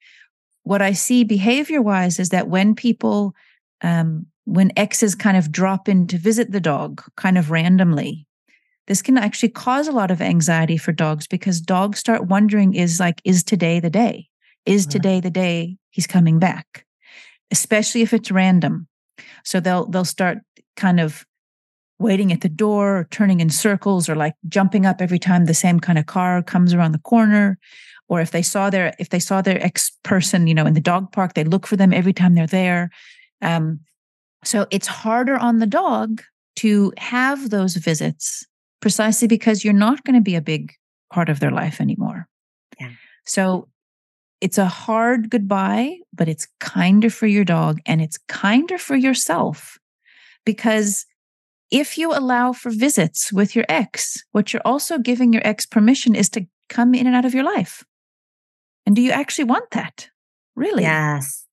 What 0.64 0.82
I 0.82 0.94
see 0.94 1.24
behavior 1.24 1.82
wise 1.82 2.20
is 2.20 2.30
that 2.30 2.48
when 2.48 2.76
people, 2.76 3.36
um, 3.82 4.26
when 4.46 4.72
exes 4.76 5.14
kind 5.14 5.38
of 5.38 5.52
drop 5.52 5.88
in 5.88 6.08
to 6.08 6.18
visit 6.18 6.52
the 6.52 6.60
dog 6.60 7.04
kind 7.16 7.38
of 7.38 7.52
randomly, 7.52 8.26
this 8.88 9.02
can 9.02 9.18
actually 9.18 9.50
cause 9.50 9.88
a 9.88 9.92
lot 9.92 10.12
of 10.12 10.22
anxiety 10.22 10.78
for 10.78 10.92
dogs 10.92 11.28
because 11.28 11.62
dogs 11.62 12.00
start 12.00 12.28
wondering 12.28 12.74
is 12.74 13.00
like, 13.00 13.22
is 13.26 13.44
today 13.44 13.80
the 13.80 13.90
day? 13.90 14.28
Is 14.66 14.86
today 14.86 15.20
the 15.20 15.30
day 15.30 15.78
he's 15.92 16.08
coming 16.08 16.40
back? 16.40 16.86
Especially 17.52 18.02
if 18.02 18.14
it's 18.14 18.32
random. 18.32 18.88
So 19.44 19.60
they'll 19.60 19.86
they'll 19.88 20.06
start 20.06 20.40
kind 20.76 21.00
of 21.00 21.26
waiting 22.00 22.32
at 22.32 22.42
the 22.42 22.50
door 22.50 23.00
or 23.00 23.08
turning 23.12 23.40
in 23.40 23.50
circles 23.50 24.08
or 24.08 24.16
like 24.16 24.34
jumping 24.48 24.86
up 24.86 25.02
every 25.02 25.20
time 25.20 25.46
the 25.46 25.54
same 25.54 25.80
kind 25.80 25.98
of 25.98 26.06
car 26.06 26.44
comes 26.44 26.74
around 26.74 26.92
the 26.92 27.00
corner 27.00 27.58
or 28.08 28.22
if 28.22 28.32
they 28.32 28.42
saw 28.42 28.70
their 28.70 28.94
if 29.00 29.10
they 29.10 29.20
saw 29.20 29.42
their 29.42 29.64
ex 29.64 29.92
person 30.04 30.48
you 30.48 30.54
know 30.54 30.66
in 30.66 30.74
the 30.74 30.80
dog 30.80 31.12
park 31.12 31.34
they 31.34 31.44
look 31.44 31.66
for 31.66 31.76
them 31.76 31.94
every 31.94 32.14
time 32.14 32.36
they're 32.36 32.48
there 32.48 32.90
um, 33.42 33.80
so 34.44 34.68
it's 34.72 34.88
harder 34.88 35.38
on 35.38 35.60
the 35.60 35.66
dog 35.66 36.22
to 36.58 36.94
have 36.98 37.50
those 37.50 37.76
visits 37.76 38.46
precisely 38.82 39.28
because 39.28 39.64
you're 39.64 39.74
not 39.74 40.04
going 40.04 40.16
to 40.16 40.22
be 40.22 40.36
a 40.36 40.42
big 40.42 40.74
part 41.12 41.30
of 41.30 41.40
their 41.40 41.52
life 41.52 41.80
anymore. 41.82 42.28
Yeah. 42.80 42.92
So 43.26 43.68
it's 44.42 44.58
a 44.58 44.66
hard 44.66 45.30
goodbye, 45.30 45.98
but 46.14 46.28
it's 46.28 46.48
kinder 46.60 47.10
for 47.10 47.28
your 47.28 47.44
dog 47.44 47.80
and 47.86 48.02
it's 48.02 48.18
kinder 48.28 48.78
for 48.78 48.96
yourself 48.96 49.78
because 50.46 51.06
if 51.72 51.98
you 51.98 52.12
allow 52.12 52.54
for 52.54 52.72
visits 52.72 53.32
with 53.32 53.56
your 53.56 53.66
ex, 53.68 54.24
what 54.32 54.54
you're 54.54 54.62
also 54.66 54.98
giving 54.98 55.34
your 55.34 55.42
ex 55.46 55.66
permission 55.66 56.16
is 56.16 56.30
to 56.30 56.46
come 56.70 56.94
in 56.94 57.08
and 57.08 57.16
out 57.16 57.26
of 57.26 57.34
your 57.34 57.44
life. 57.44 57.84
And 58.86 58.96
do 58.96 59.02
you 59.02 59.12
actually 59.12 59.46
want 59.46 59.72
that? 59.72 60.10
Really? 60.56 60.84
Yes. 60.84 61.46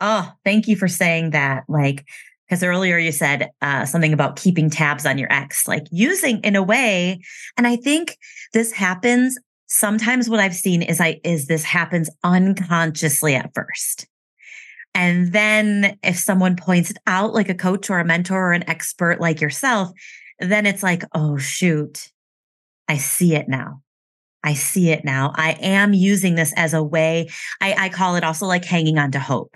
Oh, 0.00 0.32
thank 0.44 0.68
you 0.68 0.76
for 0.76 0.88
saying 0.88 1.30
that. 1.30 1.64
Like, 1.68 2.04
because 2.48 2.62
earlier 2.62 2.96
you 2.96 3.12
said 3.12 3.50
uh, 3.60 3.84
something 3.84 4.12
about 4.12 4.36
keeping 4.36 4.70
tabs 4.70 5.04
on 5.04 5.18
your 5.18 5.30
ex, 5.30 5.68
like 5.68 5.86
using 5.90 6.40
in 6.40 6.56
a 6.56 6.62
way. 6.62 7.20
And 7.56 7.66
I 7.66 7.76
think 7.76 8.16
this 8.54 8.72
happens 8.72 9.38
sometimes 9.66 10.30
what 10.30 10.40
I've 10.40 10.54
seen 10.54 10.82
is 10.82 11.00
I 11.00 11.20
is 11.24 11.46
this 11.46 11.64
happens 11.64 12.10
unconsciously 12.24 13.34
at 13.34 13.52
first. 13.54 14.06
And 14.94 15.32
then 15.32 15.98
if 16.02 16.18
someone 16.18 16.56
points 16.56 16.90
it 16.90 16.98
out, 17.06 17.34
like 17.34 17.48
a 17.48 17.54
coach 17.54 17.88
or 17.90 18.00
a 18.00 18.04
mentor 18.04 18.48
or 18.48 18.52
an 18.52 18.68
expert 18.68 19.20
like 19.20 19.40
yourself, 19.40 19.90
then 20.40 20.66
it's 20.66 20.82
like, 20.82 21.04
oh, 21.14 21.36
shoot, 21.36 22.10
I 22.88 22.96
see 22.96 23.34
it 23.34 23.48
now. 23.48 23.82
I 24.42 24.54
see 24.54 24.90
it 24.90 25.04
now. 25.04 25.32
I 25.34 25.52
am 25.60 25.92
using 25.92 26.34
this 26.34 26.52
as 26.56 26.74
a 26.74 26.82
way. 26.82 27.28
I, 27.60 27.74
I 27.78 27.88
call 27.88 28.16
it 28.16 28.24
also 28.24 28.46
like 28.46 28.64
hanging 28.64 28.98
on 28.98 29.10
to 29.12 29.18
hope. 29.18 29.54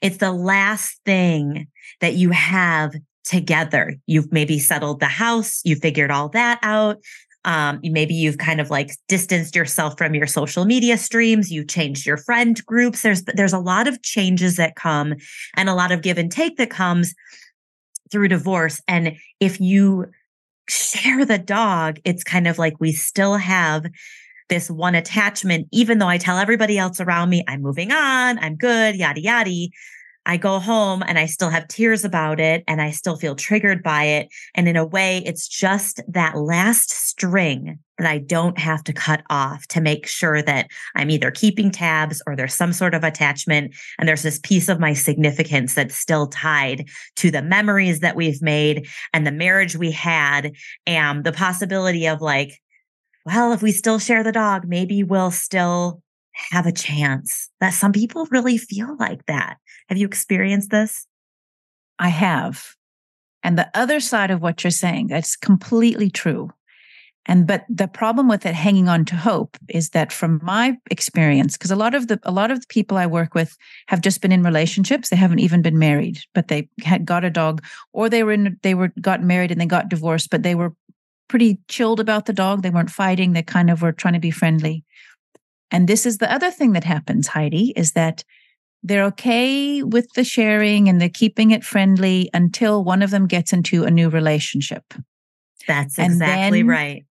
It's 0.00 0.16
the 0.16 0.32
last 0.32 1.00
thing 1.04 1.68
that 2.00 2.14
you 2.14 2.30
have 2.30 2.94
together. 3.24 3.96
You've 4.06 4.32
maybe 4.32 4.58
settled 4.58 5.00
the 5.00 5.06
house, 5.06 5.60
you 5.64 5.76
figured 5.76 6.10
all 6.10 6.28
that 6.30 6.58
out. 6.62 6.98
Um, 7.44 7.80
maybe 7.82 8.14
you've 8.14 8.38
kind 8.38 8.60
of 8.60 8.70
like 8.70 8.90
distanced 9.08 9.54
yourself 9.54 9.98
from 9.98 10.14
your 10.14 10.26
social 10.26 10.64
media 10.64 10.96
streams. 10.96 11.52
You've 11.52 11.68
changed 11.68 12.06
your 12.06 12.16
friend 12.16 12.64
groups. 12.64 13.02
There's 13.02 13.22
there's 13.24 13.52
a 13.52 13.58
lot 13.58 13.86
of 13.86 14.02
changes 14.02 14.56
that 14.56 14.76
come, 14.76 15.14
and 15.56 15.68
a 15.68 15.74
lot 15.74 15.92
of 15.92 16.02
give 16.02 16.18
and 16.18 16.32
take 16.32 16.56
that 16.56 16.70
comes 16.70 17.14
through 18.10 18.28
divorce. 18.28 18.80
And 18.88 19.16
if 19.40 19.60
you 19.60 20.06
share 20.68 21.24
the 21.24 21.38
dog, 21.38 21.98
it's 22.04 22.24
kind 22.24 22.46
of 22.46 22.58
like 22.58 22.74
we 22.80 22.92
still 22.92 23.36
have 23.36 23.86
this 24.48 24.70
one 24.70 24.94
attachment, 24.94 25.68
even 25.72 25.98
though 25.98 26.08
I 26.08 26.18
tell 26.18 26.38
everybody 26.38 26.78
else 26.78 27.00
around 27.00 27.30
me, 27.30 27.42
I'm 27.48 27.62
moving 27.62 27.92
on, 27.92 28.38
I'm 28.38 28.56
good, 28.56 28.94
yada, 28.94 29.20
yada. 29.20 29.68
I 30.26 30.36
go 30.36 30.58
home 30.58 31.02
and 31.06 31.18
I 31.18 31.26
still 31.26 31.50
have 31.50 31.68
tears 31.68 32.04
about 32.04 32.40
it 32.40 32.64
and 32.66 32.80
I 32.80 32.90
still 32.90 33.16
feel 33.16 33.34
triggered 33.34 33.82
by 33.82 34.04
it. 34.04 34.28
And 34.54 34.66
in 34.68 34.76
a 34.76 34.86
way, 34.86 35.22
it's 35.24 35.46
just 35.46 36.00
that 36.08 36.36
last 36.36 36.90
string 36.90 37.78
that 37.98 38.06
I 38.06 38.18
don't 38.18 38.58
have 38.58 38.82
to 38.84 38.92
cut 38.92 39.22
off 39.30 39.66
to 39.68 39.80
make 39.80 40.06
sure 40.06 40.42
that 40.42 40.68
I'm 40.96 41.10
either 41.10 41.30
keeping 41.30 41.70
tabs 41.70 42.22
or 42.26 42.34
there's 42.34 42.54
some 42.54 42.72
sort 42.72 42.94
of 42.94 43.04
attachment. 43.04 43.74
And 43.98 44.08
there's 44.08 44.22
this 44.22 44.40
piece 44.40 44.68
of 44.68 44.80
my 44.80 44.94
significance 44.94 45.74
that's 45.74 45.96
still 45.96 46.26
tied 46.26 46.88
to 47.16 47.30
the 47.30 47.42
memories 47.42 48.00
that 48.00 48.16
we've 48.16 48.42
made 48.42 48.88
and 49.12 49.26
the 49.26 49.32
marriage 49.32 49.76
we 49.76 49.90
had 49.90 50.54
and 50.86 51.22
the 51.22 51.32
possibility 51.32 52.06
of 52.06 52.20
like, 52.20 52.60
well, 53.26 53.52
if 53.52 53.62
we 53.62 53.72
still 53.72 53.98
share 53.98 54.22
the 54.22 54.32
dog, 54.32 54.66
maybe 54.66 55.02
we'll 55.02 55.30
still 55.30 56.02
have 56.34 56.66
a 56.66 56.72
chance. 56.72 57.50
That 57.60 57.70
some 57.70 57.92
people 57.92 58.26
really 58.30 58.58
feel 58.58 58.96
like 58.98 59.26
that. 59.26 59.56
Have 59.88 59.98
you 59.98 60.06
experienced 60.06 60.70
this? 60.70 61.06
I 61.98 62.08
have. 62.08 62.74
And 63.42 63.58
the 63.58 63.70
other 63.74 64.00
side 64.00 64.30
of 64.30 64.40
what 64.40 64.64
you're 64.64 64.70
saying, 64.70 65.08
that's 65.08 65.36
completely 65.36 66.10
true. 66.10 66.50
And 67.26 67.46
but 67.46 67.64
the 67.70 67.88
problem 67.88 68.28
with 68.28 68.44
it 68.44 68.54
hanging 68.54 68.88
on 68.88 69.04
to 69.06 69.16
hope 69.16 69.56
is 69.68 69.90
that 69.90 70.12
from 70.12 70.40
my 70.42 70.76
experience, 70.90 71.56
because 71.56 71.70
a 71.70 71.76
lot 71.76 71.94
of 71.94 72.08
the 72.08 72.20
a 72.24 72.30
lot 72.30 72.50
of 72.50 72.60
the 72.60 72.66
people 72.68 72.98
I 72.98 73.06
work 73.06 73.34
with 73.34 73.56
have 73.86 74.02
just 74.02 74.20
been 74.20 74.32
in 74.32 74.42
relationships, 74.42 75.08
they 75.08 75.16
haven't 75.16 75.38
even 75.38 75.62
been 75.62 75.78
married, 75.78 76.18
but 76.34 76.48
they 76.48 76.68
had 76.82 77.06
got 77.06 77.24
a 77.24 77.30
dog, 77.30 77.64
or 77.92 78.10
they 78.10 78.22
were 78.24 78.32
in 78.32 78.58
they 78.62 78.74
were 78.74 78.92
got 79.00 79.22
married 79.22 79.50
and 79.50 79.60
they 79.60 79.66
got 79.66 79.88
divorced, 79.88 80.28
but 80.30 80.42
they 80.42 80.54
were 80.54 80.74
pretty 81.28 81.58
chilled 81.68 82.00
about 82.00 82.26
the 82.26 82.34
dog. 82.34 82.62
They 82.62 82.70
weren't 82.70 82.90
fighting, 82.90 83.32
they 83.32 83.42
kind 83.42 83.70
of 83.70 83.80
were 83.80 83.92
trying 83.92 84.14
to 84.14 84.20
be 84.20 84.30
friendly. 84.30 84.84
And 85.74 85.88
this 85.88 86.06
is 86.06 86.18
the 86.18 86.32
other 86.32 86.52
thing 86.52 86.70
that 86.74 86.84
happens, 86.84 87.26
Heidi, 87.26 87.72
is 87.74 87.92
that 87.92 88.22
they're 88.84 89.06
okay 89.06 89.82
with 89.82 90.06
the 90.14 90.22
sharing 90.22 90.88
and 90.88 91.00
they're 91.00 91.08
keeping 91.08 91.50
it 91.50 91.64
friendly 91.64 92.30
until 92.32 92.84
one 92.84 93.02
of 93.02 93.10
them 93.10 93.26
gets 93.26 93.52
into 93.52 93.82
a 93.82 93.90
new 93.90 94.08
relationship. 94.08 94.84
That's 95.66 95.98
exactly 95.98 96.60
then, 96.60 96.68
right. 96.68 97.04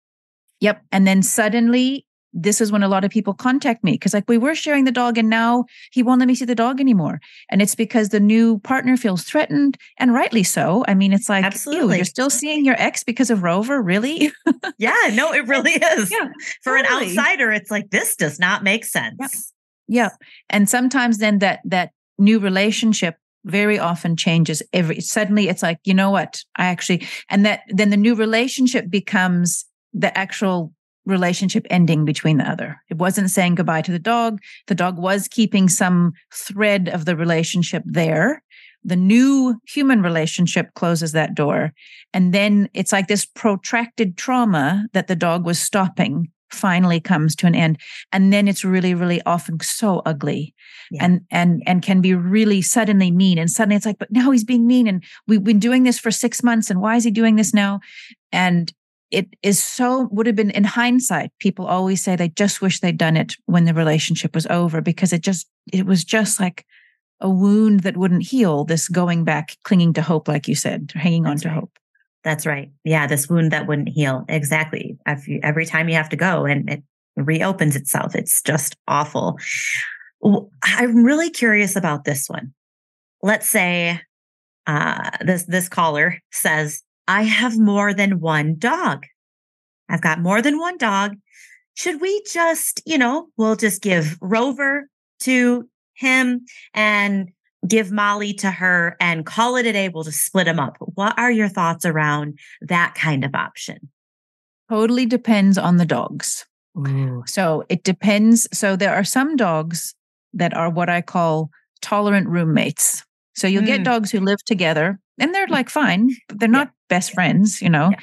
Yep. 0.60 0.80
And 0.92 1.08
then 1.08 1.24
suddenly, 1.24 2.06
this 2.32 2.60
is 2.60 2.72
when 2.72 2.82
a 2.82 2.88
lot 2.88 3.04
of 3.04 3.10
people 3.10 3.34
contact 3.34 3.84
me 3.84 3.92
because, 3.92 4.14
like, 4.14 4.28
we 4.28 4.38
were 4.38 4.54
sharing 4.54 4.84
the 4.84 4.92
dog 4.92 5.18
and 5.18 5.28
now 5.28 5.64
he 5.90 6.02
won't 6.02 6.18
let 6.18 6.28
me 6.28 6.34
see 6.34 6.44
the 6.44 6.54
dog 6.54 6.80
anymore. 6.80 7.20
And 7.50 7.60
it's 7.60 7.74
because 7.74 8.08
the 8.08 8.20
new 8.20 8.58
partner 8.60 8.96
feels 8.96 9.24
threatened 9.24 9.76
and 9.98 10.14
rightly 10.14 10.42
so. 10.42 10.84
I 10.88 10.94
mean, 10.94 11.12
it's 11.12 11.28
like, 11.28 11.44
Absolutely. 11.44 11.96
you're 11.96 12.04
still 12.04 12.30
seeing 12.30 12.64
your 12.64 12.76
ex 12.78 13.04
because 13.04 13.30
of 13.30 13.42
Rover, 13.42 13.82
really? 13.82 14.32
yeah. 14.78 15.10
No, 15.12 15.32
it 15.32 15.46
really 15.46 15.72
is. 15.82 16.10
Yeah. 16.10 16.28
For 16.62 16.76
totally. 16.82 17.12
an 17.12 17.18
outsider, 17.18 17.52
it's 17.52 17.70
like, 17.70 17.90
this 17.90 18.16
does 18.16 18.38
not 18.38 18.62
make 18.62 18.84
sense. 18.84 19.16
Yeah. 19.20 19.28
Yeah. 19.88 20.08
And 20.48 20.68
sometimes 20.68 21.18
then 21.18 21.40
that 21.40 21.60
that 21.64 21.90
new 22.18 22.38
relationship 22.38 23.16
very 23.44 23.78
often 23.78 24.16
changes 24.16 24.62
every 24.72 25.00
suddenly 25.00 25.48
it's 25.48 25.62
like, 25.62 25.78
you 25.84 25.92
know 25.92 26.10
what? 26.10 26.42
I 26.56 26.66
actually 26.66 27.06
and 27.28 27.44
that 27.44 27.62
then 27.68 27.90
the 27.90 27.96
new 27.96 28.14
relationship 28.14 28.88
becomes 28.88 29.64
the 29.92 30.16
actual 30.16 30.72
relationship 31.04 31.66
ending 31.70 32.04
between 32.04 32.38
the 32.38 32.48
other. 32.48 32.80
It 32.88 32.96
wasn't 32.96 33.30
saying 33.30 33.56
goodbye 33.56 33.82
to 33.82 33.92
the 33.92 33.98
dog. 33.98 34.40
The 34.66 34.74
dog 34.74 34.98
was 34.98 35.28
keeping 35.28 35.68
some 35.68 36.12
thread 36.32 36.88
of 36.88 37.04
the 37.04 37.16
relationship 37.16 37.82
there. 37.86 38.42
The 38.84 38.96
new 38.96 39.56
human 39.66 40.02
relationship 40.02 40.74
closes 40.74 41.12
that 41.12 41.34
door. 41.34 41.72
And 42.12 42.32
then 42.32 42.68
it's 42.74 42.92
like 42.92 43.08
this 43.08 43.24
protracted 43.24 44.16
trauma 44.16 44.86
that 44.92 45.06
the 45.06 45.16
dog 45.16 45.46
was 45.46 45.60
stopping 45.60 46.28
finally 46.54 47.00
comes 47.00 47.34
to 47.34 47.46
an 47.46 47.54
end 47.54 47.80
and 48.12 48.32
then 48.32 48.46
it's 48.46 48.64
really 48.64 48.94
really 48.94 49.22
often 49.24 49.58
so 49.60 50.02
ugly 50.04 50.54
yeah. 50.90 51.04
and 51.04 51.20
and 51.30 51.62
and 51.66 51.82
can 51.82 52.00
be 52.00 52.14
really 52.14 52.60
suddenly 52.60 53.10
mean 53.10 53.38
and 53.38 53.50
suddenly 53.50 53.74
it's 53.74 53.86
like 53.86 53.98
but 53.98 54.12
now 54.12 54.30
he's 54.30 54.44
being 54.44 54.66
mean 54.66 54.86
and 54.86 55.02
we've 55.26 55.44
been 55.44 55.58
doing 55.58 55.82
this 55.82 55.98
for 55.98 56.10
6 56.10 56.42
months 56.42 56.70
and 56.70 56.80
why 56.80 56.96
is 56.96 57.04
he 57.04 57.10
doing 57.10 57.36
this 57.36 57.54
now 57.54 57.80
and 58.32 58.72
it 59.12 59.28
is 59.42 59.62
so 59.62 60.08
would 60.10 60.26
have 60.26 60.36
been 60.36 60.50
in 60.50 60.64
hindsight 60.64 61.30
people 61.38 61.66
always 61.66 62.02
say 62.02 62.16
they 62.16 62.30
just 62.30 62.60
wish 62.60 62.80
they'd 62.80 62.98
done 62.98 63.16
it 63.16 63.36
when 63.46 63.64
the 63.64 63.74
relationship 63.74 64.34
was 64.34 64.46
over 64.46 64.80
because 64.80 65.12
it 65.12 65.22
just 65.22 65.48
it 65.72 65.86
was 65.86 66.04
just 66.04 66.40
like 66.40 66.66
a 67.20 67.30
wound 67.30 67.80
that 67.80 67.96
wouldn't 67.96 68.24
heal 68.24 68.64
this 68.64 68.88
going 68.88 69.22
back 69.22 69.56
clinging 69.62 69.92
to 69.92 70.02
hope 70.02 70.26
like 70.26 70.48
you 70.48 70.54
said 70.54 70.92
hanging 70.94 71.22
That's 71.22 71.32
on 71.32 71.38
to 71.42 71.48
right. 71.48 71.60
hope 71.60 71.78
that's 72.24 72.46
right. 72.46 72.70
Yeah, 72.84 73.06
this 73.06 73.28
wound 73.28 73.50
that 73.52 73.66
wouldn't 73.66 73.88
heal. 73.88 74.24
Exactly. 74.28 74.96
Every, 75.06 75.42
every 75.42 75.66
time 75.66 75.88
you 75.88 75.96
have 75.96 76.08
to 76.10 76.16
go 76.16 76.44
and 76.44 76.70
it 76.70 76.82
reopens 77.16 77.76
itself, 77.76 78.14
it's 78.14 78.42
just 78.42 78.76
awful. 78.86 79.38
I'm 80.62 81.04
really 81.04 81.30
curious 81.30 81.74
about 81.74 82.04
this 82.04 82.28
one. 82.28 82.54
Let's 83.22 83.48
say 83.48 84.00
uh, 84.66 85.10
this 85.24 85.44
this 85.44 85.68
caller 85.68 86.18
says, 86.30 86.82
"I 87.08 87.24
have 87.24 87.58
more 87.58 87.94
than 87.94 88.20
one 88.20 88.56
dog. 88.58 89.06
I've 89.88 90.02
got 90.02 90.20
more 90.20 90.40
than 90.40 90.58
one 90.58 90.78
dog. 90.78 91.16
Should 91.74 92.00
we 92.00 92.22
just, 92.30 92.82
you 92.86 92.98
know, 92.98 93.28
we'll 93.36 93.56
just 93.56 93.82
give 93.82 94.18
Rover 94.20 94.88
to 95.20 95.68
him 95.94 96.44
and 96.74 97.30
give 97.66 97.92
Molly 97.92 98.34
to 98.34 98.50
her 98.50 98.96
and 99.00 99.24
call 99.24 99.56
it 99.56 99.66
a 99.66 99.72
day. 99.72 99.88
We'll 99.88 100.04
just 100.04 100.24
split 100.24 100.46
them 100.46 100.58
up. 100.58 100.76
What 100.80 101.18
are 101.18 101.30
your 101.30 101.48
thoughts 101.48 101.84
around 101.84 102.38
that 102.60 102.94
kind 102.94 103.24
of 103.24 103.34
option? 103.34 103.88
Totally 104.68 105.06
depends 105.06 105.58
on 105.58 105.76
the 105.76 105.86
dogs. 105.86 106.46
Ooh. 106.76 107.22
So 107.26 107.64
it 107.68 107.84
depends. 107.84 108.48
So 108.52 108.76
there 108.76 108.94
are 108.94 109.04
some 109.04 109.36
dogs 109.36 109.94
that 110.32 110.54
are 110.54 110.70
what 110.70 110.88
I 110.88 111.02
call 111.02 111.50
tolerant 111.82 112.28
roommates. 112.28 113.04
So 113.34 113.46
you'll 113.46 113.62
mm. 113.62 113.66
get 113.66 113.84
dogs 113.84 114.10
who 114.10 114.20
live 114.20 114.42
together 114.44 114.98
and 115.22 115.34
they're 115.34 115.46
like 115.46 115.70
fine, 115.70 116.10
but 116.28 116.38
they're 116.38 116.48
not 116.48 116.68
yeah. 116.68 116.72
best 116.88 117.12
friends, 117.12 117.62
you 117.62 117.70
know. 117.70 117.90
Yeah. 117.90 118.00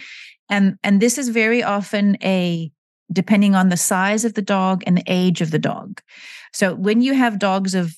And 0.50 0.78
and 0.84 1.02
this 1.02 1.18
is 1.18 1.30
very 1.30 1.62
often 1.62 2.18
a 2.24 2.72
depending 3.12 3.56
on 3.56 3.70
the 3.70 3.78
size 3.78 4.26
of 4.26 4.34
the 4.34 4.42
dog 4.42 4.84
and 4.86 4.98
the 4.98 5.04
age 5.08 5.42
of 5.42 5.52
the 5.52 5.60
dog. 5.60 6.02
So 6.54 6.76
when 6.76 7.02
you 7.02 7.14
have 7.14 7.40
dogs 7.40 7.76
of 7.76 7.96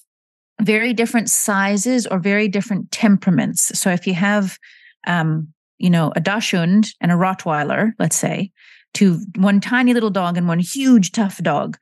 very 0.61 0.93
different 0.93 1.29
sizes 1.29 2.07
or 2.07 2.19
very 2.19 2.47
different 2.47 2.91
temperaments. 2.91 3.77
So 3.79 3.89
if 3.89 4.05
you 4.05 4.13
have, 4.13 4.57
um, 5.07 5.47
you 5.77 5.89
know, 5.89 6.13
a 6.15 6.21
Dachshund 6.21 6.87
and 7.01 7.11
a 7.11 7.15
Rottweiler, 7.15 7.93
let's 7.99 8.15
say, 8.15 8.51
to 8.95 9.19
one 9.37 9.59
tiny 9.59 9.93
little 9.93 10.09
dog 10.09 10.37
and 10.37 10.47
one 10.47 10.59
huge 10.59 11.11
tough 11.11 11.41
dog, 11.41 11.77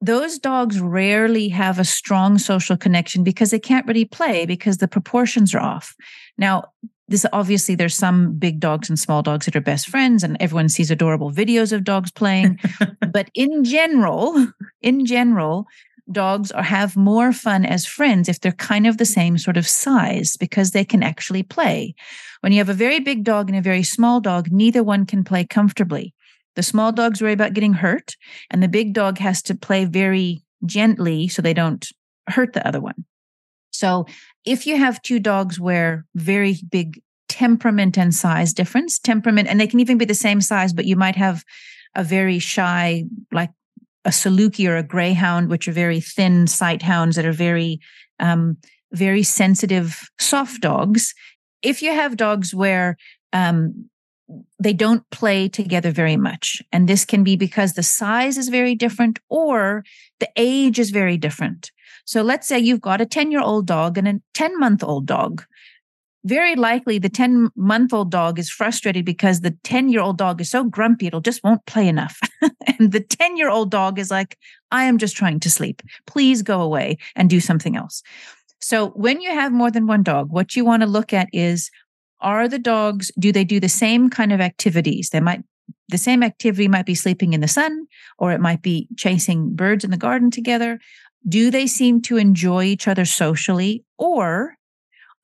those 0.00 0.38
dogs 0.38 0.80
rarely 0.80 1.48
have 1.48 1.78
a 1.78 1.84
strong 1.84 2.38
social 2.38 2.76
connection 2.76 3.24
because 3.24 3.50
they 3.50 3.58
can't 3.58 3.86
really 3.86 4.04
play 4.04 4.46
because 4.46 4.78
the 4.78 4.88
proportions 4.88 5.54
are 5.54 5.60
off. 5.60 5.94
Now, 6.36 6.64
this 7.08 7.24
obviously 7.32 7.74
there's 7.74 7.94
some 7.94 8.34
big 8.34 8.60
dogs 8.60 8.88
and 8.88 8.98
small 8.98 9.22
dogs 9.22 9.46
that 9.46 9.56
are 9.56 9.60
best 9.60 9.88
friends 9.88 10.24
and 10.24 10.36
everyone 10.40 10.68
sees 10.68 10.90
adorable 10.90 11.30
videos 11.30 11.72
of 11.72 11.84
dogs 11.84 12.10
playing. 12.10 12.58
But 13.12 13.30
in 13.34 13.64
general 13.64 14.48
in 14.82 15.06
general 15.06 15.66
dogs 16.12 16.50
are 16.52 16.62
have 16.62 16.96
more 16.96 17.32
fun 17.32 17.64
as 17.64 17.86
friends 17.86 18.28
if 18.28 18.40
they're 18.40 18.52
kind 18.52 18.86
of 18.86 18.98
the 18.98 19.04
same 19.04 19.38
sort 19.38 19.56
of 19.56 19.66
size 19.66 20.36
because 20.36 20.72
they 20.72 20.84
can 20.84 21.02
actually 21.02 21.42
play. 21.42 21.94
When 22.40 22.52
you 22.52 22.58
have 22.58 22.68
a 22.68 22.74
very 22.74 23.00
big 23.00 23.24
dog 23.24 23.48
and 23.48 23.58
a 23.58 23.62
very 23.62 23.82
small 23.82 24.20
dog 24.20 24.50
neither 24.50 24.82
one 24.82 25.06
can 25.06 25.24
play 25.24 25.44
comfortably 25.44 26.12
the 26.56 26.62
small 26.62 26.90
dogs 26.90 27.22
worry 27.22 27.32
about 27.32 27.52
getting 27.52 27.74
hurt 27.74 28.16
and 28.50 28.62
the 28.62 28.68
big 28.68 28.92
dog 28.92 29.18
has 29.18 29.42
to 29.42 29.54
play 29.54 29.84
very 29.84 30.42
gently 30.64 31.28
so 31.28 31.40
they 31.40 31.54
don't 31.54 31.88
hurt 32.28 32.52
the 32.52 32.66
other 32.66 32.80
one 32.80 33.04
so 33.70 34.06
if 34.44 34.66
you 34.66 34.76
have 34.76 35.02
two 35.02 35.20
dogs 35.20 35.60
where 35.60 36.06
very 36.14 36.56
big 36.70 37.00
temperament 37.28 37.98
and 37.98 38.14
size 38.14 38.52
difference, 38.52 38.98
temperament, 38.98 39.48
and 39.48 39.60
they 39.60 39.66
can 39.66 39.80
even 39.80 39.98
be 39.98 40.04
the 40.04 40.14
same 40.14 40.40
size, 40.40 40.72
but 40.72 40.86
you 40.86 40.96
might 40.96 41.16
have 41.16 41.44
a 41.94 42.04
very 42.04 42.38
shy, 42.38 43.04
like 43.32 43.50
a 44.04 44.10
Saluki 44.10 44.68
or 44.68 44.76
a 44.76 44.82
Greyhound, 44.82 45.48
which 45.48 45.68
are 45.68 45.72
very 45.72 46.00
thin 46.00 46.46
sight 46.46 46.82
hounds 46.82 47.16
that 47.16 47.26
are 47.26 47.32
very, 47.32 47.80
um, 48.20 48.56
very 48.92 49.22
sensitive, 49.22 50.08
soft 50.18 50.62
dogs. 50.62 51.14
If 51.62 51.82
you 51.82 51.92
have 51.92 52.16
dogs 52.16 52.54
where 52.54 52.96
um, 53.32 53.90
they 54.58 54.72
don't 54.72 55.08
play 55.10 55.48
together 55.48 55.90
very 55.90 56.16
much, 56.16 56.60
and 56.72 56.88
this 56.88 57.04
can 57.04 57.22
be 57.22 57.36
because 57.36 57.74
the 57.74 57.82
size 57.82 58.36
is 58.36 58.48
very 58.48 58.74
different 58.74 59.18
or 59.28 59.84
the 60.18 60.28
age 60.36 60.78
is 60.78 60.90
very 60.90 61.16
different. 61.16 61.70
So 62.04 62.22
let's 62.22 62.46
say 62.46 62.58
you've 62.58 62.80
got 62.80 63.00
a 63.00 63.06
10 63.06 63.30
year 63.30 63.40
old 63.40 63.66
dog 63.66 63.98
and 63.98 64.08
a 64.08 64.20
10 64.34 64.58
month 64.58 64.82
old 64.82 65.06
dog. 65.06 65.44
Very 66.24 66.56
likely 66.56 66.98
the 66.98 67.08
10 67.08 67.50
month 67.54 67.92
old 67.92 68.10
dog 68.10 68.38
is 68.38 68.50
frustrated 68.50 69.04
because 69.04 69.40
the 69.40 69.56
10 69.62 69.90
year 69.90 70.00
old 70.00 70.18
dog 70.18 70.40
is 70.40 70.50
so 70.50 70.64
grumpy, 70.64 71.06
it'll 71.06 71.20
just 71.20 71.44
won't 71.44 71.64
play 71.66 71.86
enough. 71.86 72.18
and 72.78 72.92
the 72.92 73.00
10 73.00 73.36
year 73.36 73.50
old 73.50 73.70
dog 73.70 73.98
is 73.98 74.10
like, 74.10 74.38
I 74.70 74.84
am 74.84 74.98
just 74.98 75.16
trying 75.16 75.40
to 75.40 75.50
sleep. 75.50 75.82
Please 76.06 76.42
go 76.42 76.60
away 76.60 76.98
and 77.14 77.30
do 77.30 77.40
something 77.40 77.76
else. 77.76 78.02
So 78.60 78.88
when 78.90 79.20
you 79.20 79.30
have 79.30 79.52
more 79.52 79.70
than 79.70 79.86
one 79.86 80.02
dog, 80.02 80.32
what 80.32 80.56
you 80.56 80.64
want 80.64 80.82
to 80.82 80.88
look 80.88 81.12
at 81.12 81.28
is 81.32 81.70
are 82.20 82.48
the 82.48 82.58
dogs, 82.58 83.10
do 83.18 83.32
they 83.32 83.44
do 83.44 83.60
the 83.60 83.68
same 83.68 84.10
kind 84.10 84.32
of 84.32 84.40
activities? 84.40 85.10
They 85.10 85.20
might 85.20 85.42
the 85.88 85.98
same 85.98 86.22
activity 86.22 86.66
might 86.66 86.86
be 86.86 86.96
sleeping 86.96 87.32
in 87.32 87.40
the 87.40 87.48
sun 87.48 87.86
or 88.18 88.32
it 88.32 88.40
might 88.40 88.60
be 88.60 88.88
chasing 88.96 89.54
birds 89.54 89.84
in 89.84 89.90
the 89.92 89.96
garden 89.96 90.30
together. 90.30 90.80
Do 91.28 91.50
they 91.50 91.66
seem 91.66 92.02
to 92.02 92.16
enjoy 92.16 92.64
each 92.64 92.88
other 92.88 93.04
socially 93.04 93.84
or 93.96 94.56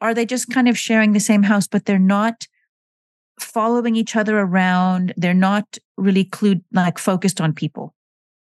are 0.01 0.15
they 0.15 0.27
just 0.27 0.51
kind 0.51 0.69
of 0.69 0.79
sharing 0.79 1.13
the 1.13 1.21
same 1.21 1.43
house 1.43 1.67
but 1.67 1.85
they're 1.85 1.99
not 1.99 2.47
following 3.41 3.97
each 3.97 4.15
other 4.15 4.39
around? 4.39 5.15
They're 5.17 5.35
not 5.35 5.79
really 5.97 6.25
clued 6.25 6.63
like 6.73 6.99
focused 6.99 7.41
on 7.41 7.55
people 7.55 7.95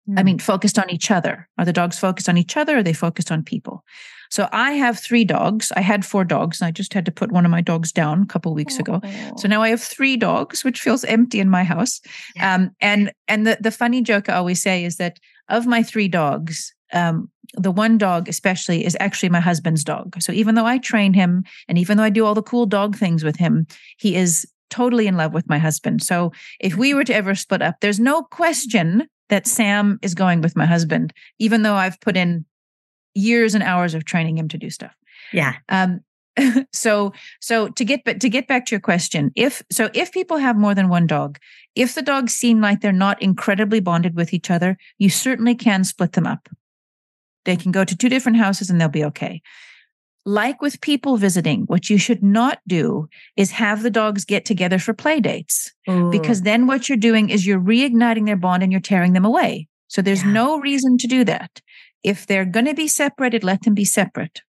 mm. 0.09 0.17
i 0.17 0.21
hmm. 0.21 0.27
mean 0.27 0.39
focused 0.39 0.79
on 0.79 0.89
each 0.91 1.11
other 1.11 1.49
are 1.59 1.65
the 1.65 1.73
dogs 1.73 1.99
focused 1.99 2.29
on 2.29 2.37
each 2.37 2.57
other 2.57 2.75
or 2.75 2.79
are 2.79 2.83
they 2.83 2.93
focused 2.93 3.31
on 3.31 3.43
people 3.43 3.85
so 4.31 4.49
i 4.53 4.73
have 4.73 4.99
three 4.99 5.25
dogs 5.25 5.73
i 5.77 5.81
had 5.81 6.05
four 6.05 6.25
dogs 6.25 6.61
and 6.61 6.69
i 6.69 6.71
just 6.71 6.93
had 6.93 7.05
to 7.05 7.13
put 7.13 7.33
one 7.33 7.45
of 7.45 7.51
my 7.51 7.61
dogs 7.61 7.93
down 7.93 8.23
a 8.23 8.27
couple 8.27 8.55
weeks 8.55 8.77
oh. 8.77 8.81
ago 8.81 9.01
so 9.37 9.49
now 9.49 9.63
i 9.63 9.69
have 9.69 9.83
three 9.83 10.17
dogs 10.17 10.65
which 10.65 10.81
feels 10.81 11.05
empty 11.05 11.41
in 11.41 11.51
my 11.51 11.65
house 11.65 12.01
yeah. 12.37 12.55
um, 12.55 12.71
and 12.81 13.13
and 13.29 13.47
the, 13.47 13.57
the 13.61 13.71
funny 13.71 14.03
joke 14.03 14.29
i 14.29 14.35
always 14.35 14.63
say 14.63 14.85
is 14.85 14.97
that 14.97 15.19
of 15.49 15.67
my 15.67 15.83
three 15.83 16.09
dogs 16.09 16.75
um, 16.93 17.29
the 17.57 17.71
one 17.71 17.99
dog 17.99 18.29
especially 18.29 18.85
is 18.85 18.97
actually 19.01 19.29
my 19.29 19.41
husband's 19.41 19.85
dog. 19.85 20.21
So 20.21 20.33
even 20.33 20.55
though 20.55 20.67
I 20.67 20.79
train 20.79 21.13
him 21.13 21.45
and 21.69 21.79
even 21.79 21.97
though 21.97 22.05
I 22.05 22.11
do 22.11 22.25
all 22.25 22.35
the 22.35 22.43
cool 22.43 22.67
dog 22.67 22.97
things 22.97 23.25
with 23.25 23.37
him, 23.37 23.67
he 23.99 24.17
is 24.17 24.47
totally 24.71 25.07
in 25.07 25.17
love 25.17 25.33
with 25.33 25.49
my 25.49 25.59
husband. 25.59 26.03
So 26.03 26.33
if 26.61 26.77
we 26.77 26.95
were 26.95 27.05
to 27.05 27.15
ever 27.15 27.35
split 27.35 27.63
up, 27.63 27.77
there's 27.81 28.01
no 28.01 28.23
question 28.23 29.07
that 29.29 29.47
Sam 29.47 29.99
is 30.03 30.15
going 30.15 30.41
with 30.41 30.57
my 30.57 30.67
husband, 30.67 31.13
even 31.39 31.63
though 31.63 31.75
I've 31.75 32.01
put 32.01 32.17
in 32.17 32.45
years 33.15 33.55
and 33.55 33.63
hours 33.63 33.95
of 33.95 34.05
training 34.05 34.39
him 34.39 34.49
to 34.49 34.59
do 34.59 34.71
stuff. 34.71 34.95
Yeah. 35.33 35.55
Um, 35.69 36.01
so 36.73 37.13
so 37.41 37.69
to 37.69 37.85
get 37.85 38.03
but 38.05 38.21
to 38.21 38.29
get 38.29 38.49
back 38.49 38.67
to 38.67 38.73
your 38.73 38.81
question 38.81 39.31
if 39.37 39.63
so 39.71 39.89
if 39.95 40.11
people 40.11 40.37
have 40.39 40.57
more 40.57 40.75
than 40.75 40.89
one 40.89 41.07
dog 41.07 41.39
if 41.77 41.95
the 41.95 42.03
dogs 42.03 42.33
seem 42.33 42.61
like 42.61 42.81
they're 42.81 42.91
not 42.91 43.23
incredibly 43.23 43.79
bonded 43.79 44.17
with 44.17 44.35
each 44.35 44.51
other 44.51 44.77
you 44.99 45.09
certainly 45.09 45.55
can 45.55 45.85
split 45.85 46.15
them 46.15 46.27
up 46.27 46.49
they 47.45 47.57
can 47.57 47.73
go 47.73 47.85
to 47.85 47.97
two 47.97 48.09
different 48.09 48.39
houses 48.39 48.71
and 48.71 48.81
they'll 48.81 48.89
be 48.89 49.05
okay. 49.05 49.43
Like 50.27 50.63
with 50.63 50.81
people 50.81 51.17
visiting, 51.19 51.65
what 51.65 51.91
you 51.91 51.99
should 51.99 52.23
not 52.23 52.61
do 52.67 53.09
is 53.37 53.51
have 53.53 53.83
the 53.83 53.91
dogs 53.91 54.25
get 54.25 54.45
together 54.45 54.79
for 54.79 54.95
play 54.95 55.21
dates 55.21 55.73
Ooh. 55.89 56.11
because 56.11 56.43
then 56.43 56.67
what 56.67 56.89
you're 56.89 56.97
doing 56.97 57.29
is 57.29 57.47
you're 57.47 57.61
reigniting 57.61 58.25
their 58.25 58.37
bond 58.37 58.63
and 58.63 58.73
you're 58.73 58.81
tearing 58.81 59.13
them 59.13 59.27
away. 59.27 59.69
So 59.89 60.01
there's 60.01 60.25
yeah. 60.25 60.33
no 60.33 60.59
reason 60.61 60.97
to 60.99 61.07
do 61.07 61.25
that. 61.25 61.61
If 62.03 62.27
they're 62.27 62.47
going 62.47 62.67
to 62.67 62.75
be 62.75 62.89
separated, 62.89 63.45
let 63.45 63.63
them 63.63 63.75
be 63.75 63.85
separate. 63.85 64.41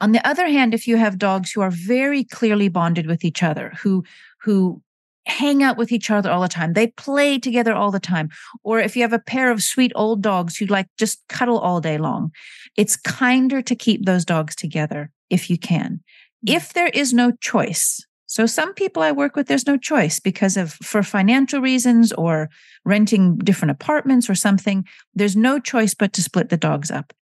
On 0.00 0.12
the 0.12 0.26
other 0.28 0.46
hand, 0.46 0.74
if 0.74 0.86
you 0.86 0.98
have 0.98 1.18
dogs 1.18 1.52
who 1.52 1.62
are 1.62 1.70
very 1.70 2.22
clearly 2.22 2.68
bonded 2.68 3.06
with 3.06 3.24
each 3.24 3.42
other, 3.42 3.72
who 3.80 4.04
who 4.42 4.82
hang 5.26 5.62
out 5.62 5.76
with 5.76 5.92
each 5.92 6.10
other 6.10 6.30
all 6.30 6.40
the 6.40 6.48
time. 6.48 6.72
They 6.72 6.88
play 6.88 7.38
together 7.38 7.74
all 7.74 7.90
the 7.90 8.00
time. 8.00 8.30
Or 8.62 8.78
if 8.78 8.96
you 8.96 9.02
have 9.02 9.12
a 9.12 9.18
pair 9.18 9.50
of 9.50 9.62
sweet 9.62 9.92
old 9.94 10.22
dogs 10.22 10.56
who 10.56 10.66
like 10.66 10.86
just 10.96 11.22
cuddle 11.28 11.58
all 11.58 11.80
day 11.80 11.98
long, 11.98 12.30
it's 12.76 12.96
kinder 12.96 13.62
to 13.62 13.74
keep 13.74 14.04
those 14.04 14.24
dogs 14.24 14.54
together 14.54 15.10
if 15.30 15.50
you 15.50 15.58
can. 15.58 16.00
Mm. 16.46 16.56
If 16.56 16.72
there 16.72 16.88
is 16.88 17.12
no 17.12 17.32
choice, 17.32 18.04
so 18.26 18.44
some 18.44 18.74
people 18.74 19.02
I 19.02 19.12
work 19.12 19.36
with, 19.36 19.46
there's 19.46 19.66
no 19.66 19.76
choice 19.76 20.20
because 20.20 20.56
of 20.56 20.72
for 20.72 21.02
financial 21.02 21.60
reasons 21.60 22.12
or 22.12 22.50
renting 22.84 23.38
different 23.38 23.70
apartments 23.70 24.28
or 24.28 24.34
something. 24.34 24.84
There's 25.14 25.36
no 25.36 25.58
choice 25.58 25.94
but 25.94 26.12
to 26.14 26.22
split 26.22 26.48
the 26.48 26.56
dogs 26.56 26.90
up. 26.90 27.12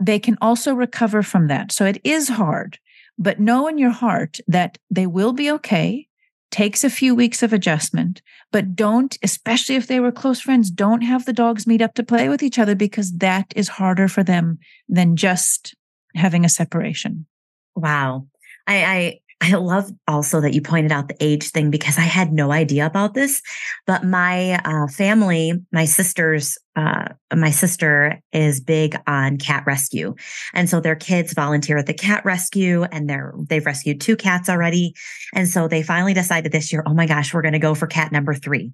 They 0.00 0.18
can 0.18 0.36
also 0.40 0.74
recover 0.74 1.22
from 1.22 1.46
that. 1.46 1.72
So 1.72 1.84
it 1.84 2.00
is 2.04 2.28
hard, 2.28 2.78
but 3.16 3.40
know 3.40 3.68
in 3.68 3.78
your 3.78 3.92
heart 3.92 4.38
that 4.48 4.76
they 4.90 5.06
will 5.06 5.32
be 5.32 5.50
okay 5.52 6.08
takes 6.54 6.84
a 6.84 6.88
few 6.88 7.16
weeks 7.16 7.42
of 7.42 7.52
adjustment, 7.52 8.22
but 8.52 8.76
don't, 8.76 9.18
especially 9.24 9.74
if 9.74 9.88
they 9.88 9.98
were 9.98 10.12
close 10.12 10.40
friends, 10.40 10.70
don't 10.70 11.00
have 11.00 11.24
the 11.24 11.32
dogs 11.32 11.66
meet 11.66 11.82
up 11.82 11.94
to 11.94 12.04
play 12.04 12.28
with 12.28 12.44
each 12.44 12.60
other 12.60 12.76
because 12.76 13.10
that 13.14 13.52
is 13.56 13.66
harder 13.66 14.06
for 14.06 14.22
them 14.22 14.60
than 14.88 15.16
just 15.16 15.74
having 16.14 16.44
a 16.44 16.48
separation. 16.48 17.26
Wow. 17.74 18.28
I, 18.68 18.84
I 18.84 19.20
I 19.40 19.56
love 19.56 19.90
also 20.06 20.40
that 20.40 20.54
you 20.54 20.62
pointed 20.62 20.92
out 20.92 21.08
the 21.08 21.16
age 21.20 21.50
thing 21.50 21.72
because 21.72 21.98
I 21.98 22.02
had 22.02 22.32
no 22.32 22.52
idea 22.52 22.86
about 22.86 23.14
this. 23.14 23.42
But 23.84 24.04
my 24.04 24.60
uh, 24.64 24.86
family, 24.86 25.60
my 25.72 25.86
sister's, 25.86 26.56
uh, 26.76 27.08
my 27.34 27.50
sister 27.50 28.20
is 28.32 28.60
big 28.60 28.96
on 29.06 29.38
cat 29.38 29.64
rescue, 29.66 30.14
and 30.52 30.68
so 30.68 30.80
their 30.80 30.96
kids 30.96 31.32
volunteer 31.32 31.78
at 31.78 31.86
the 31.86 31.94
cat 31.94 32.24
rescue, 32.24 32.84
and 32.84 33.08
they're 33.08 33.34
they've 33.48 33.66
rescued 33.66 34.00
two 34.00 34.16
cats 34.16 34.48
already, 34.48 34.94
and 35.34 35.48
so 35.48 35.68
they 35.68 35.82
finally 35.82 36.14
decided 36.14 36.52
this 36.52 36.72
year, 36.72 36.82
oh 36.86 36.94
my 36.94 37.06
gosh, 37.06 37.32
we're 37.32 37.42
going 37.42 37.52
to 37.52 37.58
go 37.58 37.74
for 37.74 37.86
cat 37.86 38.12
number 38.12 38.34
three. 38.34 38.72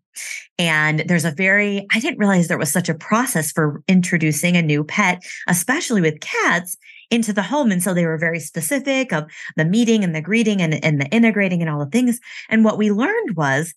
And 0.58 1.00
there's 1.06 1.24
a 1.24 1.30
very, 1.30 1.86
I 1.92 2.00
didn't 2.00 2.18
realize 2.18 2.48
there 2.48 2.58
was 2.58 2.72
such 2.72 2.88
a 2.88 2.94
process 2.94 3.50
for 3.50 3.82
introducing 3.88 4.56
a 4.56 4.62
new 4.62 4.84
pet, 4.84 5.22
especially 5.48 6.02
with 6.02 6.20
cats 6.20 6.76
into 7.10 7.32
the 7.32 7.42
home. 7.42 7.72
And 7.72 7.82
so 7.82 7.94
they 7.94 8.06
were 8.06 8.18
very 8.18 8.40
specific 8.40 9.12
of 9.12 9.30
the 9.56 9.64
meeting 9.64 10.04
and 10.04 10.14
the 10.14 10.20
greeting 10.20 10.60
and, 10.60 10.82
and 10.84 11.00
the 11.00 11.06
integrating 11.06 11.60
and 11.60 11.70
all 11.70 11.82
the 11.82 11.90
things. 11.90 12.20
And 12.48 12.64
what 12.64 12.78
we 12.78 12.92
learned 12.92 13.36
was 13.36 13.74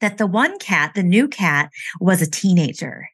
that 0.00 0.18
the 0.18 0.26
one 0.26 0.58
cat, 0.58 0.92
the 0.94 1.02
new 1.02 1.28
cat, 1.28 1.70
was 2.00 2.22
a 2.22 2.30
teenager. 2.30 3.08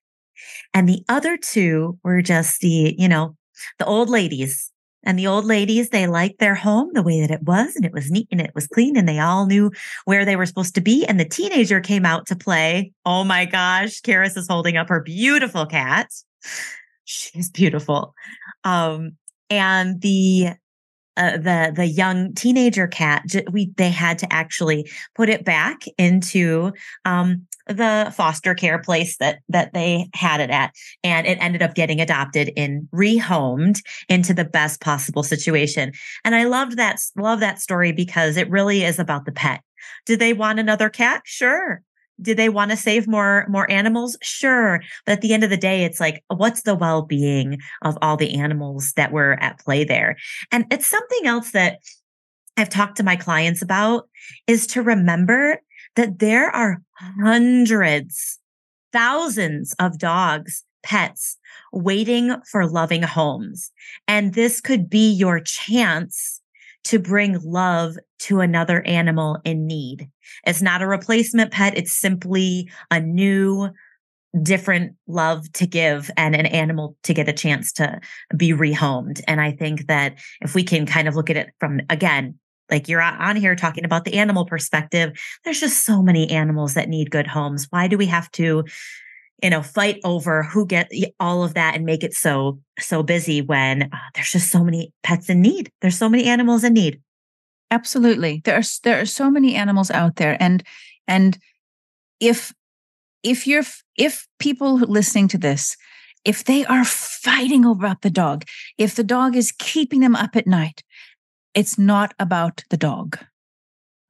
And 0.74 0.88
the 0.88 1.04
other 1.08 1.36
two 1.36 1.98
were 2.02 2.22
just 2.22 2.60
the, 2.60 2.94
you 2.98 3.08
know, 3.08 3.36
the 3.78 3.86
old 3.86 4.08
ladies. 4.08 4.70
And 5.02 5.18
the 5.18 5.26
old 5.26 5.46
ladies, 5.46 5.88
they 5.88 6.06
liked 6.06 6.40
their 6.40 6.54
home 6.54 6.90
the 6.92 7.02
way 7.02 7.22
that 7.22 7.30
it 7.30 7.42
was, 7.42 7.74
and 7.74 7.86
it 7.86 7.92
was 7.92 8.10
neat 8.10 8.28
and 8.30 8.40
it 8.40 8.54
was 8.54 8.66
clean, 8.66 8.98
and 8.98 9.08
they 9.08 9.18
all 9.18 9.46
knew 9.46 9.70
where 10.04 10.26
they 10.26 10.36
were 10.36 10.44
supposed 10.44 10.74
to 10.74 10.82
be. 10.82 11.06
And 11.06 11.18
the 11.18 11.24
teenager 11.24 11.80
came 11.80 12.04
out 12.04 12.26
to 12.26 12.36
play. 12.36 12.92
Oh 13.06 13.24
my 13.24 13.46
gosh, 13.46 14.02
Karis 14.02 14.36
is 14.36 14.46
holding 14.46 14.76
up 14.76 14.90
her 14.90 15.00
beautiful 15.00 15.64
cat. 15.64 16.10
She's 17.04 17.50
beautiful. 17.50 18.14
Um, 18.62 19.16
and 19.48 20.02
the 20.02 20.50
uh, 21.20 21.36
the 21.36 21.70
the 21.76 21.86
young 21.86 22.32
teenager 22.32 22.86
cat 22.86 23.24
we 23.52 23.70
they 23.76 23.90
had 23.90 24.18
to 24.18 24.32
actually 24.32 24.90
put 25.14 25.28
it 25.28 25.44
back 25.44 25.82
into 25.98 26.72
um, 27.04 27.46
the 27.66 28.10
foster 28.16 28.54
care 28.54 28.78
place 28.78 29.18
that 29.18 29.40
that 29.50 29.74
they 29.74 30.08
had 30.14 30.40
it 30.40 30.48
at. 30.48 30.72
And 31.04 31.26
it 31.26 31.36
ended 31.40 31.62
up 31.62 31.74
getting 31.74 32.00
adopted 32.00 32.52
and 32.56 32.88
rehomed 32.94 33.82
into 34.08 34.32
the 34.32 34.46
best 34.46 34.80
possible 34.80 35.22
situation. 35.22 35.92
And 36.24 36.34
i 36.34 36.44
loved 36.44 36.78
that 36.78 37.00
love 37.16 37.40
that 37.40 37.60
story 37.60 37.92
because 37.92 38.38
it 38.38 38.48
really 38.48 38.82
is 38.82 38.98
about 38.98 39.26
the 39.26 39.32
pet. 39.32 39.60
Do 40.06 40.16
they 40.16 40.32
want 40.32 40.58
another 40.58 40.88
cat? 40.88 41.22
Sure 41.26 41.82
do 42.22 42.34
they 42.34 42.48
want 42.48 42.70
to 42.70 42.76
save 42.76 43.06
more 43.08 43.46
more 43.48 43.70
animals? 43.70 44.16
Sure 44.22 44.80
but 45.06 45.12
at 45.12 45.20
the 45.20 45.32
end 45.32 45.44
of 45.44 45.50
the 45.50 45.56
day 45.56 45.84
it's 45.84 46.00
like 46.00 46.22
what's 46.28 46.62
the 46.62 46.74
well-being 46.74 47.58
of 47.82 47.96
all 48.02 48.16
the 48.16 48.34
animals 48.34 48.92
that 48.94 49.12
were 49.12 49.38
at 49.40 49.58
play 49.60 49.84
there? 49.84 50.16
And 50.52 50.66
it's 50.70 50.86
something 50.86 51.26
else 51.26 51.52
that 51.52 51.78
i've 52.56 52.68
talked 52.68 52.96
to 52.96 53.02
my 53.02 53.16
clients 53.16 53.62
about 53.62 54.08
is 54.46 54.66
to 54.66 54.82
remember 54.82 55.60
that 55.96 56.18
there 56.18 56.50
are 56.50 56.82
hundreds 57.18 58.38
thousands 58.92 59.74
of 59.78 59.98
dogs 59.98 60.64
pets 60.82 61.36
waiting 61.72 62.34
for 62.50 62.66
loving 62.66 63.02
homes 63.02 63.70
and 64.08 64.34
this 64.34 64.60
could 64.60 64.88
be 64.88 65.10
your 65.10 65.40
chance 65.40 66.39
to 66.84 66.98
bring 66.98 67.38
love 67.42 67.96
to 68.20 68.40
another 68.40 68.82
animal 68.82 69.38
in 69.44 69.66
need. 69.66 70.08
It's 70.46 70.62
not 70.62 70.82
a 70.82 70.86
replacement 70.86 71.52
pet. 71.52 71.76
It's 71.76 71.92
simply 71.92 72.70
a 72.90 73.00
new, 73.00 73.70
different 74.42 74.94
love 75.06 75.50
to 75.54 75.66
give 75.66 76.10
and 76.16 76.34
an 76.34 76.46
animal 76.46 76.96
to 77.04 77.14
get 77.14 77.28
a 77.28 77.32
chance 77.32 77.72
to 77.72 78.00
be 78.36 78.50
rehomed. 78.50 79.20
And 79.26 79.40
I 79.40 79.52
think 79.52 79.86
that 79.86 80.18
if 80.40 80.54
we 80.54 80.62
can 80.62 80.86
kind 80.86 81.08
of 81.08 81.16
look 81.16 81.30
at 81.30 81.36
it 81.36 81.50
from, 81.58 81.80
again, 81.90 82.38
like 82.70 82.88
you're 82.88 83.02
on 83.02 83.36
here 83.36 83.56
talking 83.56 83.84
about 83.84 84.04
the 84.04 84.14
animal 84.14 84.46
perspective, 84.46 85.18
there's 85.44 85.60
just 85.60 85.84
so 85.84 86.02
many 86.02 86.30
animals 86.30 86.74
that 86.74 86.88
need 86.88 87.10
good 87.10 87.26
homes. 87.26 87.66
Why 87.70 87.88
do 87.88 87.98
we 87.98 88.06
have 88.06 88.30
to 88.32 88.64
you 89.42 89.50
know 89.50 89.62
fight 89.62 90.00
over 90.04 90.42
who 90.42 90.66
get 90.66 90.90
all 91.18 91.42
of 91.42 91.54
that 91.54 91.74
and 91.74 91.84
make 91.84 92.02
it 92.02 92.14
so 92.14 92.60
so 92.78 93.02
busy 93.02 93.42
when 93.42 93.84
uh, 93.84 93.98
there's 94.14 94.32
just 94.32 94.50
so 94.50 94.64
many 94.64 94.92
pets 95.02 95.28
in 95.28 95.40
need. 95.40 95.70
There's 95.80 95.98
so 95.98 96.08
many 96.08 96.24
animals 96.24 96.64
in 96.64 96.74
need. 96.74 97.00
Absolutely. 97.70 98.42
There 98.44 98.56
are 98.56 98.62
there 98.84 99.00
are 99.00 99.06
so 99.06 99.30
many 99.30 99.54
animals 99.54 99.90
out 99.90 100.16
there 100.16 100.36
and 100.40 100.62
and 101.06 101.38
if 102.18 102.52
if 103.22 103.46
you're 103.46 103.64
if 103.96 104.26
people 104.38 104.76
listening 104.76 105.28
to 105.28 105.38
this 105.38 105.76
if 106.24 106.44
they 106.44 106.66
are 106.66 106.84
fighting 106.84 107.64
over 107.64 107.96
the 108.02 108.10
dog 108.10 108.44
if 108.76 108.94
the 108.94 109.04
dog 109.04 109.36
is 109.36 109.52
keeping 109.58 110.00
them 110.00 110.16
up 110.16 110.36
at 110.36 110.46
night 110.46 110.82
it's 111.54 111.78
not 111.78 112.14
about 112.18 112.64
the 112.70 112.76
dog. 112.76 113.18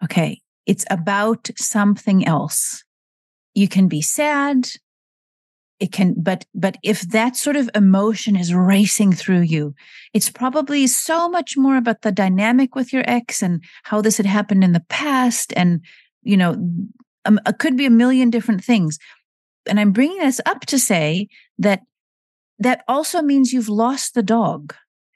Okay? 0.04 0.40
It's 0.66 0.84
about 0.90 1.50
something 1.56 2.26
else. 2.26 2.84
You 3.54 3.68
can 3.68 3.88
be 3.88 4.02
sad 4.02 4.68
it 5.80 5.92
can 5.92 6.14
but 6.16 6.44
but 6.54 6.76
if 6.82 7.00
that 7.08 7.36
sort 7.36 7.56
of 7.56 7.70
emotion 7.74 8.36
is 8.36 8.54
racing 8.54 9.12
through 9.12 9.40
you 9.40 9.74
it's 10.12 10.30
probably 10.30 10.86
so 10.86 11.28
much 11.28 11.56
more 11.56 11.76
about 11.76 12.02
the 12.02 12.12
dynamic 12.12 12.74
with 12.74 12.92
your 12.92 13.04
ex 13.06 13.42
and 13.42 13.64
how 13.84 14.00
this 14.00 14.18
had 14.18 14.26
happened 14.26 14.62
in 14.62 14.72
the 14.72 14.84
past 14.88 15.52
and 15.56 15.80
you 16.22 16.36
know 16.36 16.54
um, 17.24 17.40
it 17.46 17.58
could 17.58 17.76
be 17.76 17.86
a 17.86 17.90
million 17.90 18.30
different 18.30 18.64
things. 18.64 18.98
And 19.66 19.78
i'm 19.78 19.92
bringing 19.92 20.18
this 20.18 20.40
up 20.46 20.66
to 20.66 20.78
say 20.78 21.28
that 21.58 21.82
that 22.58 22.82
also 22.88 23.22
means 23.22 23.52
you've 23.52 23.68
lost 23.68 24.14
the 24.14 24.22
dog. 24.22 24.74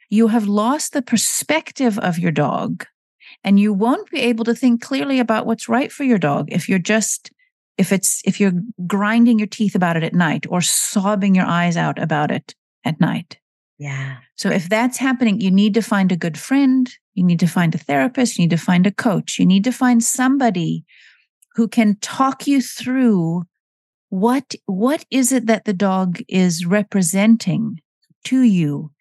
You 0.08 0.28
have 0.28 0.46
lost 0.46 0.92
the 0.92 1.02
perspective 1.02 1.98
of 1.98 2.18
your 2.18 2.30
dog 2.30 2.86
and 3.42 3.58
you 3.60 3.72
won't 3.72 4.10
be 4.10 4.20
able 4.20 4.44
to 4.44 4.54
think 4.54 4.80
clearly 4.80 5.18
about 5.18 5.44
what's 5.44 5.68
right 5.68 5.90
for 5.90 6.04
your 6.04 6.18
dog 6.18 6.50
if 6.50 6.68
you're 6.68 6.78
just 6.78 7.30
if 7.76 7.92
it's 7.92 8.22
if 8.24 8.40
you're 8.40 8.52
grinding 8.86 9.38
your 9.38 9.48
teeth 9.48 9.74
about 9.74 9.96
it 9.96 10.02
at 10.02 10.14
night 10.14 10.46
or 10.48 10.60
sobbing 10.60 11.34
your 11.34 11.46
eyes 11.46 11.76
out 11.76 11.98
about 11.98 12.30
it 12.30 12.54
at 12.84 13.00
night. 13.00 13.38
Yeah. 13.78 14.18
So 14.36 14.50
if 14.50 14.68
that's 14.68 14.98
happening 14.98 15.40
you 15.40 15.50
need 15.50 15.74
to 15.74 15.82
find 15.82 16.12
a 16.12 16.16
good 16.16 16.38
friend 16.38 16.90
you 17.14 17.24
need 17.24 17.40
to 17.40 17.46
find 17.46 17.74
a 17.74 17.78
therapist 17.78 18.38
you 18.38 18.44
need 18.44 18.50
to 18.50 18.56
find 18.56 18.86
a 18.86 18.92
coach 18.92 19.38
you 19.38 19.46
need 19.46 19.64
to 19.64 19.72
find 19.72 20.02
somebody 20.02 20.84
who 21.54 21.68
can 21.68 21.96
talk 22.00 22.46
you 22.46 22.60
through 22.60 23.44
what 24.10 24.54
what 24.66 25.04
is 25.10 25.32
it 25.32 25.46
that 25.46 25.64
the 25.64 25.72
dog 25.72 26.20
is 26.28 26.66
representing 26.66 27.80
to 28.24 28.42
you? 28.42 28.92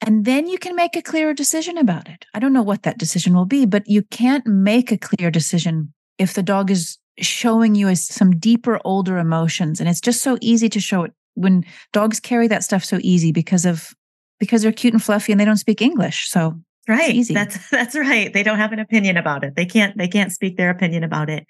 And 0.00 0.24
then 0.24 0.46
you 0.46 0.58
can 0.58 0.76
make 0.76 0.96
a 0.96 1.02
clearer 1.02 1.32
decision 1.32 1.78
about 1.78 2.08
it. 2.08 2.26
I 2.34 2.38
don't 2.38 2.52
know 2.52 2.62
what 2.62 2.82
that 2.82 2.98
decision 2.98 3.34
will 3.34 3.46
be 3.46 3.64
but 3.64 3.86
you 3.86 4.02
can't 4.02 4.46
make 4.46 4.90
a 4.90 4.98
clear 4.98 5.30
decision 5.30 5.92
if 6.18 6.34
the 6.34 6.42
dog 6.42 6.70
is 6.70 6.98
showing 7.20 7.74
you 7.74 7.88
as 7.88 8.04
some 8.06 8.38
deeper, 8.38 8.80
older 8.84 9.18
emotions. 9.18 9.80
And 9.80 9.88
it's 9.88 10.00
just 10.00 10.22
so 10.22 10.38
easy 10.40 10.68
to 10.68 10.80
show 10.80 11.04
it 11.04 11.12
when 11.34 11.64
dogs 11.92 12.20
carry 12.20 12.48
that 12.48 12.64
stuff 12.64 12.84
so 12.84 12.98
easy 13.02 13.32
because 13.32 13.64
of 13.64 13.94
because 14.38 14.62
they're 14.62 14.72
cute 14.72 14.92
and 14.92 15.02
fluffy 15.02 15.32
and 15.32 15.40
they 15.40 15.44
don't 15.44 15.56
speak 15.56 15.80
English. 15.80 16.28
So 16.28 16.60
right. 16.88 17.14
Easy. 17.14 17.34
That's 17.34 17.70
that's 17.70 17.94
right. 17.94 18.32
They 18.32 18.42
don't 18.42 18.58
have 18.58 18.72
an 18.72 18.78
opinion 18.78 19.16
about 19.16 19.44
it. 19.44 19.54
They 19.56 19.66
can't 19.66 19.96
they 19.96 20.08
can't 20.08 20.32
speak 20.32 20.56
their 20.56 20.70
opinion 20.70 21.04
about 21.04 21.30
it. 21.30 21.46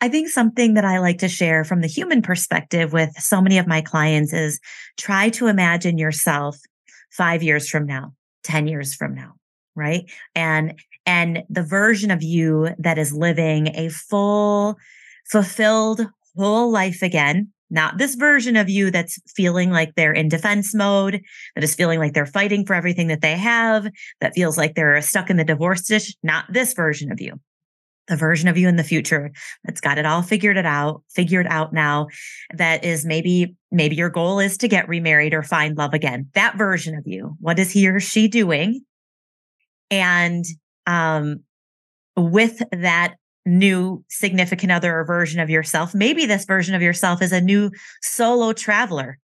I 0.00 0.08
think 0.08 0.28
something 0.28 0.74
that 0.74 0.84
I 0.84 0.98
like 0.98 1.18
to 1.18 1.28
share 1.28 1.64
from 1.64 1.80
the 1.80 1.86
human 1.86 2.22
perspective 2.22 2.92
with 2.92 3.10
so 3.18 3.40
many 3.40 3.58
of 3.58 3.66
my 3.66 3.80
clients 3.80 4.32
is 4.32 4.60
try 4.98 5.28
to 5.30 5.46
imagine 5.46 5.98
yourself 5.98 6.58
5 7.10 7.42
years 7.42 7.68
from 7.68 7.86
now, 7.86 8.14
10 8.44 8.66
years 8.66 8.94
from 8.94 9.14
now, 9.14 9.34
right? 9.76 10.10
And 10.34 10.74
and 11.06 11.42
the 11.48 11.62
version 11.62 12.10
of 12.10 12.22
you 12.22 12.70
that 12.78 12.98
is 12.98 13.12
living 13.12 13.68
a 13.74 13.88
full, 13.90 14.76
fulfilled 15.30 16.06
whole 16.36 16.70
life 16.70 17.02
again. 17.02 17.50
Not 17.70 17.98
this 17.98 18.14
version 18.14 18.56
of 18.56 18.68
you 18.68 18.90
that's 18.90 19.18
feeling 19.34 19.70
like 19.70 19.94
they're 19.94 20.12
in 20.12 20.28
defense 20.28 20.74
mode, 20.74 21.22
that 21.54 21.64
is 21.64 21.74
feeling 21.74 21.98
like 21.98 22.12
they're 22.12 22.26
fighting 22.26 22.64
for 22.64 22.74
everything 22.74 23.08
that 23.08 23.20
they 23.20 23.36
have, 23.36 23.88
that 24.20 24.34
feels 24.34 24.56
like 24.56 24.74
they're 24.74 25.00
stuck 25.02 25.30
in 25.30 25.36
the 25.36 25.44
divorce 25.44 25.86
dish. 25.86 26.14
Not 26.22 26.44
this 26.52 26.74
version 26.74 27.10
of 27.10 27.20
you 27.20 27.40
the 28.06 28.16
version 28.16 28.48
of 28.48 28.58
you 28.58 28.68
in 28.68 28.76
the 28.76 28.84
future 28.84 29.32
that's 29.64 29.80
got 29.80 29.98
it 29.98 30.06
all 30.06 30.22
figured 30.22 30.56
it 30.56 30.66
out 30.66 31.02
figured 31.10 31.46
out 31.48 31.72
now 31.72 32.06
that 32.54 32.84
is 32.84 33.04
maybe 33.04 33.56
maybe 33.70 33.96
your 33.96 34.10
goal 34.10 34.40
is 34.40 34.58
to 34.58 34.68
get 34.68 34.88
remarried 34.88 35.32
or 35.32 35.42
find 35.42 35.76
love 35.76 35.94
again 35.94 36.28
that 36.34 36.56
version 36.56 36.94
of 36.94 37.04
you 37.06 37.34
what 37.40 37.58
is 37.58 37.70
he 37.70 37.88
or 37.88 38.00
she 38.00 38.28
doing 38.28 38.82
and 39.90 40.44
um, 40.86 41.40
with 42.16 42.62
that 42.72 43.16
new 43.46 44.02
significant 44.08 44.72
other 44.72 44.98
or 44.98 45.04
version 45.04 45.40
of 45.40 45.50
yourself. 45.50 45.94
Maybe 45.94 46.26
this 46.26 46.44
version 46.44 46.74
of 46.74 46.82
yourself 46.82 47.20
is 47.20 47.32
a 47.32 47.40
new 47.40 47.70
solo 48.00 48.52
traveler 48.52 49.18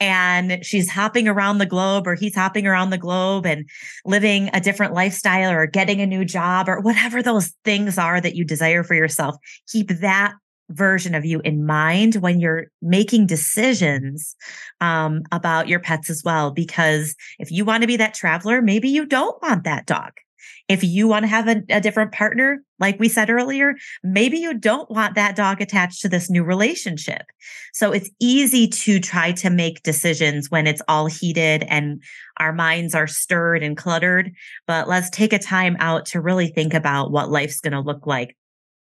and 0.00 0.64
she's 0.64 0.90
hopping 0.90 1.26
around 1.26 1.58
the 1.58 1.66
globe 1.66 2.06
or 2.06 2.14
he's 2.14 2.34
hopping 2.34 2.66
around 2.66 2.90
the 2.90 2.98
globe 2.98 3.46
and 3.46 3.68
living 4.04 4.48
a 4.52 4.60
different 4.60 4.94
lifestyle 4.94 5.50
or 5.50 5.66
getting 5.66 6.00
a 6.00 6.06
new 6.06 6.24
job 6.24 6.68
or 6.68 6.80
whatever 6.80 7.22
those 7.22 7.52
things 7.64 7.98
are 7.98 8.20
that 8.20 8.36
you 8.36 8.44
desire 8.44 8.84
for 8.84 8.94
yourself. 8.94 9.36
Keep 9.68 9.88
that 10.00 10.34
version 10.70 11.14
of 11.14 11.24
you 11.24 11.40
in 11.40 11.64
mind 11.64 12.16
when 12.16 12.38
you're 12.38 12.66
making 12.82 13.26
decisions 13.26 14.36
um, 14.80 15.22
about 15.32 15.66
your 15.66 15.80
pets 15.80 16.10
as 16.10 16.22
well. 16.24 16.50
Because 16.50 17.16
if 17.38 17.50
you 17.50 17.64
want 17.64 17.82
to 17.82 17.86
be 17.86 17.96
that 17.96 18.14
traveler, 18.14 18.60
maybe 18.62 18.88
you 18.88 19.06
don't 19.06 19.40
want 19.42 19.64
that 19.64 19.86
dog. 19.86 20.12
If 20.68 20.84
you 20.84 21.08
want 21.08 21.24
to 21.24 21.28
have 21.28 21.48
a, 21.48 21.62
a, 21.68 21.80
different 21.80 22.12
partner, 22.12 22.62
like 22.78 22.98
we 23.00 23.08
said 23.08 23.30
earlier, 23.30 23.74
maybe 24.02 24.38
you 24.38 24.54
don't 24.54 24.90
want 24.90 25.14
that 25.14 25.36
dog 25.36 25.60
attached 25.60 26.00
to 26.02 26.08
this 26.08 26.30
new 26.30 26.44
relationship. 26.44 27.22
So 27.72 27.92
it's 27.92 28.10
easy 28.20 28.68
to 28.68 29.00
try 29.00 29.32
to 29.32 29.50
make 29.50 29.82
decisions 29.82 30.50
when 30.50 30.66
it's 30.66 30.82
all 30.88 31.06
heated 31.06 31.64
and 31.68 32.02
our 32.38 32.52
minds 32.52 32.94
are 32.94 33.06
stirred 33.06 33.62
and 33.62 33.76
cluttered. 33.76 34.32
But 34.66 34.88
let's 34.88 35.10
take 35.10 35.32
a 35.32 35.38
time 35.38 35.76
out 35.80 36.06
to 36.06 36.20
really 36.20 36.48
think 36.48 36.72
about 36.72 37.10
what 37.10 37.30
life's 37.30 37.60
going 37.60 37.72
to 37.72 37.80
look 37.80 38.06
like 38.06 38.36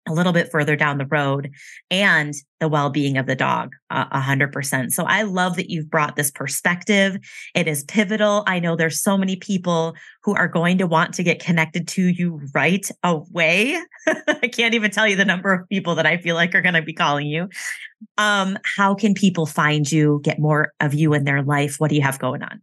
a 0.08 0.12
little 0.12 0.32
bit 0.32 0.50
further 0.50 0.76
down 0.76 0.98
the 0.98 1.06
road 1.06 1.50
and 1.90 2.34
the 2.60 2.68
well-being 2.68 3.18
of 3.18 3.26
the 3.26 3.34
dog 3.34 3.72
a 3.90 4.20
hundred 4.20 4.52
percent. 4.52 4.92
So 4.92 5.04
I 5.04 5.22
love 5.22 5.56
that 5.56 5.68
you've 5.68 5.90
brought 5.90 6.14
this 6.16 6.30
perspective. 6.30 7.18
It 7.54 7.68
is 7.68 7.84
pivotal. 7.84 8.44
I 8.46 8.60
know 8.60 8.76
there's 8.76 9.02
so 9.02 9.18
many 9.18 9.36
people 9.36 9.94
who 10.22 10.34
are 10.34 10.48
going 10.48 10.78
to 10.78 10.86
want 10.86 11.12
to 11.14 11.22
get 11.22 11.38
connected 11.38 11.86
to 11.88 12.06
you 12.06 12.40
right 12.54 12.88
away. 13.02 13.78
I 14.06 14.48
can't 14.48 14.74
even 14.74 14.90
tell 14.90 15.06
you 15.06 15.16
the 15.16 15.24
number 15.24 15.52
of 15.52 15.68
people 15.68 15.94
that 15.96 16.06
I 16.06 16.16
feel 16.18 16.34
like 16.34 16.54
are 16.54 16.62
going 16.62 16.74
to 16.74 16.82
be 16.82 16.94
calling 16.94 17.26
you. 17.26 17.48
Um, 18.16 18.58
how 18.76 18.94
can 18.94 19.14
people 19.14 19.46
find 19.46 19.90
you, 19.90 20.20
get 20.22 20.38
more 20.38 20.72
of 20.80 20.94
you 20.94 21.14
in 21.14 21.24
their 21.24 21.42
life? 21.42 21.76
What 21.78 21.90
do 21.90 21.96
you 21.96 22.02
have 22.02 22.18
going 22.18 22.42
on? 22.42 22.62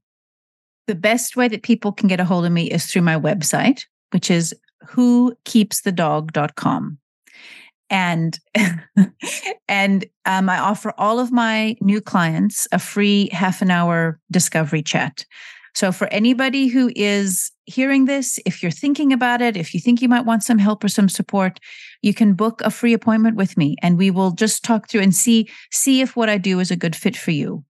The 0.87 0.95
best 0.95 1.37
way 1.37 1.47
that 1.47 1.63
people 1.63 1.91
can 1.91 2.07
get 2.07 2.19
a 2.19 2.25
hold 2.25 2.45
of 2.45 2.51
me 2.51 2.69
is 2.69 2.85
through 2.85 3.01
my 3.03 3.17
website, 3.17 3.85
which 4.11 4.29
is 4.31 4.53
whokeepsthedog.com 4.85 6.97
and 7.93 8.39
and 9.69 10.05
um, 10.25 10.49
i 10.49 10.57
offer 10.57 10.93
all 10.97 11.19
of 11.19 11.31
my 11.31 11.77
new 11.79 12.01
clients 12.01 12.67
a 12.71 12.79
free 12.79 13.29
half 13.31 13.61
an 13.61 13.69
hour 13.69 14.19
discovery 14.31 14.81
chat 14.81 15.25
so 15.75 15.91
for 15.91 16.07
anybody 16.07 16.67
who 16.67 16.91
is 16.95 17.51
hearing 17.65 18.05
this 18.05 18.39
if 18.45 18.61
you're 18.61 18.71
thinking 18.71 19.13
about 19.13 19.41
it 19.41 19.55
if 19.55 19.73
you 19.73 19.79
think 19.79 20.01
you 20.01 20.09
might 20.09 20.25
want 20.25 20.43
some 20.43 20.59
help 20.59 20.83
or 20.83 20.87
some 20.87 21.09
support 21.09 21.59
you 22.01 22.13
can 22.13 22.33
book 22.33 22.61
a 22.61 22.69
free 22.69 22.93
appointment 22.93 23.35
with 23.35 23.57
me 23.57 23.75
and 23.81 23.97
we 23.97 24.11
will 24.11 24.31
just 24.31 24.63
talk 24.63 24.87
through 24.87 25.01
and 25.01 25.15
see 25.15 25.49
see 25.71 26.01
if 26.01 26.15
what 26.15 26.29
i 26.29 26.37
do 26.37 26.59
is 26.59 26.69
a 26.69 26.75
good 26.75 26.95
fit 26.95 27.15
for 27.15 27.31
you. 27.31 27.63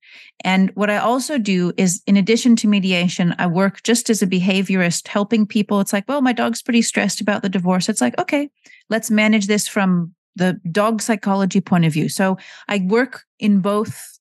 And 0.43 0.71
what 0.71 0.89
i 0.89 0.97
also 0.97 1.37
do 1.37 1.71
is 1.77 2.01
in 2.05 2.17
addition 2.17 2.55
to 2.57 2.67
mediation 2.67 3.35
i 3.37 3.47
work 3.47 3.83
just 3.83 4.09
as 4.09 4.21
a 4.21 4.27
behaviorist 4.27 5.07
helping 5.07 5.45
people. 5.45 5.79
It's 5.79 5.93
like 5.93 6.05
well 6.07 6.21
my 6.21 6.33
dog's 6.33 6.61
pretty 6.61 6.81
stressed 6.81 7.21
about 7.21 7.41
the 7.43 7.49
divorce. 7.49 7.87
It's 7.87 8.01
like 8.01 8.19
okay 8.19 8.49
let's 8.89 9.09
manage 9.09 9.47
this 9.47 9.67
from 9.67 10.13
the 10.35 10.59
dog 10.71 11.01
psychology 11.01 11.61
point 11.61 11.85
of 11.85 11.93
view. 11.93 12.09
So 12.09 12.37
I 12.67 12.79
work 12.85 13.23
in 13.39 13.59
both 13.59 14.19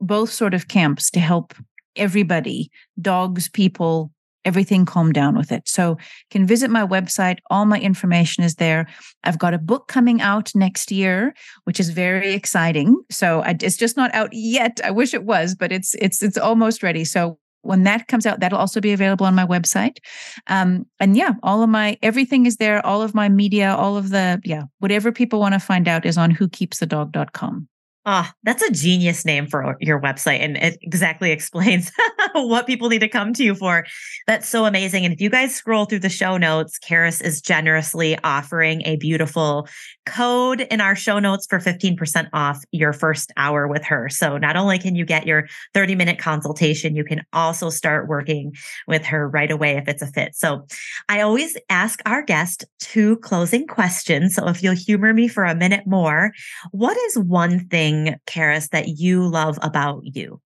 both 0.00 0.30
sort 0.30 0.54
of 0.54 0.68
camps 0.68 1.10
to 1.10 1.20
help 1.20 1.54
everybody, 1.98 2.70
dogs, 3.00 3.48
people, 3.48 4.12
everything 4.44 4.86
calm 4.86 5.12
down 5.12 5.36
with 5.36 5.52
it. 5.52 5.68
So 5.68 5.98
can 6.30 6.46
visit 6.46 6.70
my 6.70 6.86
website. 6.86 7.38
All 7.50 7.66
my 7.66 7.78
information 7.78 8.44
is 8.44 8.54
there. 8.54 8.86
I've 9.24 9.38
got 9.38 9.54
a 9.54 9.58
book 9.58 9.88
coming 9.88 10.20
out 10.22 10.54
next 10.54 10.90
year, 10.90 11.34
which 11.64 11.78
is 11.78 11.90
very 11.90 12.32
exciting. 12.32 12.98
So 13.10 13.42
I, 13.42 13.56
it's 13.60 13.76
just 13.76 13.96
not 13.96 14.14
out 14.14 14.30
yet. 14.32 14.80
I 14.82 14.90
wish 14.90 15.12
it 15.12 15.24
was, 15.24 15.54
but 15.54 15.72
it's 15.72 15.94
it's 15.96 16.22
it's 16.22 16.38
almost 16.38 16.82
ready. 16.82 17.04
So 17.04 17.38
when 17.62 17.84
that 17.84 18.06
comes 18.08 18.24
out, 18.24 18.40
that'll 18.40 18.58
also 18.58 18.80
be 18.80 18.92
available 18.92 19.26
on 19.26 19.34
my 19.34 19.44
website. 19.44 19.98
Um, 20.46 20.86
and 21.00 21.16
yeah, 21.16 21.32
all 21.42 21.62
of 21.62 21.68
my 21.68 21.98
everything 22.02 22.46
is 22.46 22.56
there. 22.56 22.84
All 22.86 23.02
of 23.02 23.14
my 23.14 23.28
media, 23.28 23.74
all 23.74 23.96
of 23.96 24.10
the 24.10 24.40
yeah, 24.44 24.62
whatever 24.78 25.12
people 25.12 25.40
want 25.40 25.54
to 25.54 25.60
find 25.60 25.88
out 25.88 26.06
is 26.06 26.16
on 26.16 26.32
whokeepsthedog.com. 26.34 27.68
Oh, 28.10 28.26
that's 28.42 28.62
a 28.62 28.70
genius 28.70 29.26
name 29.26 29.46
for 29.46 29.76
your 29.80 30.00
website. 30.00 30.40
And 30.40 30.56
it 30.56 30.78
exactly 30.80 31.30
explains 31.38 31.92
what 32.32 32.66
people 32.66 32.88
need 32.88 33.00
to 33.00 33.08
come 33.08 33.34
to 33.34 33.44
you 33.44 33.54
for. 33.54 33.84
That's 34.26 34.48
so 34.48 34.64
amazing. 34.64 35.04
And 35.04 35.12
if 35.12 35.20
you 35.20 35.28
guys 35.28 35.54
scroll 35.54 35.84
through 35.84 35.98
the 35.98 36.08
show 36.08 36.38
notes, 36.38 36.78
Karis 36.78 37.22
is 37.22 37.42
generously 37.42 38.18
offering 38.24 38.80
a 38.86 38.96
beautiful 38.96 39.68
code 40.06 40.62
in 40.62 40.80
our 40.80 40.96
show 40.96 41.18
notes 41.18 41.46
for 41.50 41.58
15% 41.58 42.30
off 42.32 42.64
your 42.72 42.94
first 42.94 43.30
hour 43.36 43.68
with 43.68 43.84
her. 43.84 44.08
So 44.08 44.38
not 44.38 44.56
only 44.56 44.78
can 44.78 44.94
you 44.94 45.04
get 45.04 45.26
your 45.26 45.46
30 45.74 45.94
minute 45.94 46.18
consultation, 46.18 46.96
you 46.96 47.04
can 47.04 47.26
also 47.34 47.68
start 47.68 48.08
working 48.08 48.54
with 48.86 49.04
her 49.04 49.28
right 49.28 49.50
away 49.50 49.76
if 49.76 49.86
it's 49.86 50.00
a 50.00 50.06
fit. 50.06 50.34
So 50.34 50.64
I 51.10 51.20
always 51.20 51.58
ask 51.68 52.00
our 52.06 52.22
guest 52.22 52.64
two 52.80 53.16
closing 53.18 53.66
questions. 53.66 54.34
So 54.34 54.48
if 54.48 54.62
you'll 54.62 54.74
humor 54.74 55.12
me 55.12 55.28
for 55.28 55.44
a 55.44 55.54
minute 55.54 55.86
more, 55.86 56.32
what 56.70 56.96
is 56.96 57.18
one 57.18 57.68
thing 57.68 57.97
thing, 58.04 58.16
Karis, 58.26 58.70
that 58.70 58.88
you 58.88 59.26
love 59.26 59.58
about 59.62 60.02
you? 60.04 60.40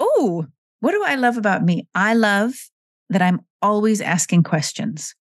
Oh, 0.00 0.46
what 0.80 0.92
do 0.92 1.02
I 1.04 1.16
love 1.16 1.36
about 1.36 1.64
me? 1.64 1.86
I 1.94 2.14
love 2.14 2.54
that 3.10 3.22
I'm 3.22 3.40
always 3.62 4.00
asking 4.00 4.44
questions 4.44 5.14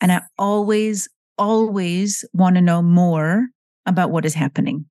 and 0.00 0.10
I 0.10 0.22
always, 0.38 1.08
always 1.38 2.24
want 2.32 2.56
to 2.56 2.62
know 2.62 2.82
more 2.82 3.48
about 3.84 4.10
what 4.10 4.24
is 4.24 4.34
happening. 4.34 4.86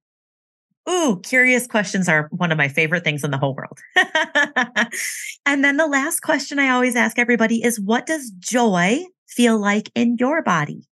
Ooh, 0.87 1.19
curious 1.23 1.65
questions 1.65 2.07
are 2.07 2.27
one 2.31 2.51
of 2.51 2.57
my 2.57 2.67
favorite 2.67 3.03
things 3.03 3.23
in 3.23 3.31
the 3.31 3.39
whole 3.39 3.55
world. 3.55 3.79
and 5.45 5.63
then 5.63 5.77
the 5.77 5.87
last 5.87 6.19
question 6.19 6.59
I 6.59 6.69
always 6.69 6.95
ask 6.95 7.17
everybody 7.17 7.63
is 7.63 7.79
what 7.79 8.05
does 8.05 8.29
joy 8.37 9.03
feel 9.27 9.57
like 9.57 9.89
in 9.95 10.15
your 10.19 10.43
body? 10.43 10.87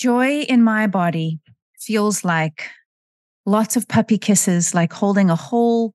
Joy 0.00 0.40
in 0.40 0.64
my 0.64 0.86
body 0.86 1.40
feels 1.78 2.24
like 2.24 2.70
lots 3.46 3.76
of 3.76 3.88
puppy 3.88 4.18
kisses, 4.18 4.74
like 4.74 4.92
holding 4.92 5.30
a 5.30 5.36
whole 5.36 5.94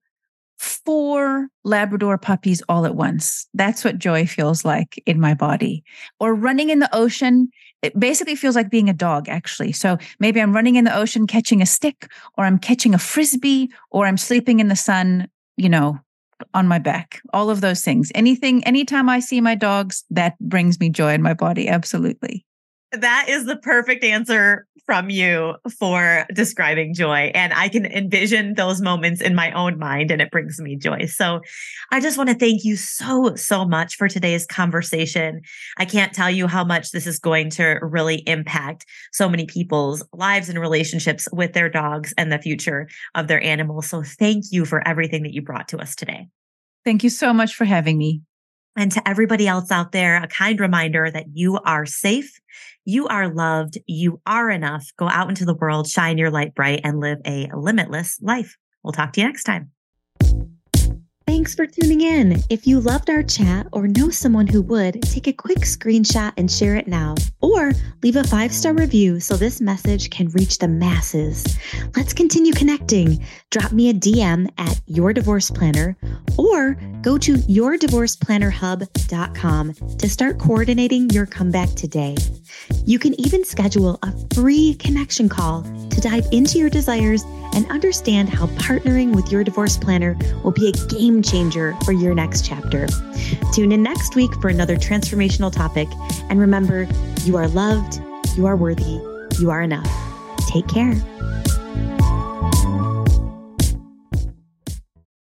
four 0.57 1.47
Labrador 1.63 2.17
puppies 2.17 2.61
all 2.69 2.85
at 2.85 2.95
once. 2.95 3.47
That's 3.53 3.83
what 3.83 3.97
joy 3.97 4.25
feels 4.25 4.63
like 4.63 5.01
in 5.05 5.19
my 5.19 5.33
body. 5.33 5.83
Or 6.19 6.35
running 6.35 6.69
in 6.69 6.79
the 6.79 6.95
ocean. 6.95 7.49
It 7.81 7.99
basically 7.99 8.35
feels 8.35 8.55
like 8.55 8.69
being 8.69 8.89
a 8.89 8.93
dog, 8.93 9.27
actually. 9.27 9.71
So 9.71 9.97
maybe 10.19 10.39
I'm 10.39 10.53
running 10.53 10.75
in 10.75 10.83
the 10.83 10.95
ocean 10.95 11.25
catching 11.25 11.63
a 11.63 11.65
stick, 11.65 12.11
or 12.37 12.45
I'm 12.45 12.59
catching 12.59 12.93
a 12.93 12.99
frisbee, 12.99 13.71
or 13.89 14.05
I'm 14.05 14.17
sleeping 14.17 14.59
in 14.59 14.67
the 14.67 14.75
sun, 14.75 15.27
you 15.57 15.67
know, 15.67 15.99
on 16.53 16.67
my 16.67 16.77
back. 16.77 17.21
All 17.33 17.49
of 17.49 17.61
those 17.61 17.83
things. 17.83 18.11
Anything, 18.13 18.63
anytime 18.65 19.09
I 19.09 19.19
see 19.19 19.41
my 19.41 19.55
dogs, 19.55 20.03
that 20.11 20.37
brings 20.39 20.79
me 20.79 20.89
joy 20.89 21.13
in 21.13 21.23
my 21.23 21.33
body. 21.33 21.67
Absolutely. 21.67 22.45
That 22.91 23.27
is 23.29 23.45
the 23.45 23.55
perfect 23.55 24.03
answer 24.03 24.67
from 24.85 25.09
you 25.09 25.55
for 25.79 26.25
describing 26.33 26.93
joy. 26.93 27.31
And 27.33 27.53
I 27.53 27.69
can 27.69 27.85
envision 27.85 28.55
those 28.55 28.81
moments 28.81 29.21
in 29.21 29.35
my 29.35 29.51
own 29.53 29.79
mind 29.79 30.11
and 30.11 30.21
it 30.21 30.31
brings 30.31 30.59
me 30.59 30.75
joy. 30.75 31.05
So 31.05 31.39
I 31.91 32.01
just 32.01 32.17
want 32.17 32.29
to 32.29 32.35
thank 32.35 32.65
you 32.65 32.75
so, 32.75 33.35
so 33.35 33.63
much 33.63 33.95
for 33.95 34.09
today's 34.09 34.45
conversation. 34.45 35.41
I 35.77 35.85
can't 35.85 36.13
tell 36.13 36.29
you 36.29 36.47
how 36.47 36.65
much 36.65 36.91
this 36.91 37.07
is 37.07 37.19
going 37.19 37.49
to 37.51 37.79
really 37.81 38.27
impact 38.27 38.85
so 39.13 39.29
many 39.29 39.45
people's 39.45 40.03
lives 40.11 40.49
and 40.49 40.59
relationships 40.59 41.29
with 41.31 41.53
their 41.53 41.69
dogs 41.69 42.13
and 42.17 42.29
the 42.29 42.39
future 42.39 42.89
of 43.15 43.27
their 43.27 43.41
animals. 43.41 43.87
So 43.87 44.03
thank 44.03 44.45
you 44.51 44.65
for 44.65 44.85
everything 44.85 45.23
that 45.23 45.33
you 45.33 45.41
brought 45.41 45.69
to 45.69 45.77
us 45.77 45.95
today. 45.95 46.27
Thank 46.83 47.03
you 47.03 47.09
so 47.09 47.31
much 47.31 47.55
for 47.55 47.63
having 47.63 47.97
me. 47.97 48.23
And 48.77 48.91
to 48.93 49.07
everybody 49.07 49.47
else 49.47 49.69
out 49.69 49.91
there, 49.91 50.21
a 50.23 50.27
kind 50.27 50.59
reminder 50.59 51.11
that 51.11 51.25
you 51.33 51.59
are 51.59 51.85
safe, 51.85 52.39
you 52.85 53.07
are 53.07 53.33
loved, 53.33 53.77
you 53.85 54.21
are 54.25 54.49
enough. 54.49 54.87
Go 54.97 55.07
out 55.07 55.29
into 55.29 55.45
the 55.45 55.53
world, 55.53 55.87
shine 55.87 56.17
your 56.17 56.31
light 56.31 56.55
bright, 56.55 56.81
and 56.83 56.99
live 56.99 57.19
a 57.25 57.49
limitless 57.53 58.19
life. 58.21 58.57
We'll 58.83 58.93
talk 58.93 59.13
to 59.13 59.21
you 59.21 59.27
next 59.27 59.43
time. 59.43 59.71
Thanks 61.27 61.55
for 61.55 61.65
tuning 61.65 62.01
in. 62.01 62.43
If 62.49 62.67
you 62.67 62.79
loved 62.79 63.09
our 63.09 63.23
chat 63.23 63.67
or 63.71 63.87
know 63.87 64.09
someone 64.09 64.47
who 64.47 64.61
would, 64.63 65.01
take 65.03 65.27
a 65.27 65.33
quick 65.33 65.59
screenshot 65.59 66.33
and 66.35 66.51
share 66.51 66.75
it 66.75 66.87
now. 66.87 67.15
Or 67.41 67.71
leave 68.01 68.15
a 68.15 68.23
five 68.23 68.53
star 68.53 68.73
review 68.73 69.19
so 69.19 69.35
this 69.35 69.61
message 69.61 70.09
can 70.09 70.29
reach 70.29 70.57
the 70.57 70.67
masses. 70.67 71.59
Let's 71.95 72.13
continue 72.13 72.53
connecting. 72.53 73.23
Drop 73.51 73.71
me 73.71 73.89
a 73.89 73.93
DM 73.93 74.49
at 74.57 74.81
Your 74.87 75.13
Divorce 75.13 75.51
Planner 75.51 75.95
or 76.37 76.73
go 77.01 77.17
to 77.17 77.35
yourdivorceplannerhub.com 77.35 79.73
to 79.73 80.09
start 80.09 80.39
coordinating 80.39 81.09
your 81.11 81.25
comeback 81.25 81.69
today. 81.69 82.17
You 82.85 82.99
can 82.99 83.19
even 83.19 83.45
schedule 83.45 83.99
a 84.03 84.13
free 84.33 84.73
connection 84.75 85.29
call 85.29 85.63
to 85.63 86.01
dive 86.01 86.25
into 86.31 86.57
your 86.57 86.69
desires 86.69 87.23
and 87.53 87.69
understand 87.69 88.29
how 88.29 88.47
partnering 88.47 89.15
with 89.15 89.31
your 89.31 89.43
divorce 89.43 89.77
planner 89.77 90.17
will 90.43 90.51
be 90.51 90.69
a 90.69 90.71
game 91.11 91.21
changer 91.21 91.75
for 91.83 91.91
your 91.91 92.13
next 92.13 92.45
chapter. 92.45 92.87
Tune 93.53 93.71
in 93.71 93.83
next 93.83 94.15
week 94.15 94.33
for 94.41 94.49
another 94.49 94.77
transformational 94.77 95.51
topic. 95.51 95.87
And 96.29 96.39
remember, 96.39 96.87
you 97.23 97.35
are 97.37 97.47
loved, 97.49 98.01
you 98.37 98.45
are 98.45 98.55
worthy, 98.55 98.99
you 99.39 99.49
are 99.49 99.61
enough. 99.61 99.89
Take 100.47 100.67
care. 100.67 100.95